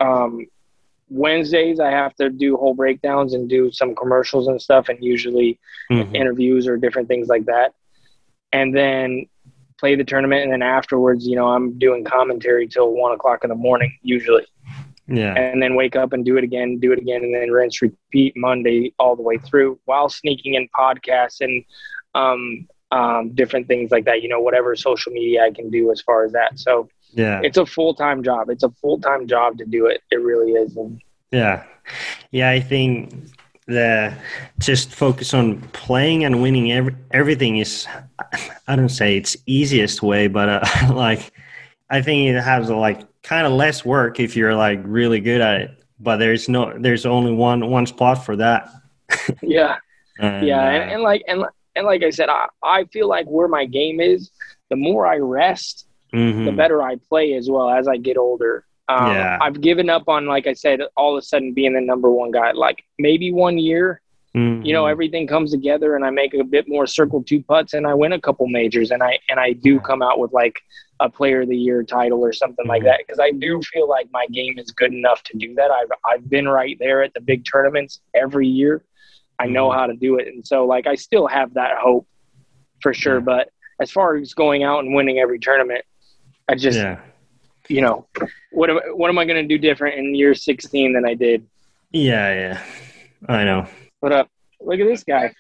Um, 0.01 0.47
Wednesdays 1.09 1.81
I 1.81 1.91
have 1.91 2.15
to 2.17 2.31
do 2.31 2.57
whole 2.57 2.75
breakdowns 2.75 3.35
and 3.35 3.49
do 3.49 3.71
some 3.73 3.95
commercials 3.95 4.47
and 4.49 4.61
stuff, 4.63 4.89
and 4.89 5.03
usually 5.03 5.59
Mhm. 5.91 6.15
interviews 6.15 6.67
or 6.69 6.77
different 6.77 7.09
things 7.09 7.29
like 7.29 7.47
that. 7.47 7.75
And 8.53 8.75
then 8.75 9.27
play 9.79 9.95
the 9.95 10.05
tournament, 10.05 10.43
and 10.45 10.53
then 10.53 10.63
afterwards, 10.63 11.27
you 11.27 11.37
know, 11.37 11.49
I'm 11.49 11.79
doing 11.79 12.03
commentary 12.05 12.67
till 12.67 12.93
one 12.93 13.13
o'clock 13.13 13.45
in 13.45 13.51
the 13.51 13.55
morning 13.57 13.93
usually, 14.03 14.47
Yeah. 15.07 15.35
and 15.35 15.63
then 15.63 15.75
wake 15.75 15.97
up 15.97 16.13
and 16.15 16.25
do 16.25 16.39
it 16.39 16.45
again, 16.45 16.79
do 16.79 16.93
it 16.93 16.99
again, 16.99 17.23
and 17.23 17.35
then 17.35 17.51
rinse, 17.51 17.83
repeat 17.83 18.35
Monday 18.37 18.95
all 18.99 19.17
the 19.17 19.23
way 19.23 19.37
through, 19.37 19.79
while 19.85 20.09
sneaking 20.09 20.55
in 20.55 20.69
podcasts 20.69 21.41
and 21.43 21.63
um, 22.15 22.67
um, 22.91 23.35
different 23.35 23.67
things 23.69 23.91
like 23.91 24.07
that. 24.07 24.23
You 24.23 24.29
know, 24.31 24.41
whatever 24.41 24.75
social 24.77 25.13
media 25.13 25.45
I 25.45 25.51
can 25.51 25.69
do 25.71 25.91
as 25.93 26.01
far 26.01 26.25
as 26.25 26.33
that. 26.33 26.59
So 26.59 26.89
Yeah. 27.13 27.41
it's 27.45 27.59
a 27.59 27.67
full 27.67 27.93
time 27.95 28.23
job. 28.23 28.49
It's 28.49 28.63
a 28.63 28.71
full 28.71 28.99
time 29.01 29.27
job 29.27 29.59
to 29.59 29.67
do 29.67 29.85
it. 29.87 30.01
It 30.11 30.17
really 30.23 30.53
is. 30.53 30.77
And 30.77 31.03
Yeah. 31.33 31.65
Yeah, 32.31 32.49
I 32.49 32.61
think 32.61 33.13
the 33.67 34.17
just 34.59 34.93
focus 34.93 35.35
on 35.35 35.61
playing 35.73 36.25
and 36.25 36.41
winning 36.41 36.73
every, 36.73 36.95
everything 37.11 37.59
is 37.59 37.87
I 38.69 38.77
don't 38.77 38.89
say 38.89 39.17
it's 39.17 39.37
easiest 39.47 40.03
way, 40.03 40.29
but 40.29 40.49
uh, 40.49 40.65
like 40.95 41.33
I 41.91 42.03
think 42.03 42.29
it 42.29 42.41
has 42.41 42.71
like 42.71 43.03
kind 43.23 43.47
of 43.47 43.53
less 43.53 43.85
work 43.85 44.21
if 44.21 44.37
you're 44.37 44.55
like 44.55 44.81
really 44.85 45.21
good 45.21 45.41
at 45.41 45.61
it. 45.63 45.71
But 45.99 46.19
there's 46.19 46.49
no 46.49 46.77
there's 46.79 47.07
only 47.07 47.33
one 47.33 47.69
one 47.69 47.87
spot 47.87 48.25
for 48.25 48.37
that. 48.37 48.71
yeah. 49.43 49.77
And, 50.19 50.47
yeah 50.47 50.59
uh, 50.59 50.71
and, 50.71 50.91
and 50.93 51.03
like 51.03 51.23
and, 51.29 51.45
and 51.75 51.87
like 51.87 52.03
i 52.03 52.11
said 52.11 52.29
I, 52.29 52.47
I 52.63 52.85
feel 52.87 53.09
like 53.09 53.27
where 53.27 53.49
my 53.49 53.67
game 53.67 54.01
is 54.01 54.31
the 54.71 54.77
more 54.77 55.07
i 55.07 55.17
rest 55.17 55.87
the 56.11 56.17
mhm. 56.17 56.57
better 56.57 56.83
i 56.83 56.97
play 56.97 57.35
as 57.35 57.51
well 57.51 57.69
as 57.69 57.87
i 57.87 57.99
get 57.99 58.17
older 58.17 58.66
um, 58.89 59.11
Yeah. 59.13 59.39
i've 59.41 59.61
given 59.61 59.89
up 59.91 60.09
on 60.09 60.27
like 60.27 60.47
i 60.47 60.53
said 60.53 60.81
all 60.97 61.17
of 61.17 61.23
a 61.23 61.27
sudden 61.27 61.53
being 61.53 61.73
the 61.75 61.81
number 61.81 62.11
one 62.11 62.31
guy 62.31 62.53
like 62.53 62.85
maybe 62.99 63.33
one 63.33 63.59
year 63.59 64.01
you 64.35 64.73
know 64.75 64.85
Mhm. 64.85 64.91
everything 64.91 65.27
comes 65.27 65.51
together 65.51 65.97
and 65.97 66.05
i 66.05 66.11
make 66.11 66.35
a 66.35 66.45
bit 66.45 66.69
more 66.69 66.87
circle 66.87 67.23
two 67.23 67.43
putts 67.43 67.73
and 67.73 67.87
i 67.87 67.95
win 67.95 68.13
a 68.13 68.21
couple 68.21 68.47
majors 68.47 68.91
and 68.91 69.03
i 69.03 69.19
and 69.31 69.41
i 69.41 69.53
do 69.53 69.81
come 69.81 70.03
out 70.03 70.19
with 70.19 70.31
like 70.33 70.61
a 71.01 71.09
player 71.09 71.41
of 71.43 71.49
the 71.49 71.57
year 71.57 71.83
title 71.83 72.21
or 72.23 72.33
something 72.35 72.67
like 72.67 72.83
Mhm. 72.83 72.87
that 72.87 72.99
because 73.01 73.19
i 73.19 73.31
do 73.31 73.61
feel 73.73 73.89
like 73.89 74.07
my 74.13 74.27
game 74.27 74.59
is 74.59 74.71
good 74.73 74.93
enough 74.93 75.23
to 75.25 75.37
do 75.39 75.55
that 75.55 75.71
i've 75.71 75.91
i've 76.11 76.29
been 76.29 76.47
right 76.49 76.77
there 76.79 77.03
at 77.03 77.15
the 77.15 77.21
big 77.21 77.45
tournaments 77.51 78.01
every 78.15 78.47
year 78.47 78.83
i 79.39 79.47
know 79.47 79.69
Mhm. 79.71 79.75
how 79.75 79.87
to 79.87 79.95
do 79.95 80.17
it 80.19 80.29
and 80.29 80.47
so 80.47 80.67
like 80.67 80.87
i 80.87 80.95
still 80.95 81.27
have 81.27 81.55
that 81.55 81.79
hope 81.79 82.07
for 82.83 82.93
sure 82.93 83.17
Yeah. 83.21 83.21
but 83.33 83.49
as 83.81 83.91
far 83.91 84.17
as 84.17 84.35
going 84.35 84.63
out 84.65 84.85
and 84.85 84.95
winning 84.95 85.19
every 85.19 85.39
tournament 85.39 85.83
i 86.49 86.55
just 86.55 86.79
yeah. 86.79 87.01
You 87.69 87.81
know 87.83 88.07
what 88.53 88.71
am, 88.71 88.79
what 88.95 89.09
am 89.11 89.19
i 89.19 89.25
going 89.25 89.43
to 89.43 89.49
do 89.49 89.59
different 89.59 89.97
in 89.99 90.15
year 90.15 90.35
16 90.35 90.93
than 90.93 91.05
i 91.07 91.15
did 91.15 91.45
Yeah, 91.93 92.33
yeah. 92.35 92.63
I 93.29 93.45
know. 93.45 93.67
what 94.01 94.13
up 94.13 94.29
look 94.61 94.79
at 94.81 94.87
this 94.87 95.05
guy 95.05 95.33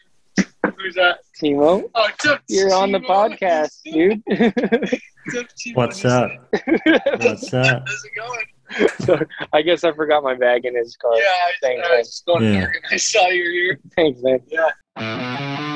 Who's 0.76 0.94
that? 0.96 1.18
teemu 1.40 1.88
Oh, 1.94 2.06
it's 2.12 2.26
up. 2.26 2.40
you're 2.48 2.74
on 2.74 2.90
the 2.92 3.00
podcast 3.00 3.80
dude 3.84 4.22
up. 5.38 5.46
What's 5.74 6.04
up? 6.04 6.30
What's 7.20 7.52
up? 7.54 7.82
How's 7.86 8.04
it 8.04 8.12
going? 8.16 8.88
so 9.06 9.18
I 9.52 9.62
guess 9.62 9.84
I 9.84 9.92
forgot 9.92 10.22
my 10.24 10.34
bag 10.34 10.64
in 10.64 10.74
his 10.76 10.96
car. 10.96 11.14
Yeah, 11.16 11.22
I, 11.22 11.52
Thanks, 11.62 11.86
I 11.88 11.96
was 11.98 12.08
just 12.08 12.26
going 12.26 12.42
Yeah. 12.44 12.60
to 12.60 12.66
and 12.66 12.84
I 12.92 12.96
saw 12.96 13.28
you 13.28 13.44
were 13.44 13.50
here. 13.50 13.80
Thanks, 13.96 14.20
man. 14.22 14.40
Yeah. 14.48 14.70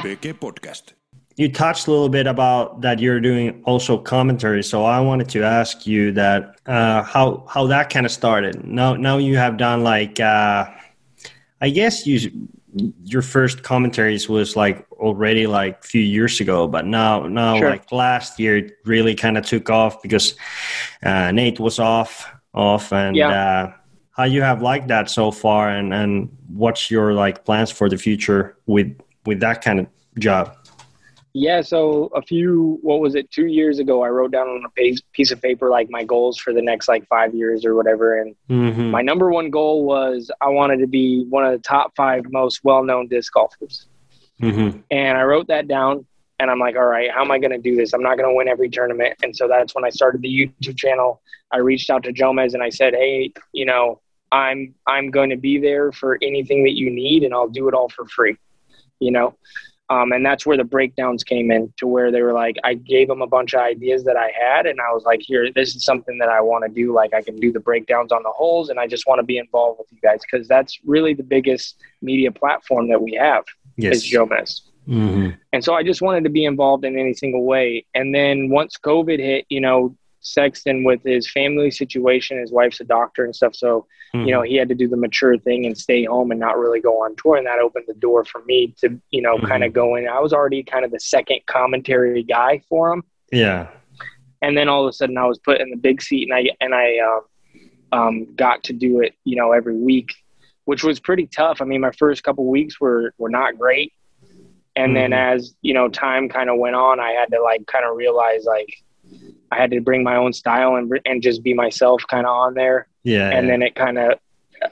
PK 0.02 0.34
Podcast. 0.34 0.92
You 1.40 1.48
touched 1.50 1.86
a 1.86 1.90
little 1.90 2.10
bit 2.10 2.26
about 2.26 2.82
that 2.82 2.98
you're 3.00 3.18
doing 3.30 3.62
also 3.64 3.96
commentary 3.96 4.62
so 4.62 4.84
i 4.84 5.00
wanted 5.00 5.28
to 5.28 5.42
ask 5.42 5.86
you 5.86 6.12
that 6.12 6.60
uh, 6.66 7.02
how 7.02 7.44
how 7.48 7.66
that 7.66 7.88
kind 7.88 8.04
of 8.04 8.12
started 8.12 8.62
now 8.64 8.94
now 8.94 9.16
you 9.16 9.36
have 9.38 9.56
done 9.56 9.82
like 9.82 10.20
uh, 10.20 10.66
i 11.62 11.68
guess 11.70 12.06
you 12.06 12.16
your 13.04 13.22
first 13.22 13.62
commentaries 13.62 14.28
was 14.28 14.54
like 14.54 14.86
already 14.92 15.46
like 15.46 15.74
a 15.82 15.86
few 15.86 16.02
years 16.02 16.40
ago 16.40 16.68
but 16.68 16.84
now 16.84 17.26
now 17.26 17.56
Sure. 17.58 17.70
like 17.70 17.90
last 17.90 18.38
year 18.38 18.58
it 18.58 18.72
really 18.84 19.14
kind 19.14 19.36
of 19.38 19.44
took 19.44 19.70
off 19.70 20.02
because 20.02 20.34
uh, 21.02 21.30
nate 21.32 21.58
was 21.58 21.78
off 21.78 22.30
off 22.54 22.92
and 22.92 23.16
Yeah. 23.16 23.30
uh, 23.30 23.72
how 24.16 24.24
you 24.24 24.42
have 24.42 24.60
liked 24.62 24.88
that 24.88 25.08
so 25.08 25.30
far 25.32 25.70
and 25.70 25.94
and 25.94 26.28
what's 26.62 26.90
your 26.90 27.14
like 27.14 27.44
plans 27.46 27.70
for 27.72 27.88
the 27.88 27.96
future 27.96 28.42
with 28.66 28.90
with 29.26 29.40
that 29.40 29.62
kind 29.64 29.80
of 29.80 29.86
job 30.18 30.44
Yeah, 31.32 31.60
so 31.60 32.06
a 32.14 32.22
few, 32.22 32.78
what 32.82 33.00
was 33.00 33.14
it, 33.14 33.30
two 33.30 33.46
years 33.46 33.78
ago, 33.78 34.02
I 34.02 34.08
wrote 34.08 34.32
down 34.32 34.48
on 34.48 34.64
a 34.64 34.94
piece 35.12 35.30
of 35.30 35.40
paper 35.40 35.70
like 35.70 35.88
my 35.88 36.02
goals 36.02 36.38
for 36.38 36.52
the 36.52 36.62
next 36.62 36.88
like 36.88 37.06
five 37.06 37.34
years 37.34 37.64
or 37.64 37.76
whatever. 37.76 38.20
And 38.20 38.34
Mhm. 38.48 38.90
my 38.90 39.00
number 39.00 39.30
one 39.30 39.48
goal 39.50 39.84
was 39.84 40.30
I 40.40 40.48
wanted 40.48 40.80
to 40.80 40.88
be 40.88 41.24
one 41.24 41.44
of 41.46 41.52
the 41.52 41.58
top 41.60 41.94
five 41.94 42.24
most 42.32 42.64
well 42.64 42.82
known 42.82 43.06
disc 43.06 43.32
golfers. 43.32 43.86
Mhm. 44.40 44.82
And 44.90 45.16
I 45.18 45.22
wrote 45.22 45.46
that 45.48 45.68
down 45.68 46.04
and 46.40 46.50
I'm 46.50 46.58
like, 46.58 46.74
all 46.74 46.86
right, 46.86 47.10
how 47.10 47.20
am 47.20 47.30
I 47.30 47.38
going 47.38 47.52
to 47.52 47.58
do 47.58 47.76
this? 47.76 47.92
I'm 47.92 48.02
not 48.02 48.16
going 48.16 48.28
to 48.28 48.34
win 48.34 48.48
every 48.48 48.68
tournament. 48.68 49.14
And 49.22 49.36
so 49.36 49.46
that's 49.46 49.74
when 49.74 49.84
I 49.84 49.90
started 49.90 50.22
the 50.22 50.28
YouTube 50.28 50.76
channel. 50.76 51.20
I 51.52 51.58
reached 51.58 51.90
out 51.90 52.02
to 52.04 52.12
Jomez 52.12 52.54
and 52.54 52.62
I 52.62 52.70
said, 52.70 52.94
hey, 52.94 53.32
you 53.52 53.66
know, 53.66 54.00
I'm 54.32 54.74
I'm 54.86 55.10
going 55.10 55.30
to 55.30 55.36
be 55.36 55.58
there 55.58 55.92
for 55.92 56.18
anything 56.22 56.64
that 56.64 56.76
you 56.76 56.90
need 56.90 57.22
and 57.22 57.32
I'll 57.34 57.48
do 57.48 57.68
it 57.68 57.74
all 57.74 57.88
for 57.88 58.04
free, 58.06 58.36
you 58.98 59.12
know. 59.12 59.34
Um, 59.90 60.12
and 60.12 60.24
that's 60.24 60.46
where 60.46 60.56
the 60.56 60.64
breakdowns 60.64 61.24
came 61.24 61.50
in 61.50 61.72
to 61.78 61.86
where 61.88 62.12
they 62.12 62.22
were 62.22 62.32
like, 62.32 62.56
I 62.62 62.74
gave 62.74 63.08
them 63.08 63.22
a 63.22 63.26
bunch 63.26 63.54
of 63.54 63.60
ideas 63.60 64.04
that 64.04 64.16
I 64.16 64.30
had, 64.40 64.66
and 64.66 64.80
I 64.80 64.92
was 64.92 65.02
like, 65.04 65.20
here, 65.20 65.50
this 65.52 65.74
is 65.74 65.84
something 65.84 66.16
that 66.18 66.28
I 66.28 66.40
want 66.40 66.64
to 66.64 66.72
do. 66.72 66.94
Like, 66.94 67.12
I 67.12 67.22
can 67.22 67.36
do 67.36 67.50
the 67.52 67.58
breakdowns 67.58 68.12
on 68.12 68.22
the 68.22 68.30
holes, 68.30 68.70
and 68.70 68.78
I 68.78 68.86
just 68.86 69.08
want 69.08 69.18
to 69.18 69.24
be 69.24 69.36
involved 69.36 69.80
with 69.80 69.88
you 69.90 69.98
guys 70.00 70.20
because 70.22 70.46
that's 70.46 70.78
really 70.84 71.12
the 71.12 71.24
biggest 71.24 71.76
media 72.02 72.30
platform 72.30 72.88
that 72.88 73.02
we 73.02 73.14
have 73.14 73.44
Yes. 73.76 73.96
is 73.96 74.12
Jomez. 74.12 74.60
Mhm. 74.88 75.36
And 75.52 75.64
so 75.64 75.74
I 75.74 75.82
just 75.82 76.02
wanted 76.02 76.22
to 76.24 76.30
be 76.30 76.44
involved 76.44 76.84
in 76.84 76.96
any 76.96 77.12
single 77.12 77.44
way. 77.44 77.84
And 77.94 78.14
then 78.14 78.48
once 78.48 78.76
COVID 78.76 79.18
hit, 79.18 79.44
you 79.48 79.60
know, 79.60 79.94
Sexton 80.20 80.84
with 80.84 81.02
his 81.02 81.30
family 81.30 81.70
situation, 81.70 82.38
his 82.38 82.52
wife's 82.52 82.80
a 82.80 82.84
doctor 82.84 83.24
and 83.24 83.34
stuff. 83.34 83.54
So, 83.54 83.86
you 84.12 84.32
know, 84.32 84.42
he 84.42 84.56
had 84.56 84.68
to 84.68 84.74
do 84.74 84.88
the 84.88 84.96
mature 84.96 85.38
thing 85.38 85.66
and 85.66 85.76
stay 85.76 86.04
home 86.04 86.30
and 86.30 86.40
not 86.40 86.58
really 86.58 86.80
go 86.80 87.02
on 87.02 87.16
tour. 87.16 87.36
And 87.36 87.46
that 87.46 87.58
opened 87.58 87.84
the 87.88 87.94
door 87.94 88.24
for 88.24 88.42
me 88.44 88.74
to, 88.80 89.00
you 89.10 89.22
know, 89.22 89.38
Mhm. 89.38 89.48
kind 89.48 89.64
of 89.64 89.72
go 89.72 89.94
in. 89.96 90.08
I 90.08 90.20
was 90.20 90.32
already 90.32 90.62
kind 90.62 90.84
of 90.84 90.90
the 90.90 91.00
second 91.00 91.40
commentary 91.46 92.22
guy 92.22 92.60
for 92.68 92.92
him. 92.92 93.04
Yeah. 93.32 93.68
And 94.42 94.56
then 94.56 94.68
all 94.68 94.84
of 94.84 94.88
a 94.88 94.92
sudden 94.92 95.16
I 95.16 95.26
was 95.26 95.38
put 95.38 95.60
in 95.60 95.70
the 95.70 95.76
big 95.76 96.02
seat 96.02 96.28
and 96.28 96.34
I, 96.34 96.50
and 96.60 96.74
I, 96.74 96.98
um, 96.98 97.20
um, 97.92 98.34
got 98.36 98.62
to 98.64 98.72
do 98.72 99.00
it, 99.00 99.14
you 99.24 99.36
know, 99.36 99.52
every 99.52 99.76
week, 99.76 100.10
which 100.64 100.84
was 100.84 101.00
pretty 101.00 101.26
tough. 101.26 101.60
I 101.60 101.64
mean, 101.64 101.80
my 101.80 101.90
first 101.92 102.22
couple 102.22 102.46
weeks 102.46 102.80
were, 102.80 103.14
were 103.18 103.30
not 103.30 103.58
great. 103.58 103.92
And 104.76 104.96
then 104.96 105.10
Mhm. 105.10 105.34
as, 105.34 105.54
you 105.62 105.74
know, 105.74 105.88
time 105.88 106.28
kind 106.28 106.48
of 106.48 106.56
went 106.58 106.76
on, 106.76 107.00
I 107.00 107.10
had 107.10 107.30
to 107.32 107.42
like 107.42 107.66
kind 107.66 107.84
of 107.84 107.96
realize 107.96 108.44
like 108.44 108.72
I 109.50 109.56
had 109.56 109.70
to 109.72 109.80
bring 109.80 110.02
my 110.04 110.16
own 110.16 110.32
style 110.32 110.76
and, 110.76 110.90
and 111.04 111.22
just 111.22 111.42
be 111.42 111.54
myself 111.54 112.02
kind 112.08 112.26
of 112.26 112.30
on 112.32 112.54
there. 112.54 112.86
Yeah. 113.02 113.30
And 113.30 113.48
then 113.48 113.62
it 113.62 113.74
kind 113.74 113.98
of, 113.98 114.18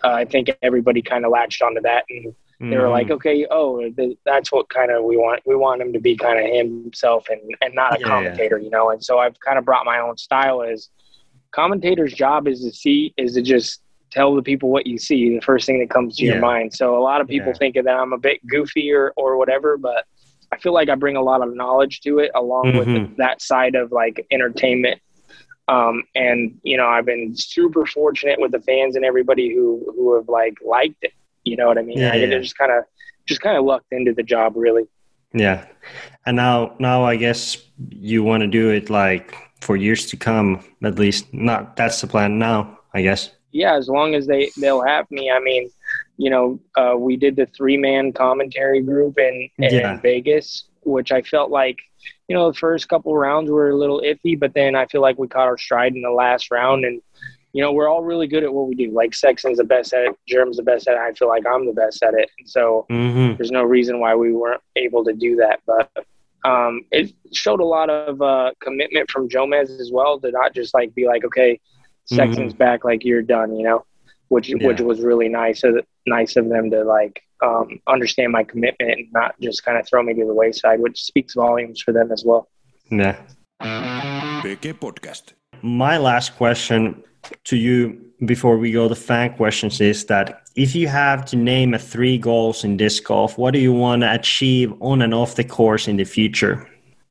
uh, 0.05 0.09
I 0.09 0.25
think 0.25 0.51
everybody 0.63 1.03
kind 1.03 1.25
of 1.25 1.31
latched 1.33 1.63
onto 1.63 1.81
that 1.83 2.05
and 2.11 2.35
they 2.61 2.77
were 2.77 2.85
Mm-hmm. 2.85 2.93
like, 2.93 3.11
okay, 3.13 3.47
oh, 3.51 3.89
th- 3.91 4.19
that's 4.25 4.51
what 4.51 4.69
kind 4.69 4.91
of 4.91 5.05
we 5.05 5.17
want. 5.17 5.41
We 5.47 5.55
want 5.55 5.81
him 5.81 5.93
to 5.93 6.01
be 6.01 6.17
kind 6.17 6.39
of 6.41 6.53
himself 6.55 7.27
and, 7.31 7.41
and 7.63 7.73
not 7.75 7.97
a 7.97 8.01
Yeah, 8.01 8.07
yeah. 8.07 8.13
commentator, 8.13 8.59
you 8.59 8.71
know? 8.71 8.91
And 8.91 9.03
so 9.03 9.19
I've 9.19 9.39
kind 9.41 9.59
of 9.59 9.65
brought 9.65 9.85
my 9.87 10.01
own 10.01 10.17
style 10.17 10.63
as 10.63 10.89
commentator's 11.53 12.13
job 12.13 12.47
is 12.49 12.61
to 12.65 12.71
see, 12.73 13.15
is 13.17 13.35
to 13.35 13.43
just 13.43 13.81
tell 14.11 14.35
the 14.35 14.43
people 14.43 14.71
what 14.71 14.87
you 14.87 14.99
see, 14.99 15.35
the 15.37 15.41
first 15.41 15.67
thing 15.67 15.79
that 15.81 15.91
comes 15.91 16.17
to 16.17 16.25
Yeah. 16.25 16.33
your 16.33 16.41
mind. 16.41 16.75
So 16.75 16.99
a 16.99 17.03
lot 17.03 17.21
of 17.21 17.29
people 17.29 17.49
Yeah. 17.53 17.59
think 17.59 17.75
that 17.77 17.89
I'm 17.89 18.13
a 18.13 18.19
bit 18.19 18.45
goofy 18.47 18.93
or, 18.93 19.13
or 19.17 19.37
whatever, 19.37 19.77
but 19.77 20.05
I 20.53 20.59
feel 20.59 20.73
like 20.73 20.89
I 20.89 20.95
bring 20.95 21.17
a 21.17 21.23
lot 21.23 21.43
of 21.43 21.55
knowledge 21.55 22.01
to 22.03 22.19
it 22.21 22.31
along 22.35 22.77
with 22.77 22.89
Mhm. 22.89 23.17
that 23.17 23.43
side 23.43 23.75
of 23.75 23.93
like 23.93 24.27
entertainment. 24.31 25.01
Um, 25.69 26.05
and 26.15 26.59
you 26.63 26.77
know, 26.79 26.87
I've 26.87 27.05
been 27.05 27.37
super 27.37 27.85
fortunate 27.85 28.41
with 28.41 28.53
the 28.53 28.61
fans 28.61 28.97
and 28.97 29.05
everybody 29.05 29.55
who, 29.55 29.85
who 29.95 30.15
have 30.15 30.29
like 30.29 30.55
liked 30.65 31.03
it. 31.03 31.13
You 31.45 31.57
know 31.57 31.67
what 31.67 31.79
I 31.79 31.83
mean? 31.83 31.99
Yeah, 31.99 32.13
I 32.13 32.17
yeah. 32.17 32.39
just 32.39 32.57
kind 32.57 32.73
of, 32.73 32.85
just 33.27 33.41
kind 33.43 33.57
of 33.59 33.65
lucked 33.65 33.93
into 33.93 34.15
the 34.15 34.23
job 34.23 34.55
really. 34.57 34.85
Yeah. 35.35 35.67
And 36.25 36.37
now, 36.37 36.75
now 36.79 37.05
I 37.05 37.17
guess 37.17 37.59
you 37.91 38.23
want 38.25 38.41
to 38.43 38.47
do 38.47 38.71
it 38.71 38.89
like 38.89 39.35
for 39.61 39.77
years 39.77 40.07
to 40.07 40.17
come, 40.17 40.65
at 40.83 40.99
least. 40.99 41.33
Not 41.35 41.77
that's 41.77 42.01
the 42.01 42.07
plan 42.07 42.39
now, 42.39 42.79
I 42.95 43.03
guess. 43.03 43.31
Yeah, 43.53 43.77
as 43.77 43.89
long 43.89 44.15
as 44.15 44.27
they 44.27 44.51
they'll 44.59 44.85
have 44.85 45.11
me. 45.11 45.31
I 45.31 45.41
mean, 45.41 45.69
you 46.19 46.31
know, 46.31 46.61
uh, 46.77 46.95
we 46.99 47.17
did 47.17 47.37
the 47.37 47.47
three 47.47 47.77
man 47.79 48.13
commentary 48.13 48.83
group 48.83 49.19
in, 49.19 49.49
in 49.59 49.73
Yeah. 49.73 50.01
Vegas, 50.01 50.65
which 50.83 51.13
I 51.13 51.23
felt 51.23 51.51
like, 51.51 51.79
you 52.29 52.37
know, 52.37 52.51
the 52.51 52.59
first 52.59 52.89
couple 52.89 53.17
rounds 53.17 53.51
were 53.51 53.71
a 53.71 53.77
little 53.77 54.03
iffy, 54.03 54.39
but 54.39 54.53
then 54.55 54.75
I 54.75 54.87
feel 54.87 55.01
like 55.01 55.19
we 55.19 55.29
caught 55.29 55.47
our 55.49 55.57
stride 55.59 55.95
in 55.95 56.03
the 56.03 56.11
last 56.11 56.51
round. 56.51 56.85
And, 56.85 57.01
you 57.53 57.63
know, 57.63 57.73
we're 57.73 57.89
all 57.89 58.03
really 58.05 58.27
good 58.27 58.45
at 58.45 58.53
what 58.53 58.69
we 58.69 58.75
do. 58.75 58.91
Like 58.91 59.15
Sexton's 59.15 59.59
the 59.59 59.65
best 59.65 59.93
at 59.95 60.05
it, 60.07 60.17
Jerm's 60.29 60.57
the 60.59 60.63
best 60.63 60.89
at 60.89 60.95
it. 60.95 61.01
I 61.01 61.13
feel 61.15 61.29
like 61.29 61.47
I'm 61.47 61.67
the 61.67 61.73
best 61.73 62.03
at 62.03 62.15
it. 62.15 62.29
And 62.39 62.49
so 62.49 62.87
Mm-hmm. 62.91 63.37
there's 63.37 63.51
no 63.51 63.63
reason 63.63 64.01
why 64.01 64.15
we 64.15 64.33
weren't 64.33 64.61
able 64.77 65.05
to 65.05 65.13
do 65.13 65.37
that. 65.37 65.61
But 65.67 65.91
um, 66.45 66.85
it 66.93 67.13
showed 67.33 67.61
a 67.61 67.65
lot 67.65 67.91
of 67.91 68.21
uh, 68.23 68.53
commitment 68.61 69.11
from 69.11 69.29
Jomez 69.29 69.71
as 69.81 69.91
well 69.93 70.19
to 70.21 70.31
not 70.31 70.55
just 70.55 70.75
like 70.75 70.95
be 70.95 71.07
like, 71.07 71.25
okay, 71.25 71.59
Sexton's 72.07 72.55
back, 72.55 72.85
like 72.85 73.05
you're 73.05 73.23
done, 73.23 73.55
you 73.57 73.65
know, 73.65 73.85
which 74.29 74.53
which 74.61 74.81
was 74.81 75.01
really 75.01 75.29
nice 75.29 75.65
of 75.65 75.85
nice 76.07 76.37
of 76.37 76.49
them 76.49 76.71
to 76.71 76.85
like 76.85 77.23
um, 77.43 77.81
understand 77.87 78.33
my 78.33 78.45
commitment 78.45 78.91
and 78.93 79.07
not 79.13 79.35
just 79.41 79.65
kind 79.65 79.79
of 79.79 79.87
throw 79.87 80.03
me 80.03 80.15
to 80.15 80.27
the 80.27 80.35
wayside, 80.35 80.81
which 80.81 81.03
speaks 81.03 81.35
volumes 81.35 81.81
for 81.81 81.93
them 81.93 82.11
as 82.13 82.25
well. 82.25 82.49
Yeah. 82.91 83.17
PK 83.61 84.73
Podcast. 84.75 85.33
My 85.63 85.99
last 85.99 86.37
question 86.37 87.03
to 87.45 87.57
you 87.57 88.01
before 88.25 88.59
we 88.59 88.73
go 88.73 88.89
to 88.89 88.95
fan 88.95 89.35
questions 89.35 89.81
is 89.81 90.07
that 90.07 90.43
if 90.57 90.75
you 90.75 90.89
have 90.89 91.25
to 91.27 91.37
name 91.37 91.75
a 91.75 91.79
three 91.79 92.19
goals 92.19 92.65
in 92.65 92.77
disc 92.77 93.05
golf, 93.05 93.39
what 93.39 93.53
do 93.53 93.61
you 93.61 93.73
want 93.73 94.03
to 94.03 94.13
achieve 94.13 94.73
on 94.81 95.03
and 95.03 95.15
off 95.15 95.37
the 95.37 95.45
course 95.45 95.87
in 95.87 95.97
the 95.97 96.05
future? 96.05 96.69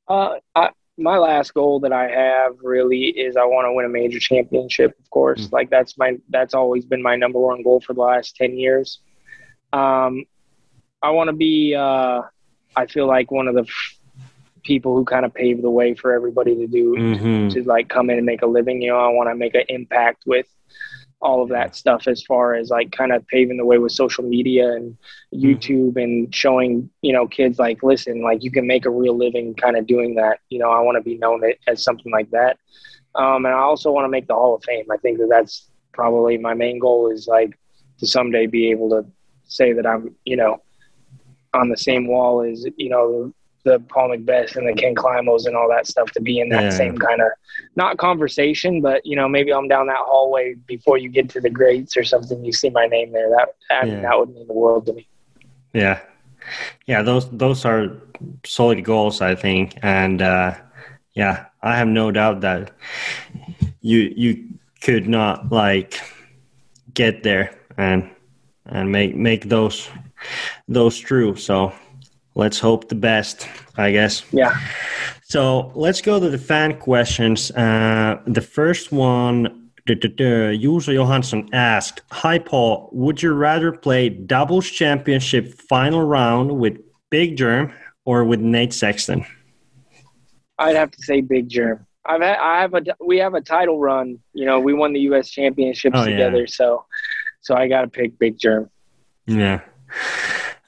Uh, 0.07 0.36
I, 0.55 0.70
my 0.98 1.18
last 1.18 1.54
goal 1.54 1.80
that 1.82 1.93
I 1.93 2.08
have 2.10 2.54
really 2.62 3.06
is 3.06 3.38
I 3.38 3.43
want 3.45 3.66
to 3.68 3.74
win 3.74 3.86
a 3.86 3.89
major 3.89 4.20
championship. 4.20 4.98
Of 5.00 5.10
course, 5.10 5.48
Mm. 5.48 5.52
like 5.52 5.70
that's 5.70 5.98
my 5.98 6.18
that's 6.30 6.54
always 6.54 6.86
been 6.86 7.02
my 7.02 7.16
number 7.16 7.39
one 7.39 7.62
goal 7.64 7.82
for 7.82 7.93
the 7.93 8.02
last 8.02 8.36
ten 8.36 8.58
years. 8.58 9.00
Um, 9.74 10.26
I 11.02 11.12
want 11.12 11.28
to 11.30 11.34
be. 11.34 11.76
Uh, 11.76 12.22
I 12.76 12.86
feel 12.88 13.08
like 13.08 13.32
one 13.32 13.48
of 13.48 13.56
the 13.56 13.62
f- 13.62 14.00
people 14.64 14.95
who 14.95 15.06
kind 15.06 15.26
of 15.26 15.34
paved 15.34 15.62
the 15.64 15.70
way 15.70 15.93
for 15.93 16.14
everybody 16.14 16.56
to 16.56 16.68
do 16.68 16.95
Mm-hmm. 16.95 17.50
to 17.50 17.64
like 17.64 17.88
come 17.89 18.10
in 18.10 18.18
and 18.18 18.26
make 18.26 18.41
a 18.41 18.48
living. 18.48 18.82
You 18.82 18.89
know, 18.91 19.00
I 19.00 19.10
want 19.10 19.30
to 19.30 19.36
make 19.36 19.56
an 19.56 19.64
impact 19.70 20.24
with 20.26 20.48
all 21.20 21.41
of 21.41 21.49
that 21.49 21.76
stuff 21.76 22.07
as 22.07 22.22
far 22.24 22.53
as 22.53 22.70
like 22.70 22.91
kind 22.91 23.11
of 23.11 23.26
paving 23.28 23.57
the 23.57 23.65
way 23.65 23.78
with 23.80 23.91
social 23.91 24.24
media 24.24 24.74
and 24.74 24.95
YouTube 25.34 26.01
and 26.01 26.34
showing, 26.34 26.89
you 27.01 27.11
know, 27.11 27.28
kids 27.28 27.57
like, 27.57 27.82
listen, 27.82 28.22
like 28.22 28.43
you 28.43 28.51
can 28.51 28.68
make 28.68 28.86
a 28.86 28.89
real 28.89 29.18
living 29.18 29.55
kind 29.55 29.78
of 29.78 29.88
doing 29.88 30.15
that. 30.15 30.39
You 30.49 30.59
know, 30.59 30.70
I 30.70 30.80
want 30.82 30.97
to 30.97 31.01
be 31.01 31.18
known 31.18 31.41
as 31.68 31.84
something 31.84 32.11
like 32.11 32.30
that. 32.32 32.59
Um, 33.15 33.45
and 33.45 33.53
I 33.55 33.59
also 33.59 33.91
want 33.91 34.05
to 34.05 34.09
make 34.09 34.28
the 34.28 34.36
Hall 34.36 34.55
of 34.55 34.63
Fame. 34.63 34.86
I 34.91 34.97
think 34.97 35.18
that 35.18 35.30
that's 35.30 35.70
probably 35.91 36.38
my 36.38 36.53
main 36.53 36.78
goal 36.78 37.11
is 37.11 37.28
like 37.28 37.57
to 37.97 38.05
someday 38.05 38.45
be 38.45 38.70
able 38.70 38.89
to 38.91 39.05
say 39.45 39.74
that 39.74 39.88
I'm, 39.88 40.15
you 40.24 40.36
know, 40.36 40.61
on 41.53 41.70
the 41.70 41.78
same 41.78 42.07
wall 42.07 42.43
as, 42.43 42.65
you 42.78 42.89
know, 42.89 43.34
the 43.64 43.80
Paul 43.89 44.10
McBeth 44.10 44.55
and 44.55 44.68
the 44.68 44.74
Ken 44.74 44.95
Climos 44.95 45.45
and 45.45 45.55
all 45.55 45.68
that 45.70 45.88
stuff 45.88 46.12
to 46.12 46.22
be 46.22 46.39
in 46.39 46.49
that 46.49 46.64
Yeah. 46.64 46.70
same 46.70 46.97
kind 46.97 47.22
of 47.22 47.28
not 47.76 47.97
conversation, 47.97 48.82
but 48.82 49.05
you 49.05 49.16
know, 49.16 49.28
maybe 49.28 49.51
I'm 49.53 49.68
down 49.68 49.88
that 49.88 49.97
hallway 49.99 50.53
before 50.68 50.97
you 50.97 51.10
get 51.10 51.30
to 51.30 51.41
the 51.41 51.49
greats 51.49 51.97
or 51.97 52.03
something. 52.03 52.43
You 52.45 52.51
see 52.53 52.70
my 52.70 52.88
name 52.88 53.12
there. 53.12 53.30
That 53.30 53.49
I 53.70 53.86
mean, 53.86 53.95
Yeah. 53.95 54.01
that 54.03 54.20
would 54.20 54.30
mean 54.30 54.47
the 54.47 54.53
world 54.53 54.86
to 54.86 54.93
me. 54.93 55.08
Yeah, 55.74 55.99
yeah. 56.86 57.01
Those 57.01 57.30
those 57.32 57.66
are 57.66 57.91
solid 58.45 58.84
goals, 58.84 59.22
I 59.22 59.36
think, 59.36 59.74
and 59.82 60.22
uh, 60.22 60.53
yeah, 61.14 61.45
I 61.62 61.76
have 61.78 61.88
no 61.89 62.12
doubt 62.12 62.41
that 62.41 62.72
you 63.82 64.14
you 64.16 64.43
could 64.82 65.08
not 65.08 65.51
like 65.51 65.99
get 66.93 67.24
there 67.24 67.51
and 67.78 68.10
and 68.66 68.91
make 68.91 69.16
make 69.16 69.49
those 69.49 69.89
those 70.68 70.97
true. 70.97 71.36
So 71.36 71.74
let's 72.38 72.60
hope 72.60 72.88
the 72.88 72.96
best, 72.96 73.48
I 73.78 73.92
guess. 73.92 74.24
Yeah. 74.32 74.54
So 75.24 75.72
let's 75.76 76.02
go 76.02 76.20
to 76.20 76.30
the 76.30 76.38
fan 76.38 76.78
questions. 76.80 77.52
Uh, 77.52 78.22
the 78.26 78.42
first 78.42 78.92
one, 78.94 79.72
Juuso 79.88 80.94
Johansson 80.94 81.50
asked, 81.54 82.02
"Hi 82.12 82.40
Paul, 82.40 82.90
would 82.94 83.22
you 83.22 83.34
rather 83.34 83.72
play 83.72 84.10
doubles 84.10 84.70
championship 84.70 85.54
final 85.70 86.02
round 86.04 86.60
with 86.60 86.78
Big 87.10 87.36
Jerm 87.38 87.74
or 88.06 88.24
with 88.24 88.40
Nate 88.40 88.74
Sexton?" 88.74 89.26
I'd 90.60 90.76
have 90.76 90.92
to 90.92 91.02
say 91.04 91.22
Big 91.22 91.50
Jerm. 91.50 91.86
I've 92.06 92.22
had, 92.22 92.38
I 92.38 92.62
have 92.62 92.74
a 92.74 92.82
we 93.06 93.18
have 93.20 93.34
a 93.34 93.42
title 93.42 93.80
run. 93.80 94.20
You 94.34 94.46
know, 94.46 94.60
we 94.60 94.74
won 94.74 94.94
the 94.94 95.02
U.S. 95.12 95.30
championships 95.30 95.96
Oh, 95.98 96.04
yeah. 96.06 96.12
together, 96.12 96.48
so 96.48 96.86
so 97.42 97.56
I 97.56 97.68
got 97.68 97.82
to 97.82 97.88
pick 97.88 98.18
Big 98.20 98.38
Jerm. 98.40 98.70
Yeah. 99.26 99.62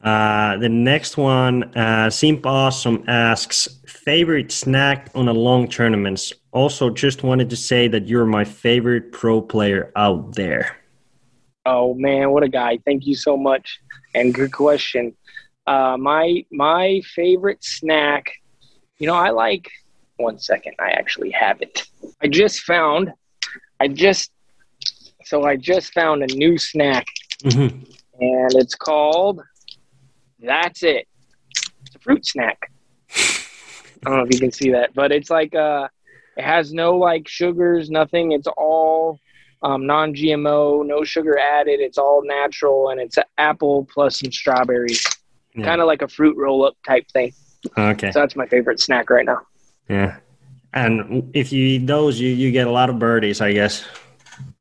Uh, 0.03 0.55
the 0.57 0.69
next 0.69 1.17
one, 1.17 1.63
uh, 1.75 2.09
Simp 2.09 2.45
Awesome 2.45 3.03
asks, 3.07 3.67
favorite 3.85 4.51
snack 4.51 5.09
on 5.13 5.27
a 5.27 5.33
long 5.33 5.67
tournaments. 5.67 6.31
Also, 6.51 6.89
just 6.89 7.23
wanted 7.23 7.49
to 7.49 7.55
say 7.57 7.87
that 7.89 8.07
you're 8.07 8.25
my 8.25 8.45
favorite 8.45 9.11
pro 9.11 9.41
player 9.41 9.91
out 9.95 10.35
there. 10.35 10.77
Oh 11.65 11.93
man, 11.95 12.31
what 12.31 12.43
a 12.43 12.47
guy! 12.49 12.79
Thank 12.85 13.05
you 13.05 13.13
so 13.15 13.35
much, 13.35 13.79
and 14.15 14.33
good 14.33 14.53
question. 14.53 15.15
Uh, 15.67 15.97
my 15.99 16.45
my 16.49 17.01
favorite 17.13 17.63
snack, 17.63 18.31
you 18.99 19.07
know, 19.07 19.15
I 19.15 19.29
like. 19.31 19.69
One 20.15 20.37
second, 20.39 20.75
I 20.79 20.89
actually 20.91 21.29
have 21.31 21.61
it. 21.61 21.83
I 22.21 22.27
just 22.27 22.61
found. 22.61 23.11
I 23.79 23.87
just. 23.89 24.31
So 25.25 25.43
I 25.43 25.57
just 25.57 25.93
found 25.93 26.23
a 26.23 26.27
new 26.35 26.57
snack, 26.57 27.05
Mhm. 27.43 27.85
and 28.19 28.53
it's 28.55 28.75
called. 28.75 29.41
That's 30.41 30.83
it. 30.83 31.07
It's 31.85 31.95
a 31.95 31.99
fruit 31.99 32.25
snack. 32.25 32.71
I 33.15 34.09
don't 34.09 34.17
know 34.17 34.23
if 34.23 34.33
you 34.33 34.39
can 34.39 34.51
see 34.51 34.71
that, 34.71 34.93
but 34.93 35.11
it's 35.11 35.29
like 35.29 35.53
uh, 35.55 35.87
it 36.37 36.43
has 36.43 36.71
no 36.73 36.97
like 36.97 37.27
sugars, 37.27 37.89
nothing. 37.89 38.31
It's 38.31 38.47
all 38.47 39.19
um, 39.61 39.85
non-GMO, 39.85 40.85
no 40.87 41.03
sugar 41.03 41.37
added. 41.37 41.79
It's 41.81 41.97
all 41.97 42.23
natural, 42.25 42.89
and 42.89 43.01
it's 43.01 43.17
an 43.17 43.25
apple 43.37 43.87
plus 43.93 44.19
some 44.19 44.31
strawberries, 44.31 45.05
Yeah. 45.53 45.65
kind 45.65 45.81
of 45.81 45.87
like 45.87 46.01
a 46.01 46.07
fruit 46.07 46.37
roll-up 46.37 46.75
type 46.87 47.07
thing. 47.11 47.33
Okay. 47.77 48.11
So 48.13 48.19
that's 48.21 48.37
my 48.37 48.45
favorite 48.45 48.79
snack 48.79 49.09
right 49.09 49.25
now. 49.25 49.41
Yeah. 49.89 50.17
And 50.73 51.29
if 51.33 51.51
you 51.51 51.65
eat 51.65 51.87
those, 51.87 52.19
you, 52.21 52.29
you 52.29 52.51
get 52.51 52.67
a 52.67 52.71
lot 52.71 52.89
of 52.89 52.99
birdies, 52.99 53.41
I 53.41 53.51
guess. 53.51 53.83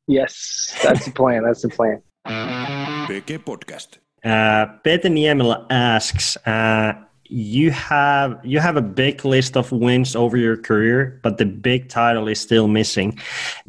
Yes, 0.07 0.77
that's 0.83 1.05
the 1.05 1.11
plan. 1.11 1.43
That's 1.43 1.61
the 1.61 1.69
plan. 1.69 2.01
PK 2.27 3.37
Podcast. 3.37 3.99
Uh, 4.23 4.65
Peter 4.83 5.09
Niemela 5.09 5.65
asks, 5.69 6.37
uh, 6.45 6.93
you 7.31 7.69
have 7.71 8.39
you 8.43 8.59
have 8.59 8.75
a 8.75 8.81
big 8.81 9.23
list 9.23 9.55
of 9.55 9.71
wins 9.71 10.15
over 10.15 10.35
your 10.35 10.57
career, 10.57 11.19
but 11.21 11.37
the 11.37 11.45
big 11.45 11.87
title 11.87 12.27
is 12.27 12.39
still 12.39 12.67
missing. 12.67 13.19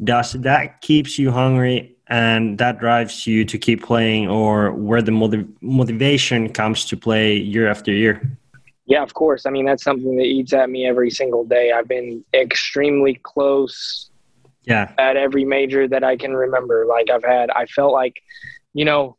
Does 0.03 0.33
that 0.33 0.81
keeps 0.81 1.19
you 1.19 1.31
hungry 1.31 1.95
and 2.07 2.57
that 2.57 2.79
drives 2.79 3.25
you 3.27 3.45
to 3.45 3.57
keep 3.57 3.83
playing, 3.83 4.27
or 4.27 4.71
where 4.73 5.01
the 5.01 5.11
motiv- 5.11 5.47
motivation 5.61 6.49
comes 6.49 6.85
to 6.85 6.97
play 6.97 7.35
year 7.37 7.69
after 7.69 7.91
year? 7.91 8.21
Yeah, 8.85 9.03
of 9.03 9.13
course. 9.13 9.45
I 9.45 9.51
mean, 9.51 9.65
that's 9.65 9.83
something 9.83 10.17
that 10.17 10.25
eats 10.25 10.53
at 10.53 10.69
me 10.69 10.85
every 10.85 11.09
single 11.11 11.45
day. 11.45 11.71
I've 11.71 11.87
been 11.87 12.25
extremely 12.33 13.19
close 13.23 14.09
Yeah, 14.65 14.91
at 14.97 15.15
every 15.17 15.45
major 15.45 15.87
that 15.87 16.03
I 16.03 16.17
can 16.17 16.33
remember. 16.33 16.85
Like 16.85 17.09
I've 17.09 17.23
had, 17.23 17.49
I 17.51 17.65
felt 17.67 17.93
like, 17.93 18.21
you 18.73 18.85
know, 18.85 19.17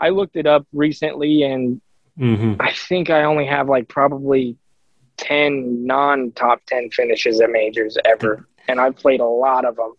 I 0.00 0.10
looked 0.10 0.36
it 0.36 0.46
up 0.46 0.66
recently 0.72 1.42
and 1.42 1.80
hmm 2.16 2.54
I 2.60 2.72
think 2.72 3.10
I 3.10 3.24
only 3.24 3.46
have 3.46 3.68
like 3.68 3.88
probably 3.88 4.56
10 5.18 5.86
non 5.86 6.32
top 6.32 6.60
10 6.66 6.90
finishes 6.90 7.40
at 7.40 7.50
majors 7.50 7.96
ever. 8.04 8.46
And 8.68 8.80
I've 8.80 8.96
played 8.96 9.20
a 9.20 9.26
lot 9.26 9.64
of 9.64 9.76
them. 9.76 9.94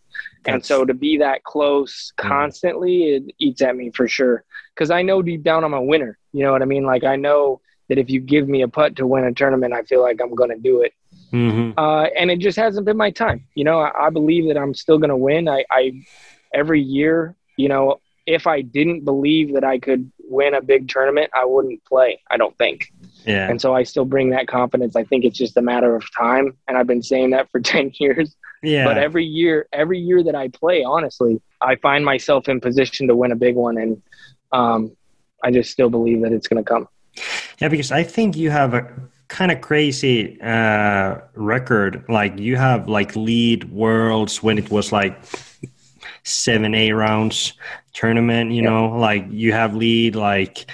And 0.46 0.64
so 0.64 0.84
to 0.84 0.94
be 0.94 1.18
that 1.18 1.42
close 1.44 2.12
Mm. 2.18 2.28
constantly, 2.28 3.02
it 3.14 3.34
eats 3.38 3.62
at 3.62 3.76
me 3.76 3.90
for 3.90 4.06
sure. 4.08 4.44
Cause 4.76 4.90
I 4.90 5.02
know 5.02 5.22
deep 5.22 5.42
down 5.42 5.64
I'm 5.64 5.74
a 5.74 5.82
winner. 5.82 6.18
You 6.32 6.44
know 6.44 6.52
what 6.52 6.62
I 6.62 6.66
mean? 6.66 6.84
Like 6.84 7.04
I 7.04 7.16
know 7.16 7.60
that 7.88 7.98
if 7.98 8.08
you 8.08 8.20
give 8.20 8.48
me 8.48 8.62
a 8.62 8.68
putt 8.68 8.96
to 8.96 9.06
win 9.06 9.24
a 9.24 9.32
tournament, 9.32 9.72
I 9.74 9.82
feel 9.82 10.00
like 10.00 10.20
I'm 10.22 10.34
going 10.34 10.50
to 10.50 10.56
do 10.58 10.82
it. 10.82 10.92
hmm 11.32 11.72
Uh, 11.76 12.04
and 12.18 12.30
it 12.30 12.38
just 12.38 12.56
hasn't 12.56 12.86
been 12.86 12.96
my 12.96 13.10
time. 13.10 13.44
You 13.54 13.64
know, 13.64 13.80
I, 13.80 14.06
I 14.06 14.10
believe 14.10 14.46
that 14.48 14.56
I'm 14.56 14.74
still 14.74 14.98
going 14.98 15.10
to 15.10 15.16
win. 15.16 15.48
I, 15.48 15.64
I, 15.70 15.92
every 16.54 16.80
year, 16.80 17.34
you 17.56 17.68
know, 17.68 18.00
if 18.30 18.46
I 18.46 18.62
didn't 18.62 19.04
believe 19.04 19.54
that 19.54 19.64
I 19.64 19.78
could 19.78 20.10
win 20.28 20.54
a 20.54 20.62
big 20.62 20.88
tournament, 20.88 21.30
I 21.34 21.44
wouldn't 21.44 21.84
play. 21.84 22.20
I 22.30 22.36
don't 22.36 22.56
think. 22.56 22.92
yeah, 23.26 23.48
And 23.50 23.60
so 23.60 23.74
I 23.74 23.82
still 23.82 24.04
bring 24.04 24.30
that 24.30 24.46
confidence. 24.46 24.94
I 24.94 25.04
think 25.04 25.24
it's 25.24 25.36
just 25.36 25.56
a 25.56 25.62
matter 25.62 25.96
of 25.96 26.04
time. 26.16 26.56
And 26.68 26.78
I've 26.78 26.86
been 26.86 27.02
saying 27.02 27.30
that 27.30 27.50
for 27.52 27.60
10 27.60 27.92
years. 27.98 28.34
yeah. 28.62 28.84
But 28.84 28.98
every 28.98 29.24
year, 29.24 29.66
every 29.72 29.98
year 29.98 30.22
that 30.22 30.34
I 30.36 30.48
play, 30.48 30.84
honestly, 30.84 31.40
I 31.60 31.76
find 31.76 32.04
myself 32.04 32.48
in 32.48 32.60
position 32.60 33.08
to 33.08 33.16
win 33.16 33.32
a 33.32 33.36
big 33.36 33.56
one. 33.56 33.76
And 33.76 34.02
um, 34.52 34.96
I 35.42 35.50
just 35.50 35.70
still 35.70 35.90
believe 35.90 36.22
that 36.22 36.32
it's 36.32 36.46
going 36.46 36.62
to 36.62 36.68
come. 36.68 36.88
Yeah, 37.58 37.68
because 37.68 37.90
I 37.92 38.04
think 38.04 38.36
you 38.36 38.50
have 38.50 38.72
a 38.72 38.88
kind 39.28 39.50
of 39.50 39.60
crazy 39.60 40.40
uh, 40.40 41.18
record. 41.34 42.04
Like 42.08 42.38
you 42.38 42.56
have 42.56 42.88
like 42.88 43.16
lead 43.16 43.70
worlds 43.70 44.42
when 44.42 44.58
it 44.58 44.70
was 44.70 44.92
like 44.92 45.18
seven, 46.24 46.74
eight 46.74 46.92
rounds 46.92 47.54
tournament. 47.92 48.52
You 48.52 48.62
Yeah. 48.62 48.70
know, 48.70 48.88
like 48.98 49.26
you 49.30 49.52
have 49.52 49.74
lead 49.74 50.14
like 50.16 50.70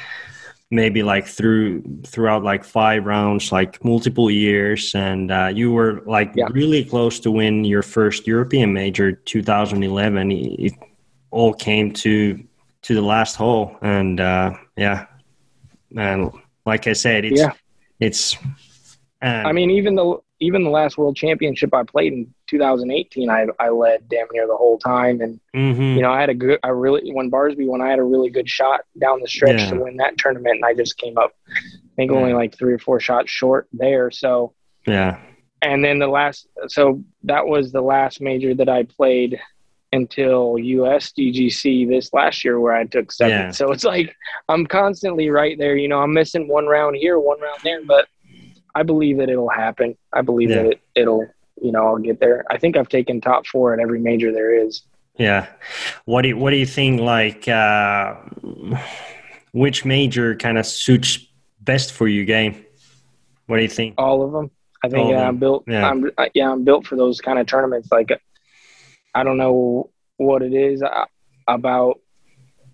maybe 0.70 1.02
like 1.02 1.26
through 1.26 1.82
throughout 2.04 2.42
like 2.42 2.64
five 2.64 3.04
rounds 3.06 3.52
like 3.52 3.82
multiple 3.84 4.28
years 4.30 4.94
and 4.96 5.30
uh, 5.30 5.48
you 5.54 5.70
were 5.72 6.02
like 6.06 6.32
Yeah. 6.34 6.48
really 6.50 6.84
close 6.84 7.20
to 7.20 7.30
win 7.30 7.64
your 7.64 7.82
first 7.82 8.26
european 8.26 8.72
major 8.72 9.12
2011 9.12 10.32
it 10.32 10.72
all 11.30 11.54
came 11.54 11.92
to 11.92 12.42
to 12.82 12.94
the 12.96 13.00
last 13.00 13.36
hole 13.36 13.76
and 13.80 14.18
uh 14.20 14.50
yeah 14.76 15.06
and 15.96 16.32
like 16.64 16.88
i 16.88 16.92
said 16.92 17.24
it's 17.24 17.40
Yeah. 17.40 17.52
it's 18.00 18.36
and 19.22 19.46
I 19.46 19.52
mean, 19.52 19.70
even 19.70 19.94
the 19.94 20.18
even 20.40 20.62
the 20.64 20.70
last 20.70 20.98
World 20.98 21.16
Championship 21.16 21.72
I 21.72 21.84
played 21.84 22.12
in 22.12 22.34
2018, 22.48 23.28
I 23.30 23.46
I 23.58 23.68
led 23.70 24.08
damn 24.08 24.26
near 24.32 24.46
the 24.46 24.56
whole 24.56 24.78
time, 24.78 25.20
and 25.20 25.40
mhm, 25.54 25.96
you 25.96 26.02
know 26.02 26.10
I 26.12 26.20
had 26.20 26.30
a 26.30 26.34
good, 26.34 26.58
I 26.62 26.68
really 26.68 27.12
when 27.12 27.30
Barsby 27.30 27.66
when 27.66 27.80
I 27.80 27.90
had 27.90 27.98
a 27.98 28.04
really 28.04 28.30
good 28.30 28.48
shot 28.48 28.80
down 29.00 29.20
the 29.20 29.28
stretch 29.28 29.60
Yeah. 29.62 29.70
to 29.70 29.80
win 29.82 29.96
that 29.96 30.16
tournament, 30.18 30.56
and 30.56 30.64
I 30.64 30.74
just 30.74 30.96
came 30.98 31.18
up, 31.18 31.32
I 31.48 31.60
think 31.96 32.10
only 32.12 32.32
like 32.32 32.56
three 32.56 32.72
or 32.72 32.78
four 32.78 33.00
shots 33.00 33.30
short 33.30 33.68
there. 33.72 34.10
So 34.10 34.54
yeah 34.86 35.18
and 35.62 35.82
then 35.82 35.98
the 35.98 36.06
last, 36.06 36.46
so 36.68 37.02
that 37.24 37.46
was 37.46 37.72
the 37.72 37.80
last 37.80 38.20
major 38.20 38.54
that 38.54 38.68
I 38.68 38.82
played 38.84 39.40
until 39.90 40.56
USDGC 40.56 41.88
this 41.88 42.12
last 42.12 42.44
year 42.44 42.60
where 42.60 42.74
I 42.74 42.84
took 42.84 43.10
second. 43.10 43.30
Yeah. 43.38 43.50
So 43.50 43.72
it's 43.72 43.82
like 43.84 44.14
I'm 44.48 44.66
constantly 44.66 45.30
right 45.30 45.56
there. 45.58 45.74
You 45.76 45.88
know, 45.88 46.00
I'm 46.00 46.12
missing 46.12 46.46
one 46.46 46.66
round 46.66 46.96
here, 46.96 47.18
one 47.18 47.40
round 47.40 47.58
there, 47.64 47.82
but 47.84 48.06
I 48.74 48.82
believe 48.82 49.16
that 49.18 49.30
it'll 49.30 49.48
happen. 49.48 49.96
I 50.12 50.20
believe 50.20 50.50
Yeah. 50.50 50.56
that 50.64 50.66
it, 50.72 50.80
it'll, 50.94 51.26
you 51.66 51.72
know, 51.72 51.84
I'll 51.86 51.98
get 51.98 52.20
there. 52.20 52.44
I 52.50 52.56
think 52.58 52.76
I've 52.76 52.88
taken 52.88 53.20
top 53.20 53.46
four 53.46 53.74
at 53.74 53.80
every 53.80 54.00
major 54.10 54.30
there 54.38 54.52
is. 54.64 54.82
yeah 55.18 55.42
what 56.04 56.22
do 56.22 56.28
you, 56.28 56.36
what 56.42 56.50
do 56.54 56.58
you 56.64 56.66
think 56.66 57.00
like 57.00 57.42
uh 57.48 58.14
which 59.52 59.78
major 59.96 60.36
kind 60.36 60.58
of 60.60 60.66
suits 60.66 61.10
best 61.60 61.88
for 61.96 62.06
you 62.06 62.22
game 62.26 62.54
what 63.46 63.56
do 63.58 63.62
you 63.62 63.74
think 63.80 63.94
All 63.96 64.22
of 64.22 64.32
them. 64.32 64.50
I 64.84 64.88
think 64.88 65.08
yeah, 65.08 65.20
them. 65.20 65.28
I'm 65.28 65.38
built. 65.38 65.64
Yeah. 65.66 65.88
I'm 65.88 66.10
yeah, 66.34 66.50
I'm 66.52 66.64
built 66.64 66.86
for 66.86 66.96
those 66.96 67.20
kind 67.20 67.38
of 67.38 67.46
tournaments. 67.46 67.88
Like, 67.90 68.10
I 69.14 69.24
don't 69.24 69.38
know 69.38 69.90
what 70.18 70.42
it 70.42 70.52
is 70.52 70.82
uh, 70.82 71.06
about 71.48 72.00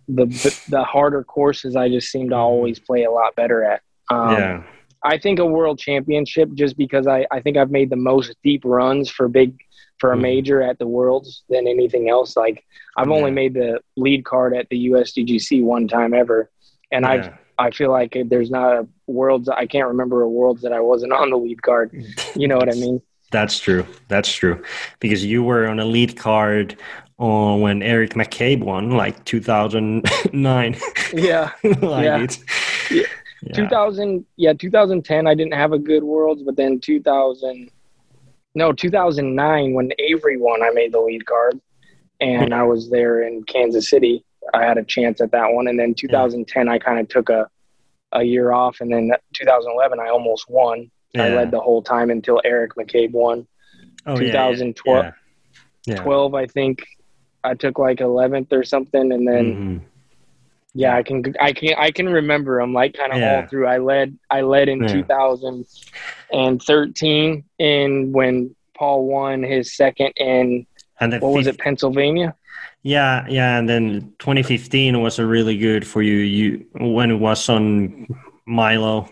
the 0.08 0.26
the 0.68 0.82
harder 0.82 1.22
courses. 1.24 1.76
I 1.76 1.88
just 1.88 2.10
seem 2.10 2.30
to 2.30 2.36
always 2.36 2.78
play 2.80 3.04
a 3.04 3.10
lot 3.10 3.36
better 3.36 3.62
at. 3.64 3.80
Um, 4.10 4.32
yeah 4.32 4.62
I 5.04 5.18
think 5.18 5.38
a 5.38 5.46
world 5.46 5.78
championship 5.78 6.52
just 6.54 6.76
because 6.76 7.06
I, 7.06 7.26
I 7.30 7.40
think 7.40 7.56
I've 7.56 7.70
made 7.70 7.90
the 7.90 7.96
most 7.96 8.34
deep 8.44 8.62
runs 8.64 9.10
for 9.10 9.28
big 9.28 9.58
for 9.98 10.12
a 10.12 10.16
Mhm. 10.16 10.20
major 10.20 10.62
at 10.62 10.78
the 10.78 10.86
worlds 10.86 11.42
than 11.48 11.66
anything 11.68 12.08
else. 12.08 12.36
Like 12.36 12.64
I've 12.96 13.10
only 13.10 13.30
made 13.30 13.54
the 13.54 13.80
lead 13.96 14.24
card 14.24 14.54
at 14.56 14.68
the 14.68 14.76
USDGC 14.90 15.62
one 15.62 15.86
time 15.88 16.12
ever. 16.14 16.50
And 16.90 17.04
yeah. 17.04 17.34
I 17.58 17.70
feel 17.70 17.90
like 17.90 18.16
there's 18.26 18.50
not 18.50 18.72
a 18.74 18.86
worlds 19.06 19.48
I 19.48 19.66
can't 19.66 19.88
remember 19.88 20.22
a 20.22 20.28
worlds 20.28 20.62
that 20.62 20.72
I 20.72 20.80
wasn't 20.80 21.12
on 21.12 21.30
the 21.30 21.36
lead 21.38 21.62
card. 21.62 21.92
You 22.34 22.48
know 22.48 22.56
what 22.56 22.68
I 22.68 22.72
mean? 22.74 23.00
That's 23.30 23.58
true. 23.58 23.86
That's 24.08 24.32
true. 24.32 24.62
Because 25.00 25.24
you 25.24 25.42
were 25.42 25.66
on 25.66 25.78
a 25.80 25.84
lead 25.84 26.16
card 26.16 26.76
on 27.18 27.60
when 27.60 27.82
Eric 27.82 28.10
McCabe 28.14 28.60
won, 28.64 28.90
like 28.90 29.24
2009. 29.24 30.76
Yeah. 31.14 31.50
like 31.64 32.04
Yeah. 32.04 32.22
it's, 32.22 32.38
Yeah. 32.90 33.02
Yeah. 33.42 33.52
2000 33.54 34.24
yeah 34.36 34.52
2010 34.52 35.26
i 35.26 35.34
didn't 35.34 35.54
have 35.54 35.72
a 35.72 35.78
good 35.78 36.02
worlds 36.02 36.42
but 36.42 36.56
then 36.56 36.78
2000 36.80 37.70
no 38.54 38.72
2009 38.72 39.72
when 39.74 39.90
avery 39.98 40.36
won 40.36 40.62
i 40.62 40.70
made 40.70 40.92
the 40.92 41.00
lead 41.00 41.24
card 41.26 41.60
and 42.20 42.54
i 42.54 42.62
was 42.62 42.90
there 42.90 43.22
in 43.22 43.42
kansas 43.44 43.88
city 43.90 44.24
i 44.54 44.62
had 44.62 44.78
a 44.78 44.84
chance 44.84 45.20
at 45.20 45.30
that 45.32 45.52
one 45.52 45.68
and 45.68 45.78
then 45.78 45.94
2010 45.94 46.68
i 46.68 46.78
kind 46.78 47.00
of 47.00 47.08
took 47.08 47.28
a 47.30 47.48
a 48.12 48.22
year 48.22 48.52
off 48.52 48.80
and 48.80 48.92
then 48.92 49.10
2011 49.34 49.98
i 49.98 50.08
almost 50.08 50.48
won 50.50 50.90
i 51.16 51.28
led 51.34 51.50
the 51.50 51.60
whole 51.60 51.82
time 51.82 52.10
until 52.10 52.40
eric 52.44 52.72
mccabe 52.74 53.12
won 53.12 53.46
Oh, 54.04 54.18
yeah, 54.18 54.26
yeah, 54.32 54.48
2012 54.50 55.04
Yeah. 55.04 55.12
Yeah. 55.86 56.02
12 56.02 56.34
i 56.34 56.46
think 56.46 56.84
i 57.44 57.54
took 57.54 57.78
like 57.78 57.98
11th 57.98 58.52
or 58.52 58.64
something 58.64 59.12
and 59.12 59.26
then 59.26 59.46
Mhm. 59.56 59.80
Yeah, 60.74 60.96
I 60.96 61.02
can 61.02 61.22
I 61.40 61.52
can 61.52 61.74
I 61.76 61.90
can 61.90 62.08
remember 62.08 62.58
them 62.60 62.72
like 62.72 62.94
kind 62.94 63.12
of 63.12 63.18
Yeah. 63.18 63.42
all 63.42 63.46
through. 63.48 63.66
I 63.66 63.78
led 63.78 64.16
I 64.30 64.40
led 64.42 64.68
in 64.68 64.80
Yeah. 64.82 65.02
2013 66.32 67.44
in 67.58 68.12
when 68.12 68.54
Paul 68.76 69.06
won 69.06 69.42
his 69.42 69.74
second 69.76 70.12
in 70.16 70.66
And 71.00 71.12
what 71.20 71.32
was 71.32 71.46
it 71.46 71.58
Pennsylvania? 71.58 72.34
Yeah, 72.84 73.24
yeah, 73.28 73.58
and 73.58 73.68
then 73.68 74.12
2015 74.18 75.00
was 75.00 75.18
a 75.20 75.26
really 75.26 75.56
good 75.56 75.86
for 75.86 76.02
you. 76.02 76.16
You 76.16 76.66
when 76.80 77.10
it 77.10 77.18
was 77.20 77.48
on 77.48 78.06
Milo, 78.46 79.08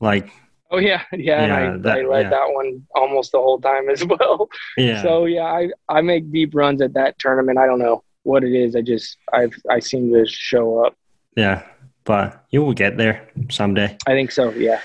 like 0.00 0.28
Oh 0.72 0.78
yeah, 0.78 1.02
yeah, 1.12 1.42
and 1.42 1.52
Yeah, 1.52 1.72
I, 1.74 1.76
that- 1.78 1.98
I 1.98 2.02
led 2.02 2.22
yeah. 2.22 2.30
that 2.30 2.48
one 2.52 2.86
almost 2.94 3.30
the 3.32 3.38
whole 3.38 3.60
time 3.60 3.88
as 3.88 4.04
well. 4.12 4.48
yeah, 4.76 5.02
So 5.02 5.26
yeah, 5.26 5.44
I 5.44 5.68
I 5.88 6.00
make 6.00 6.32
deep 6.32 6.54
runs 6.54 6.80
at 6.82 6.94
that 6.94 7.18
tournament. 7.18 7.58
I 7.58 7.66
don't 7.66 7.78
know 7.78 8.02
what 8.26 8.42
it 8.44 8.52
is. 8.52 8.74
I 8.76 8.82
just 8.82 9.16
I 9.32 9.48
I 9.70 9.78
seem 9.78 10.12
to 10.12 10.26
show 10.26 10.84
up. 10.84 10.94
yeah, 11.36 11.62
but 12.04 12.44
you 12.50 12.62
will 12.64 12.74
get 12.74 12.96
there 12.96 13.16
someday. 13.50 13.96
I 14.06 14.12
think 14.12 14.30
so. 14.32 14.50
Yeah. 14.52 14.80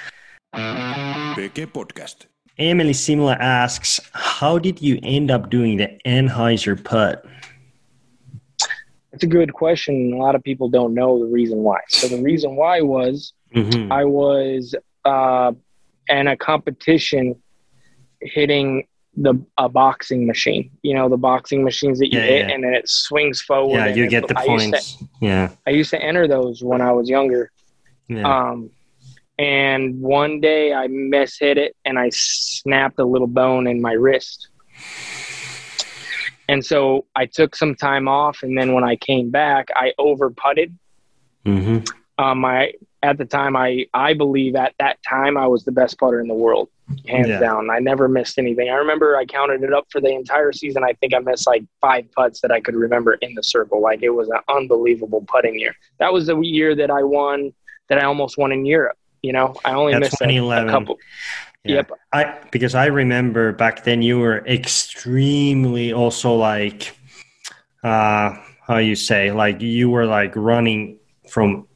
PK 1.35 1.65
Podcast. 1.67 2.27
Emily 2.57 2.93
Simla 2.93 3.35
asks, 3.39 3.99
"How 4.13 4.59
did 4.59 4.81
you 4.81 4.99
end 5.03 5.31
up 5.31 5.49
doing 5.49 5.77
the 5.77 5.89
anhyzer 6.05 6.75
putt?" 6.83 7.25
It's 9.13 9.23
a 9.23 9.27
good 9.27 9.53
question. 9.53 10.13
A 10.13 10.17
lot 10.17 10.35
of 10.35 10.43
people 10.43 10.69
don't 10.69 10.93
know 10.93 11.19
the 11.19 11.25
reason 11.39 11.59
why. 11.63 11.79
So 11.89 12.07
the 12.07 12.21
reason 12.21 12.55
why 12.55 12.81
was 12.81 13.33
Mhm. 13.55 13.91
I 13.91 14.05
was 14.05 14.75
uh, 15.03 15.51
in 16.07 16.27
a 16.27 16.37
competition 16.37 17.35
hitting 18.21 18.85
the 19.15 19.33
a 19.57 19.67
boxing 19.67 20.25
machine. 20.25 20.71
You 20.83 20.93
know, 20.95 21.09
the 21.09 21.17
boxing 21.17 21.63
machines 21.63 21.99
that 21.99 22.11
you 22.13 22.19
Yeah, 22.19 22.25
hit 22.25 22.47
yeah. 22.47 22.53
and 22.53 22.63
then 22.63 22.73
it 22.73 22.87
swings 22.87 23.41
forward. 23.41 23.77
Yeah, 23.77 23.87
you 23.87 24.07
get 24.07 24.27
the 24.27 24.37
I 24.39 24.43
used, 24.45 24.65
to, 24.65 24.71
points. 24.71 25.03
Yeah, 25.21 25.49
I 25.67 25.71
used 25.71 25.89
to 25.91 26.01
enter 26.01 26.27
those 26.27 26.63
when 26.63 26.81
I 26.81 26.91
was 26.93 27.09
younger. 27.09 27.51
yeah, 28.07 28.23
Um, 28.49 28.69
and 29.37 29.99
one 30.01 30.39
day 30.39 30.73
I 30.73 30.87
mishit 30.87 31.57
it 31.57 31.75
and 31.85 31.97
I 31.99 32.09
snapped 32.13 32.99
a 32.99 33.05
little 33.05 33.27
bone 33.27 33.67
in 33.67 33.81
my 33.81 33.93
wrist. 33.93 34.47
And 36.47 36.65
so 36.65 37.05
I 37.15 37.25
took 37.27 37.55
some 37.55 37.75
time 37.75 38.07
off, 38.09 38.43
and 38.43 38.57
then 38.57 38.73
when 38.73 38.83
I 38.83 38.97
came 38.97 39.29
back, 39.29 39.69
I 39.73 39.93
over 39.97 40.29
putted. 40.29 40.77
Mm 41.45 41.63
hmm 41.63 42.23
Um, 42.23 42.43
I 42.45 42.73
at 43.03 43.17
the 43.17 43.25
time, 43.25 43.55
I 43.55 43.87
I 43.93 44.13
believe 44.13 44.55
at 44.55 44.73
that 44.79 44.99
time 45.07 45.37
I 45.37 45.47
was 45.47 45.63
the 45.65 45.71
best 45.71 45.97
putter 45.99 46.19
in 46.21 46.27
the 46.27 46.33
world, 46.35 46.69
hands 47.07 47.29
Yeah. 47.29 47.39
down. 47.39 47.69
I 47.69 47.79
never 47.79 48.07
missed 48.07 48.37
anything. 48.37 48.69
I 48.69 48.75
remember 48.75 49.15
I 49.17 49.25
counted 49.25 49.63
it 49.63 49.73
up 49.73 49.87
for 49.89 49.99
the 50.01 50.09
entire 50.13 50.51
season. 50.51 50.83
I 50.83 50.93
think 50.93 51.13
I 51.15 51.19
missed 51.19 51.47
like 51.47 51.63
five 51.81 52.11
putts 52.11 52.41
that 52.41 52.51
I 52.51 52.59
could 52.59 52.75
remember 52.75 53.13
in 53.15 53.33
the 53.33 53.43
circle. 53.43 53.81
Like 53.81 54.03
it 54.03 54.11
was 54.11 54.29
an 54.29 54.39
unbelievable 54.49 55.23
putting 55.27 55.57
year. 55.57 55.75
That 55.99 56.13
was 56.13 56.27
the 56.27 56.39
year 56.39 56.75
that 56.75 56.91
I 56.91 57.03
won. 57.03 57.53
That 57.89 57.97
I 57.97 58.05
almost 58.05 58.37
won 58.37 58.51
in 58.51 58.65
Europe. 58.65 58.97
You 59.21 59.33
know, 59.33 59.55
I 59.65 59.73
only 59.73 59.93
Yeah, 59.93 59.99
missed 59.99 60.21
a, 60.21 60.27
a 60.27 60.69
couple. 60.69 60.97
Yeah. 61.63 61.75
Yep. 61.75 61.91
I 62.13 62.37
because 62.51 62.73
I 62.75 62.85
remember 62.85 63.51
back 63.51 63.83
then 63.83 64.01
you 64.01 64.19
were 64.19 64.39
extremely 64.47 65.93
also 65.93 66.33
like 66.35 66.95
uh 67.83 68.35
how 68.67 68.77
you 68.77 68.95
say 68.95 69.31
like 69.31 69.61
you 69.61 69.89
were 69.89 70.05
like 70.05 70.33
running 70.35 70.97
from 71.29 71.67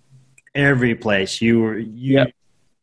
every 0.56 0.96
place 0.96 1.42
you 1.42 1.60
were 1.62 1.78
you 1.78 2.14
Yep. 2.20 2.32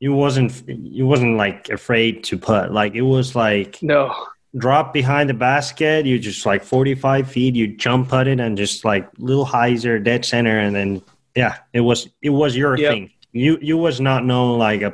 you 0.01 0.13
wasn't 0.15 0.53
you 0.69 1.07
wasn't 1.07 1.37
like 1.37 1.69
afraid 1.71 2.23
to 2.25 2.37
put 2.39 2.73
like 2.73 2.95
it 2.95 3.03
was 3.03 3.35
like 3.35 3.83
No, 3.83 4.15
drop 4.57 4.93
behind 4.93 5.29
the 5.31 5.35
basket 5.35 6.05
you 6.07 6.19
just 6.19 6.45
like 6.47 6.63
45 6.63 7.31
feet 7.31 7.55
you 7.55 7.67
jump 7.77 8.09
put 8.11 8.27
it 8.29 8.39
and 8.41 8.57
just 8.57 8.85
like 8.85 9.09
little 9.19 9.47
hyzer 9.47 10.03
dead 10.03 10.25
center 10.25 10.59
and 10.59 10.77
then 10.77 11.03
yeah 11.35 11.59
it 11.73 11.81
was 11.81 12.09
it 12.21 12.31
was 12.31 12.55
your 12.57 12.77
Yep. 12.77 12.93
thing 12.93 13.11
you 13.33 13.59
you 13.63 13.79
was 13.79 14.01
not 14.01 14.25
known 14.25 14.59
like 14.59 14.83
a 14.83 14.93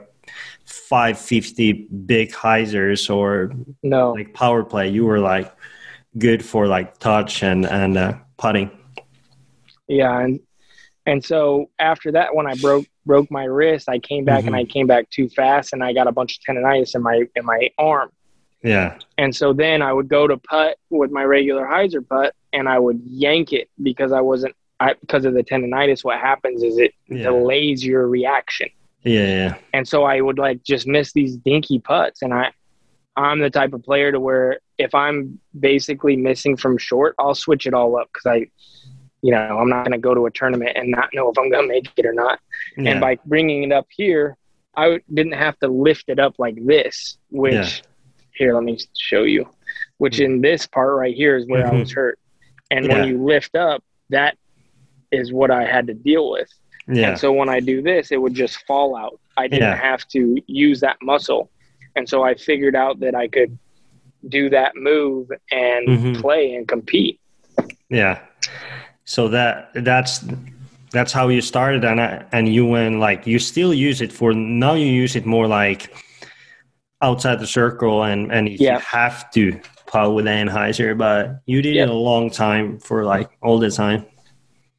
550 0.66 1.72
big 2.06 2.30
hyzers 2.32 3.10
or 3.14 3.52
no. 3.82 4.12
like 4.12 4.32
power 4.34 4.62
play 4.62 4.88
you 4.88 5.04
were 5.04 5.18
like 5.18 5.52
good 6.18 6.44
for 6.44 6.66
like 6.66 6.98
touch 6.98 7.42
and 7.42 7.66
and 7.66 7.96
uh, 7.98 8.14
putting 8.36 8.70
Yeah, 9.88 10.20
and 10.20 10.40
and 11.10 11.24
so 11.24 11.70
after 11.78 12.12
that, 12.12 12.34
when 12.36 12.46
I 12.46 12.54
broke 12.54 12.86
broke 13.06 13.30
my 13.30 13.44
wrist, 13.44 13.88
I 13.88 13.98
came 13.98 14.24
back 14.30 14.44
and 14.44 14.54
Mhm. 14.54 14.60
I 14.60 14.64
came 14.74 14.86
back 14.86 15.08
too 15.10 15.28
fast, 15.38 15.72
and 15.72 15.82
I 15.82 15.92
got 15.98 16.06
a 16.06 16.12
bunch 16.12 16.32
of 16.36 16.40
tendonitis 16.44 16.94
in 16.94 17.02
my 17.02 17.16
in 17.38 17.44
my 17.44 17.60
arm. 17.78 18.10
yeah 18.62 18.98
And 19.22 19.34
so 19.40 19.46
then 19.52 19.78
I 19.88 19.92
would 19.96 20.08
go 20.08 20.26
to 20.32 20.36
putt 20.36 20.76
with 20.90 21.10
my 21.18 21.24
regular 21.36 21.64
hyzer 21.74 22.02
putt, 22.12 22.30
and 22.52 22.68
I 22.68 22.78
would 22.84 23.00
yank 23.26 23.52
it 23.52 23.66
because 23.88 24.12
I 24.12 24.20
wasn't 24.30 24.54
I, 24.80 24.94
because 25.00 25.24
of 25.24 25.34
the 25.34 25.42
tendonitis. 25.42 26.04
What 26.04 26.18
happens 26.30 26.62
is 26.62 26.78
it 26.78 26.92
Yeah. 27.08 27.22
delays 27.30 27.84
your 27.84 28.06
reaction. 28.18 28.68
Yeah, 29.04 29.26
yeah. 29.40 29.54
and 29.72 29.84
so 29.92 29.98
I 30.04 30.20
would 30.20 30.38
like 30.38 30.62
just 30.72 30.86
miss 30.86 31.12
these 31.12 31.36
dinky 31.36 31.78
putts. 31.78 32.20
And 32.22 32.32
I, 32.34 32.50
I'm 33.16 33.38
the 33.40 33.50
type 33.50 33.72
of 33.72 33.82
player 33.82 34.12
to 34.12 34.20
where 34.20 34.58
if 34.76 34.94
I'm 34.94 35.40
basically 35.58 36.16
missing 36.16 36.56
from 36.56 36.78
short, 36.78 37.14
I'll 37.18 37.34
switch 37.34 37.66
it 37.66 37.74
all 37.74 37.96
up 38.00 38.08
because 38.12 38.26
I, 38.36 38.38
you 39.22 39.32
know, 39.32 39.58
I'm 39.58 39.68
not 39.68 39.84
going 39.84 39.92
to 39.92 39.98
go 39.98 40.14
to 40.14 40.26
a 40.26 40.30
tournament 40.30 40.72
and 40.76 40.90
not 40.90 41.10
know 41.12 41.28
if 41.30 41.38
I'm 41.38 41.50
going 41.50 41.64
to 41.64 41.68
make 41.68 41.90
it 41.96 42.06
or 42.06 42.12
not. 42.12 42.38
yeah. 42.76 42.92
And 42.92 43.00
by 43.00 43.18
bringing 43.26 43.64
it 43.64 43.72
up 43.72 43.86
here, 43.90 44.36
I 44.76 45.00
didn't 45.12 45.32
have 45.32 45.58
to 45.60 45.68
lift 45.68 46.04
it 46.08 46.18
up 46.20 46.34
like 46.38 46.56
this. 46.64 47.18
Which 47.30 47.52
Yeah. 47.54 47.68
here, 48.34 48.54
let 48.54 48.62
me 48.62 48.78
show 48.96 49.24
you. 49.24 49.48
Which 49.96 50.20
in 50.20 50.40
this 50.40 50.66
part 50.66 50.96
right 50.96 51.14
here 51.14 51.36
is 51.36 51.46
where 51.48 51.64
Mhm. 51.64 51.72
I 51.72 51.74
was 51.80 51.92
hurt. 51.92 52.18
And 52.70 52.84
Yeah. 52.86 52.92
when 52.92 53.08
you 53.08 53.22
lift 53.24 53.56
up, 53.56 53.82
that 54.10 54.36
is 55.10 55.32
what 55.32 55.50
I 55.50 55.64
had 55.64 55.86
to 55.88 55.94
deal 55.94 56.30
with. 56.30 56.48
yeah. 56.86 57.10
And 57.10 57.18
so 57.18 57.32
when 57.32 57.48
I 57.48 57.60
do 57.60 57.82
this, 57.82 58.12
it 58.12 58.16
would 58.22 58.34
just 58.34 58.64
fall 58.66 58.96
out. 58.96 59.18
I 59.36 59.48
didn't 59.48 59.76
have 59.78 60.06
to 60.08 60.36
use 60.46 60.80
that 60.80 60.96
muscle. 61.02 61.50
And 61.96 62.08
so 62.08 62.22
I 62.22 62.34
figured 62.34 62.76
out 62.76 63.00
that 63.00 63.14
I 63.14 63.26
could 63.28 63.58
do 64.28 64.48
that 64.50 64.74
move 64.76 65.30
and 65.50 65.88
Mhm. 65.88 66.20
play 66.20 66.54
and 66.54 66.66
compete. 66.68 67.20
Yeah. 67.90 68.20
So 69.08 69.26
that 69.28 69.70
that's 69.72 70.22
that's 70.92 71.12
how 71.12 71.28
you 71.28 71.40
started, 71.40 71.82
and 71.82 71.98
I- 71.98 72.24
and 72.30 72.46
you 72.46 72.66
went 72.66 73.00
like 73.00 73.26
you 73.26 73.38
still 73.38 73.72
use 73.72 74.02
it 74.02 74.12
for 74.12 74.34
now. 74.34 74.74
You 74.74 74.84
use 74.86 75.16
it 75.16 75.24
more 75.24 75.46
like 75.46 75.94
outside 77.00 77.40
the 77.40 77.46
circle, 77.46 78.02
and 78.04 78.30
and 78.30 78.50
Yeah. 78.50 78.74
you 78.74 78.80
have 78.80 79.30
to 79.30 79.58
putt 79.86 80.12
with 80.14 80.26
anhyzer, 80.26 80.96
but 80.96 81.40
you 81.46 81.62
did 81.62 81.76
Yep. 81.76 81.88
it 81.88 81.90
a 81.90 81.94
long 82.10 82.28
time 82.28 82.78
for 82.80 83.04
like 83.04 83.30
all 83.42 83.58
the 83.58 83.70
time. 83.70 84.04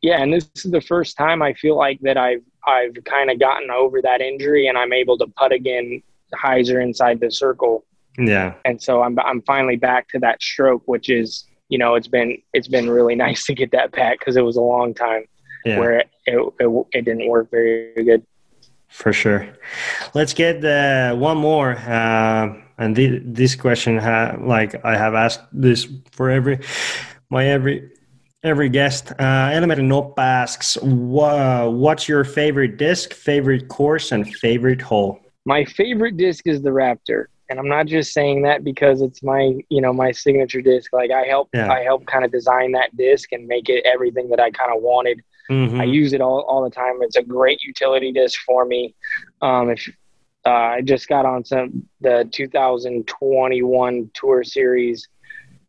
Yeah, 0.03 0.21
and 0.21 0.31
this 0.31 0.47
is 0.63 0.69
the 0.71 0.81
first 0.81 1.17
time 1.17 1.41
I 1.41 1.53
feel 1.53 1.75
like 1.75 1.99
that 2.01 2.17
I've 2.17 2.43
I've 2.67 2.95
kind 3.05 3.31
of 3.31 3.39
gotten 3.39 3.71
over 3.71 3.99
that 4.03 4.21
injury 4.21 4.67
and 4.67 4.77
I'm 4.77 4.93
able 4.93 5.17
to 5.17 5.27
putt 5.39 5.51
again 5.51 6.03
hyzer 6.35 6.79
inside 6.83 7.19
the 7.19 7.31
circle. 7.31 7.83
Yeah. 8.19 8.53
And 8.63 8.79
so 8.79 9.01
I'm 9.01 9.17
I'm 9.19 9.41
finally 9.41 9.75
back 9.75 10.07
to 10.09 10.19
that 10.19 10.39
stroke, 10.39 10.83
which 10.85 11.09
is 11.09 11.45
you 11.69 11.77
know 11.77 11.95
it's 11.95 12.07
been 12.07 12.37
it's 12.53 12.67
been 12.67 12.89
really 12.89 13.15
nice 13.27 13.45
to 13.45 13.53
get 13.53 13.71
that 13.71 13.91
back 13.91 14.19
because 14.19 14.35
it 14.35 14.43
was 14.43 14.57
a 14.57 14.61
long 14.61 14.93
time 14.93 15.23
Yeah. 15.65 15.79
where 15.79 15.93
it, 15.99 16.07
it 16.25 16.37
it 16.59 16.69
it 16.97 17.01
didn't 17.05 17.27
work 17.27 17.49
very 17.51 18.03
good. 18.03 18.23
For 18.87 19.13
sure. 19.13 19.47
Let's 20.15 20.33
get 20.33 20.65
uh, 20.65 21.15
one 21.15 21.37
more. 21.37 21.71
Uh, 21.77 22.55
and 22.79 22.95
thi- 22.95 23.21
this 23.23 23.55
question, 23.55 23.97
ha- 23.99 24.35
like 24.39 24.71
I 24.83 24.97
have 24.97 25.13
asked 25.13 25.41
this 25.53 25.87
for 26.11 26.29
every 26.31 26.57
my 27.29 27.45
every 27.45 27.91
every 28.41 28.69
guest. 28.69 29.11
Uh, 29.19 29.51
Elemental 29.53 29.85
Nope 29.85 30.17
asks, 30.17 30.77
wha- 30.81 31.69
"What's 31.69 32.07
your 32.09 32.23
favorite 32.23 32.77
disc, 32.77 33.13
favorite 33.13 33.67
course, 33.67 34.11
and 34.11 34.25
favorite 34.43 34.81
hole?" 34.81 35.19
My 35.45 35.65
favorite 35.65 36.17
disc 36.17 36.47
is 36.47 36.61
the 36.61 36.71
Raptor, 36.71 37.25
and 37.49 37.59
I'm 37.59 37.67
not 37.67 37.87
just 37.87 38.13
saying 38.13 38.43
that 38.43 38.63
because 38.63 39.01
it's 39.01 39.23
my 39.23 39.55
you 39.69 39.81
know 39.81 39.91
my 39.91 40.11
signature 40.11 40.61
disc. 40.61 40.93
Like 40.93 41.11
I 41.11 41.25
helped 41.25 41.55
Yeah. 41.55 41.71
I 41.71 41.83
helped 41.83 42.05
kind 42.05 42.23
of 42.23 42.31
design 42.31 42.71
that 42.73 42.95
disc 42.95 43.31
and 43.31 43.47
make 43.47 43.69
it 43.69 43.83
everything 43.85 44.29
that 44.29 44.39
I 44.39 44.51
kind 44.51 44.71
of 44.75 44.81
wanted. 44.81 45.21
Mhm. 45.49 45.79
I 45.79 45.83
use 45.85 46.13
it 46.13 46.21
all, 46.21 46.41
all 46.41 46.63
the 46.63 46.69
time. 46.69 47.01
It's 47.01 47.15
a 47.15 47.23
great 47.23 47.63
utility 47.63 48.11
disc 48.11 48.39
for 48.45 48.65
me. 48.65 48.93
Um, 49.41 49.71
if 49.71 49.89
uh, 50.45 50.49
I 50.49 50.81
just 50.81 51.07
got 51.07 51.25
on 51.25 51.43
some 51.43 51.87
the 52.01 52.29
2021 52.31 54.11
Tour 54.13 54.43
Series, 54.43 55.07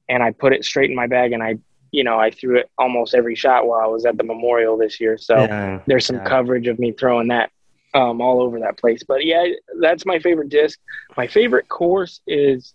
and 0.09 0.23
I 0.23 0.33
put 0.33 0.53
it 0.53 0.65
straight 0.65 0.91
in 0.91 0.97
my 0.97 1.07
bag, 1.07 1.33
and 1.33 1.43
I, 1.43 1.57
you 1.93 2.05
know, 2.05 2.19
I 2.19 2.31
threw 2.31 2.59
it 2.59 2.71
almost 2.79 3.15
every 3.15 3.35
shot 3.35 3.67
while 3.67 3.81
I 3.81 3.87
was 3.87 4.05
at 4.05 4.17
the 4.17 4.23
Memorial 4.23 4.77
this 4.77 5.01
year. 5.01 5.17
So 5.17 5.37
yeah. 5.39 5.81
there's 5.87 6.07
some 6.07 6.17
yeah. 6.17 6.25
coverage 6.25 6.69
of 6.69 6.79
me 6.79 6.93
throwing 6.93 7.29
that 7.29 7.51
um, 7.95 8.21
all 8.21 8.43
over 8.43 8.61
that 8.61 8.79
place. 8.79 9.03
But 9.03 9.25
yeah, 9.25 9.45
that's 9.81 10.07
my 10.07 10.19
favorite 10.19 10.49
disc. 10.49 10.79
My 11.17 11.27
favorite 11.27 11.69
course 11.69 12.21
is 12.27 12.75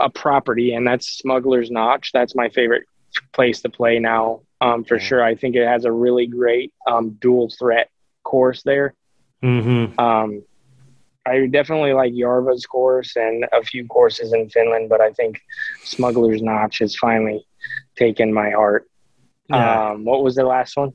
a 0.00 0.10
property, 0.10 0.74
and 0.74 0.86
that's 0.86 1.18
Smuggler's 1.18 1.70
Notch. 1.70 2.10
That's 2.12 2.34
my 2.34 2.48
favorite 2.48 2.84
place 3.32 3.62
to 3.62 3.68
play 3.68 3.98
now, 3.98 4.40
um, 4.60 4.84
for 4.84 4.98
sure. 4.98 5.22
I 5.22 5.34
think 5.34 5.56
it 5.56 5.66
has 5.66 5.84
a 5.84 5.92
really 5.92 6.26
great 6.26 6.72
um, 6.86 7.10
dual 7.20 7.50
threat 7.58 7.88
course 8.24 8.62
there. 8.62 8.94
Mhm. 9.42 9.98
Um, 9.98 10.42
I 11.26 11.46
definitely 11.46 11.92
like 11.92 12.12
Järva's 12.12 12.66
course 12.66 13.16
and 13.16 13.46
a 13.52 13.62
few 13.62 13.86
courses 13.86 14.32
in 14.32 14.50
Finland, 14.50 14.88
but 14.88 15.00
I 15.00 15.12
think 15.12 15.40
Smuggler's 15.82 16.42
Notch 16.42 16.80
has 16.80 16.96
finally 16.96 17.46
taken 17.96 18.32
my 18.32 18.50
heart. 18.50 18.86
Yeah. 19.48 19.90
Um, 19.90 20.04
what 20.04 20.22
was 20.22 20.34
the 20.34 20.44
last 20.44 20.76
one? 20.76 20.92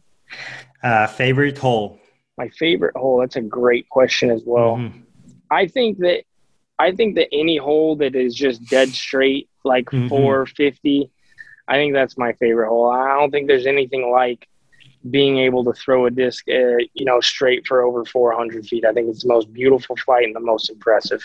Uh, 0.83 1.07
favorite 1.07 1.57
hole. 1.57 1.98
My 2.39 2.47
favorite 2.49 2.95
hole. 2.95 3.19
That's 3.19 3.35
a 3.35 3.41
great 3.41 3.87
question 3.89 4.31
as 4.31 4.43
well. 4.45 4.77
Mhm. 4.77 4.93
I 5.51 5.67
think 5.67 5.97
that 5.99 6.23
I 6.81 6.93
think 6.93 7.15
that 7.15 7.27
any 7.33 7.57
hole 7.57 7.97
that 7.97 8.15
is 8.15 8.33
just 8.33 8.63
dead 8.69 8.87
straight, 8.87 9.49
like 9.65 9.83
Mhm. 9.87 10.07
450, 10.07 11.11
I 11.67 11.73
think 11.75 11.91
that's 11.93 12.17
my 12.17 12.31
favorite 12.33 12.69
hole. 12.69 12.89
I 12.89 13.19
don't 13.19 13.31
think 13.31 13.47
there's 13.49 13.67
anything 13.67 14.09
like 14.09 14.47
being 15.11 15.39
able 15.39 15.65
to 15.65 15.73
throw 15.73 16.05
a 16.05 16.11
disc, 16.11 16.47
uh, 16.47 16.77
you 16.93 17.03
know, 17.09 17.19
straight 17.19 17.67
for 17.67 17.81
over 17.81 18.05
400 18.05 18.65
feet. 18.65 18.85
I 18.85 18.93
think 18.93 19.09
it's 19.09 19.23
the 19.23 19.27
most 19.27 19.51
beautiful 19.51 19.97
flight 19.97 20.23
and 20.23 20.33
the 20.33 20.39
most 20.39 20.69
impressive. 20.69 21.21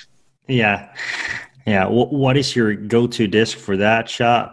Yeah. 0.48 0.92
Yeah. 1.68 1.86
Wh- 1.86 2.12
what 2.12 2.36
is 2.36 2.56
your 2.56 2.74
go-to 2.74 3.28
disc 3.28 3.56
for 3.56 3.76
that 3.76 4.08
shot? 4.08 4.48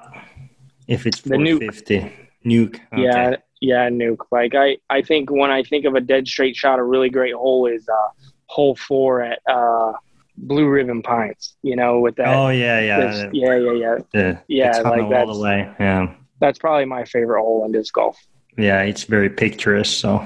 If 0.87 1.07
it's 1.07 1.21
The 1.21 1.35
nuke. 1.37 1.59
450 1.59 2.11
nuke. 2.45 2.75
Okay. 2.93 3.01
Yeah, 3.03 3.35
yeah, 3.61 3.89
nuke. 3.89 4.25
Like 4.31 4.53
I, 4.55 4.77
I 4.89 5.01
think 5.01 5.31
when 5.31 5.51
I 5.51 5.63
think 5.63 5.85
of 5.85 5.95
a 5.95 6.01
dead 6.01 6.27
straight 6.27 6.55
shot, 6.55 6.79
a 6.79 6.83
really 6.83 7.09
great 7.09 7.33
hole 7.33 7.67
is 7.67 7.87
uh, 7.87 8.09
hole 8.47 8.75
four 8.75 9.21
at 9.21 9.39
uh, 9.47 9.93
Blue 10.37 10.67
Ribbon 10.67 11.01
Pines. 11.01 11.55
You 11.61 11.75
know, 11.77 11.99
with 11.99 12.15
that. 12.17 12.27
Oh 12.35 12.49
yeah, 12.49 12.79
yeah. 12.81 12.99
this- 12.99 13.25
yeah, 13.33 13.55
yeah, 13.55 13.71
yeah. 13.73 13.95
The, 14.13 14.39
Yeah, 14.47 14.71
the 14.77 14.83
tunnel 14.83 15.09
like 15.09 15.27
all 15.27 15.33
the 15.33 15.39
way. 15.39 15.69
Yeah. 15.79 16.13
That's 16.41 16.57
probably 16.59 16.85
my 16.85 17.05
favorite 17.05 17.41
hole 17.41 17.63
in 17.65 17.71
disc 17.71 17.93
golf. 17.93 18.17
Yeah, 18.57 18.81
it's 18.81 19.03
very 19.05 19.29
picturesque, 19.29 19.93
so 19.97 20.25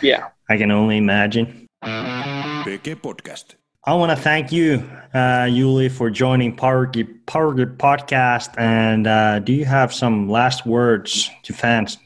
Yeah. 0.00 0.28
I 0.48 0.56
can 0.56 0.70
only 0.70 0.96
imagine. 0.96 1.66
PK 1.84 2.94
Podcast. 2.94 3.56
I 3.84 3.94
want 3.94 4.10
to 4.10 4.16
thank 4.16 4.52
you, 4.52 4.88
uh, 5.14 5.46
Yuli, 5.48 5.90
for 5.90 6.10
joining 6.10 6.54
Power 6.54 6.86
Grip, 6.86 7.08
Power 7.26 7.54
Grip 7.54 7.78
podcast. 7.78 8.50
And 8.58 9.06
uh, 9.06 9.38
do 9.40 9.52
you 9.52 9.64
have 9.64 9.92
some 9.94 10.28
last 10.28 10.66
words 10.66 11.30
to 11.44 11.52
fans 11.52 11.96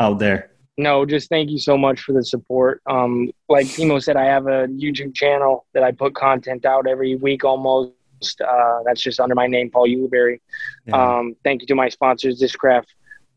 out 0.00 0.18
there? 0.18 0.50
No, 0.78 1.04
just 1.04 1.28
thank 1.28 1.50
you 1.50 1.58
so 1.58 1.76
much 1.76 2.00
for 2.00 2.12
the 2.12 2.24
support. 2.24 2.80
Um, 2.86 3.30
like 3.48 3.66
Teemu 3.66 4.02
said, 4.02 4.16
I 4.16 4.24
have 4.24 4.46
a 4.46 4.66
YouTube 4.68 5.14
channel 5.14 5.66
that 5.74 5.82
I 5.82 5.92
put 5.92 6.14
content 6.14 6.64
out 6.64 6.86
every 6.86 7.14
week 7.14 7.44
almost. 7.44 7.92
Uh, 8.40 8.78
that's 8.84 9.02
just 9.02 9.20
under 9.20 9.34
my 9.34 9.46
name, 9.46 9.70
Paul 9.70 9.86
Ulibarri. 9.86 10.40
Yeah. 10.86 11.18
Um, 11.18 11.36
thank 11.44 11.60
you 11.60 11.66
to 11.66 11.74
my 11.74 11.88
sponsors, 11.88 12.40
Discraft 12.40 12.86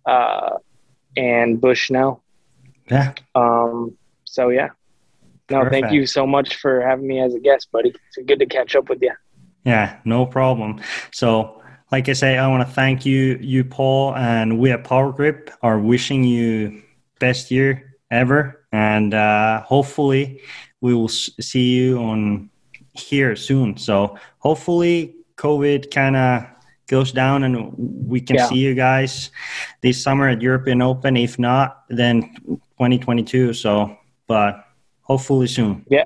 uh, 0.05 0.57
and 1.17 1.59
Bushnell. 1.59 2.23
Yeah. 2.89 3.13
Um, 3.33 3.97
so 4.23 4.49
yeah, 4.49 4.69
no, 5.49 5.69
thank 5.69 5.91
you 5.91 6.05
so 6.05 6.25
much 6.25 6.55
for 6.55 6.81
having 6.81 7.07
me 7.07 7.19
as 7.19 7.35
a 7.35 7.39
guest, 7.39 7.71
buddy. 7.71 7.89
It's 7.89 8.25
good 8.25 8.39
to 8.39 8.45
catch 8.45 8.75
up 8.75 8.89
with 8.89 9.01
you. 9.01 9.13
Yeah, 9.63 9.99
no 10.05 10.25
problem. 10.25 10.81
So, 11.11 11.61
like 11.95 12.09
I 12.09 12.13
say, 12.13 12.37
I 12.37 12.45
want 12.49 12.67
to 12.67 12.73
thank 12.73 13.05
you, 13.05 13.39
you 13.39 13.63
Paul, 13.63 14.13
and 14.17 14.59
we 14.59 14.69
at 14.69 14.83
Power 14.83 15.13
Grip 15.13 15.49
are 15.61 15.79
wishing 15.79 16.25
you 16.25 16.81
best 17.21 17.49
year 17.51 17.95
ever, 18.11 18.65
and 18.73 19.13
uh, 19.13 19.61
hopefully 19.61 20.41
we 20.81 20.93
will 20.93 21.07
see 21.07 21.69
you 21.77 21.97
on 21.99 22.49
here 22.91 23.33
soon. 23.37 23.77
So 23.77 24.17
hopefully 24.39 25.15
COVID 25.37 25.89
kind 25.89 26.17
of 26.17 26.43
goes 26.87 27.13
down 27.13 27.43
and 27.43 27.71
we 27.77 28.19
can 28.19 28.35
Yeah. 28.35 28.47
see 28.49 28.57
you 28.57 28.75
guys 28.75 29.31
this 29.81 30.03
summer 30.03 30.27
at 30.27 30.41
European 30.41 30.81
Open. 30.81 31.15
If 31.15 31.39
not, 31.39 31.85
then 31.87 32.23
2022. 32.77 33.53
So, 33.53 33.95
but 34.27 34.65
hopefully 35.03 35.47
soon. 35.47 35.85
Yeah. 35.89 36.03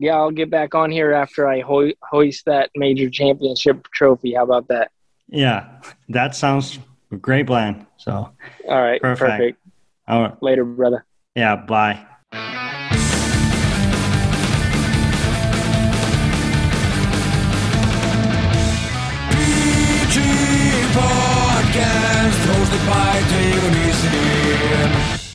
Yeah, 0.00 0.16
I'll 0.16 0.32
get 0.32 0.50
back 0.50 0.74
on 0.74 0.90
here 0.90 1.12
after 1.12 1.46
I 1.46 1.60
ho- 1.60 1.92
hoist 2.02 2.46
that 2.46 2.70
major 2.74 3.08
championship 3.08 3.86
trophy. 3.94 4.34
How 4.34 4.42
about 4.42 4.66
that? 4.68 4.90
Yeah, 5.28 5.80
that 6.08 6.34
sounds 6.34 6.78
a 7.10 7.16
great 7.16 7.46
plan. 7.46 7.86
So, 7.96 8.30
All 8.68 8.80
right, 8.82 9.00
Perfect. 9.00 9.20
perfect. 9.38 9.58
all 10.08 10.22
right. 10.22 10.42
Later, 10.42 10.64
brother. 10.64 11.06
Yeah, 11.34 11.56
bye. 11.56 12.06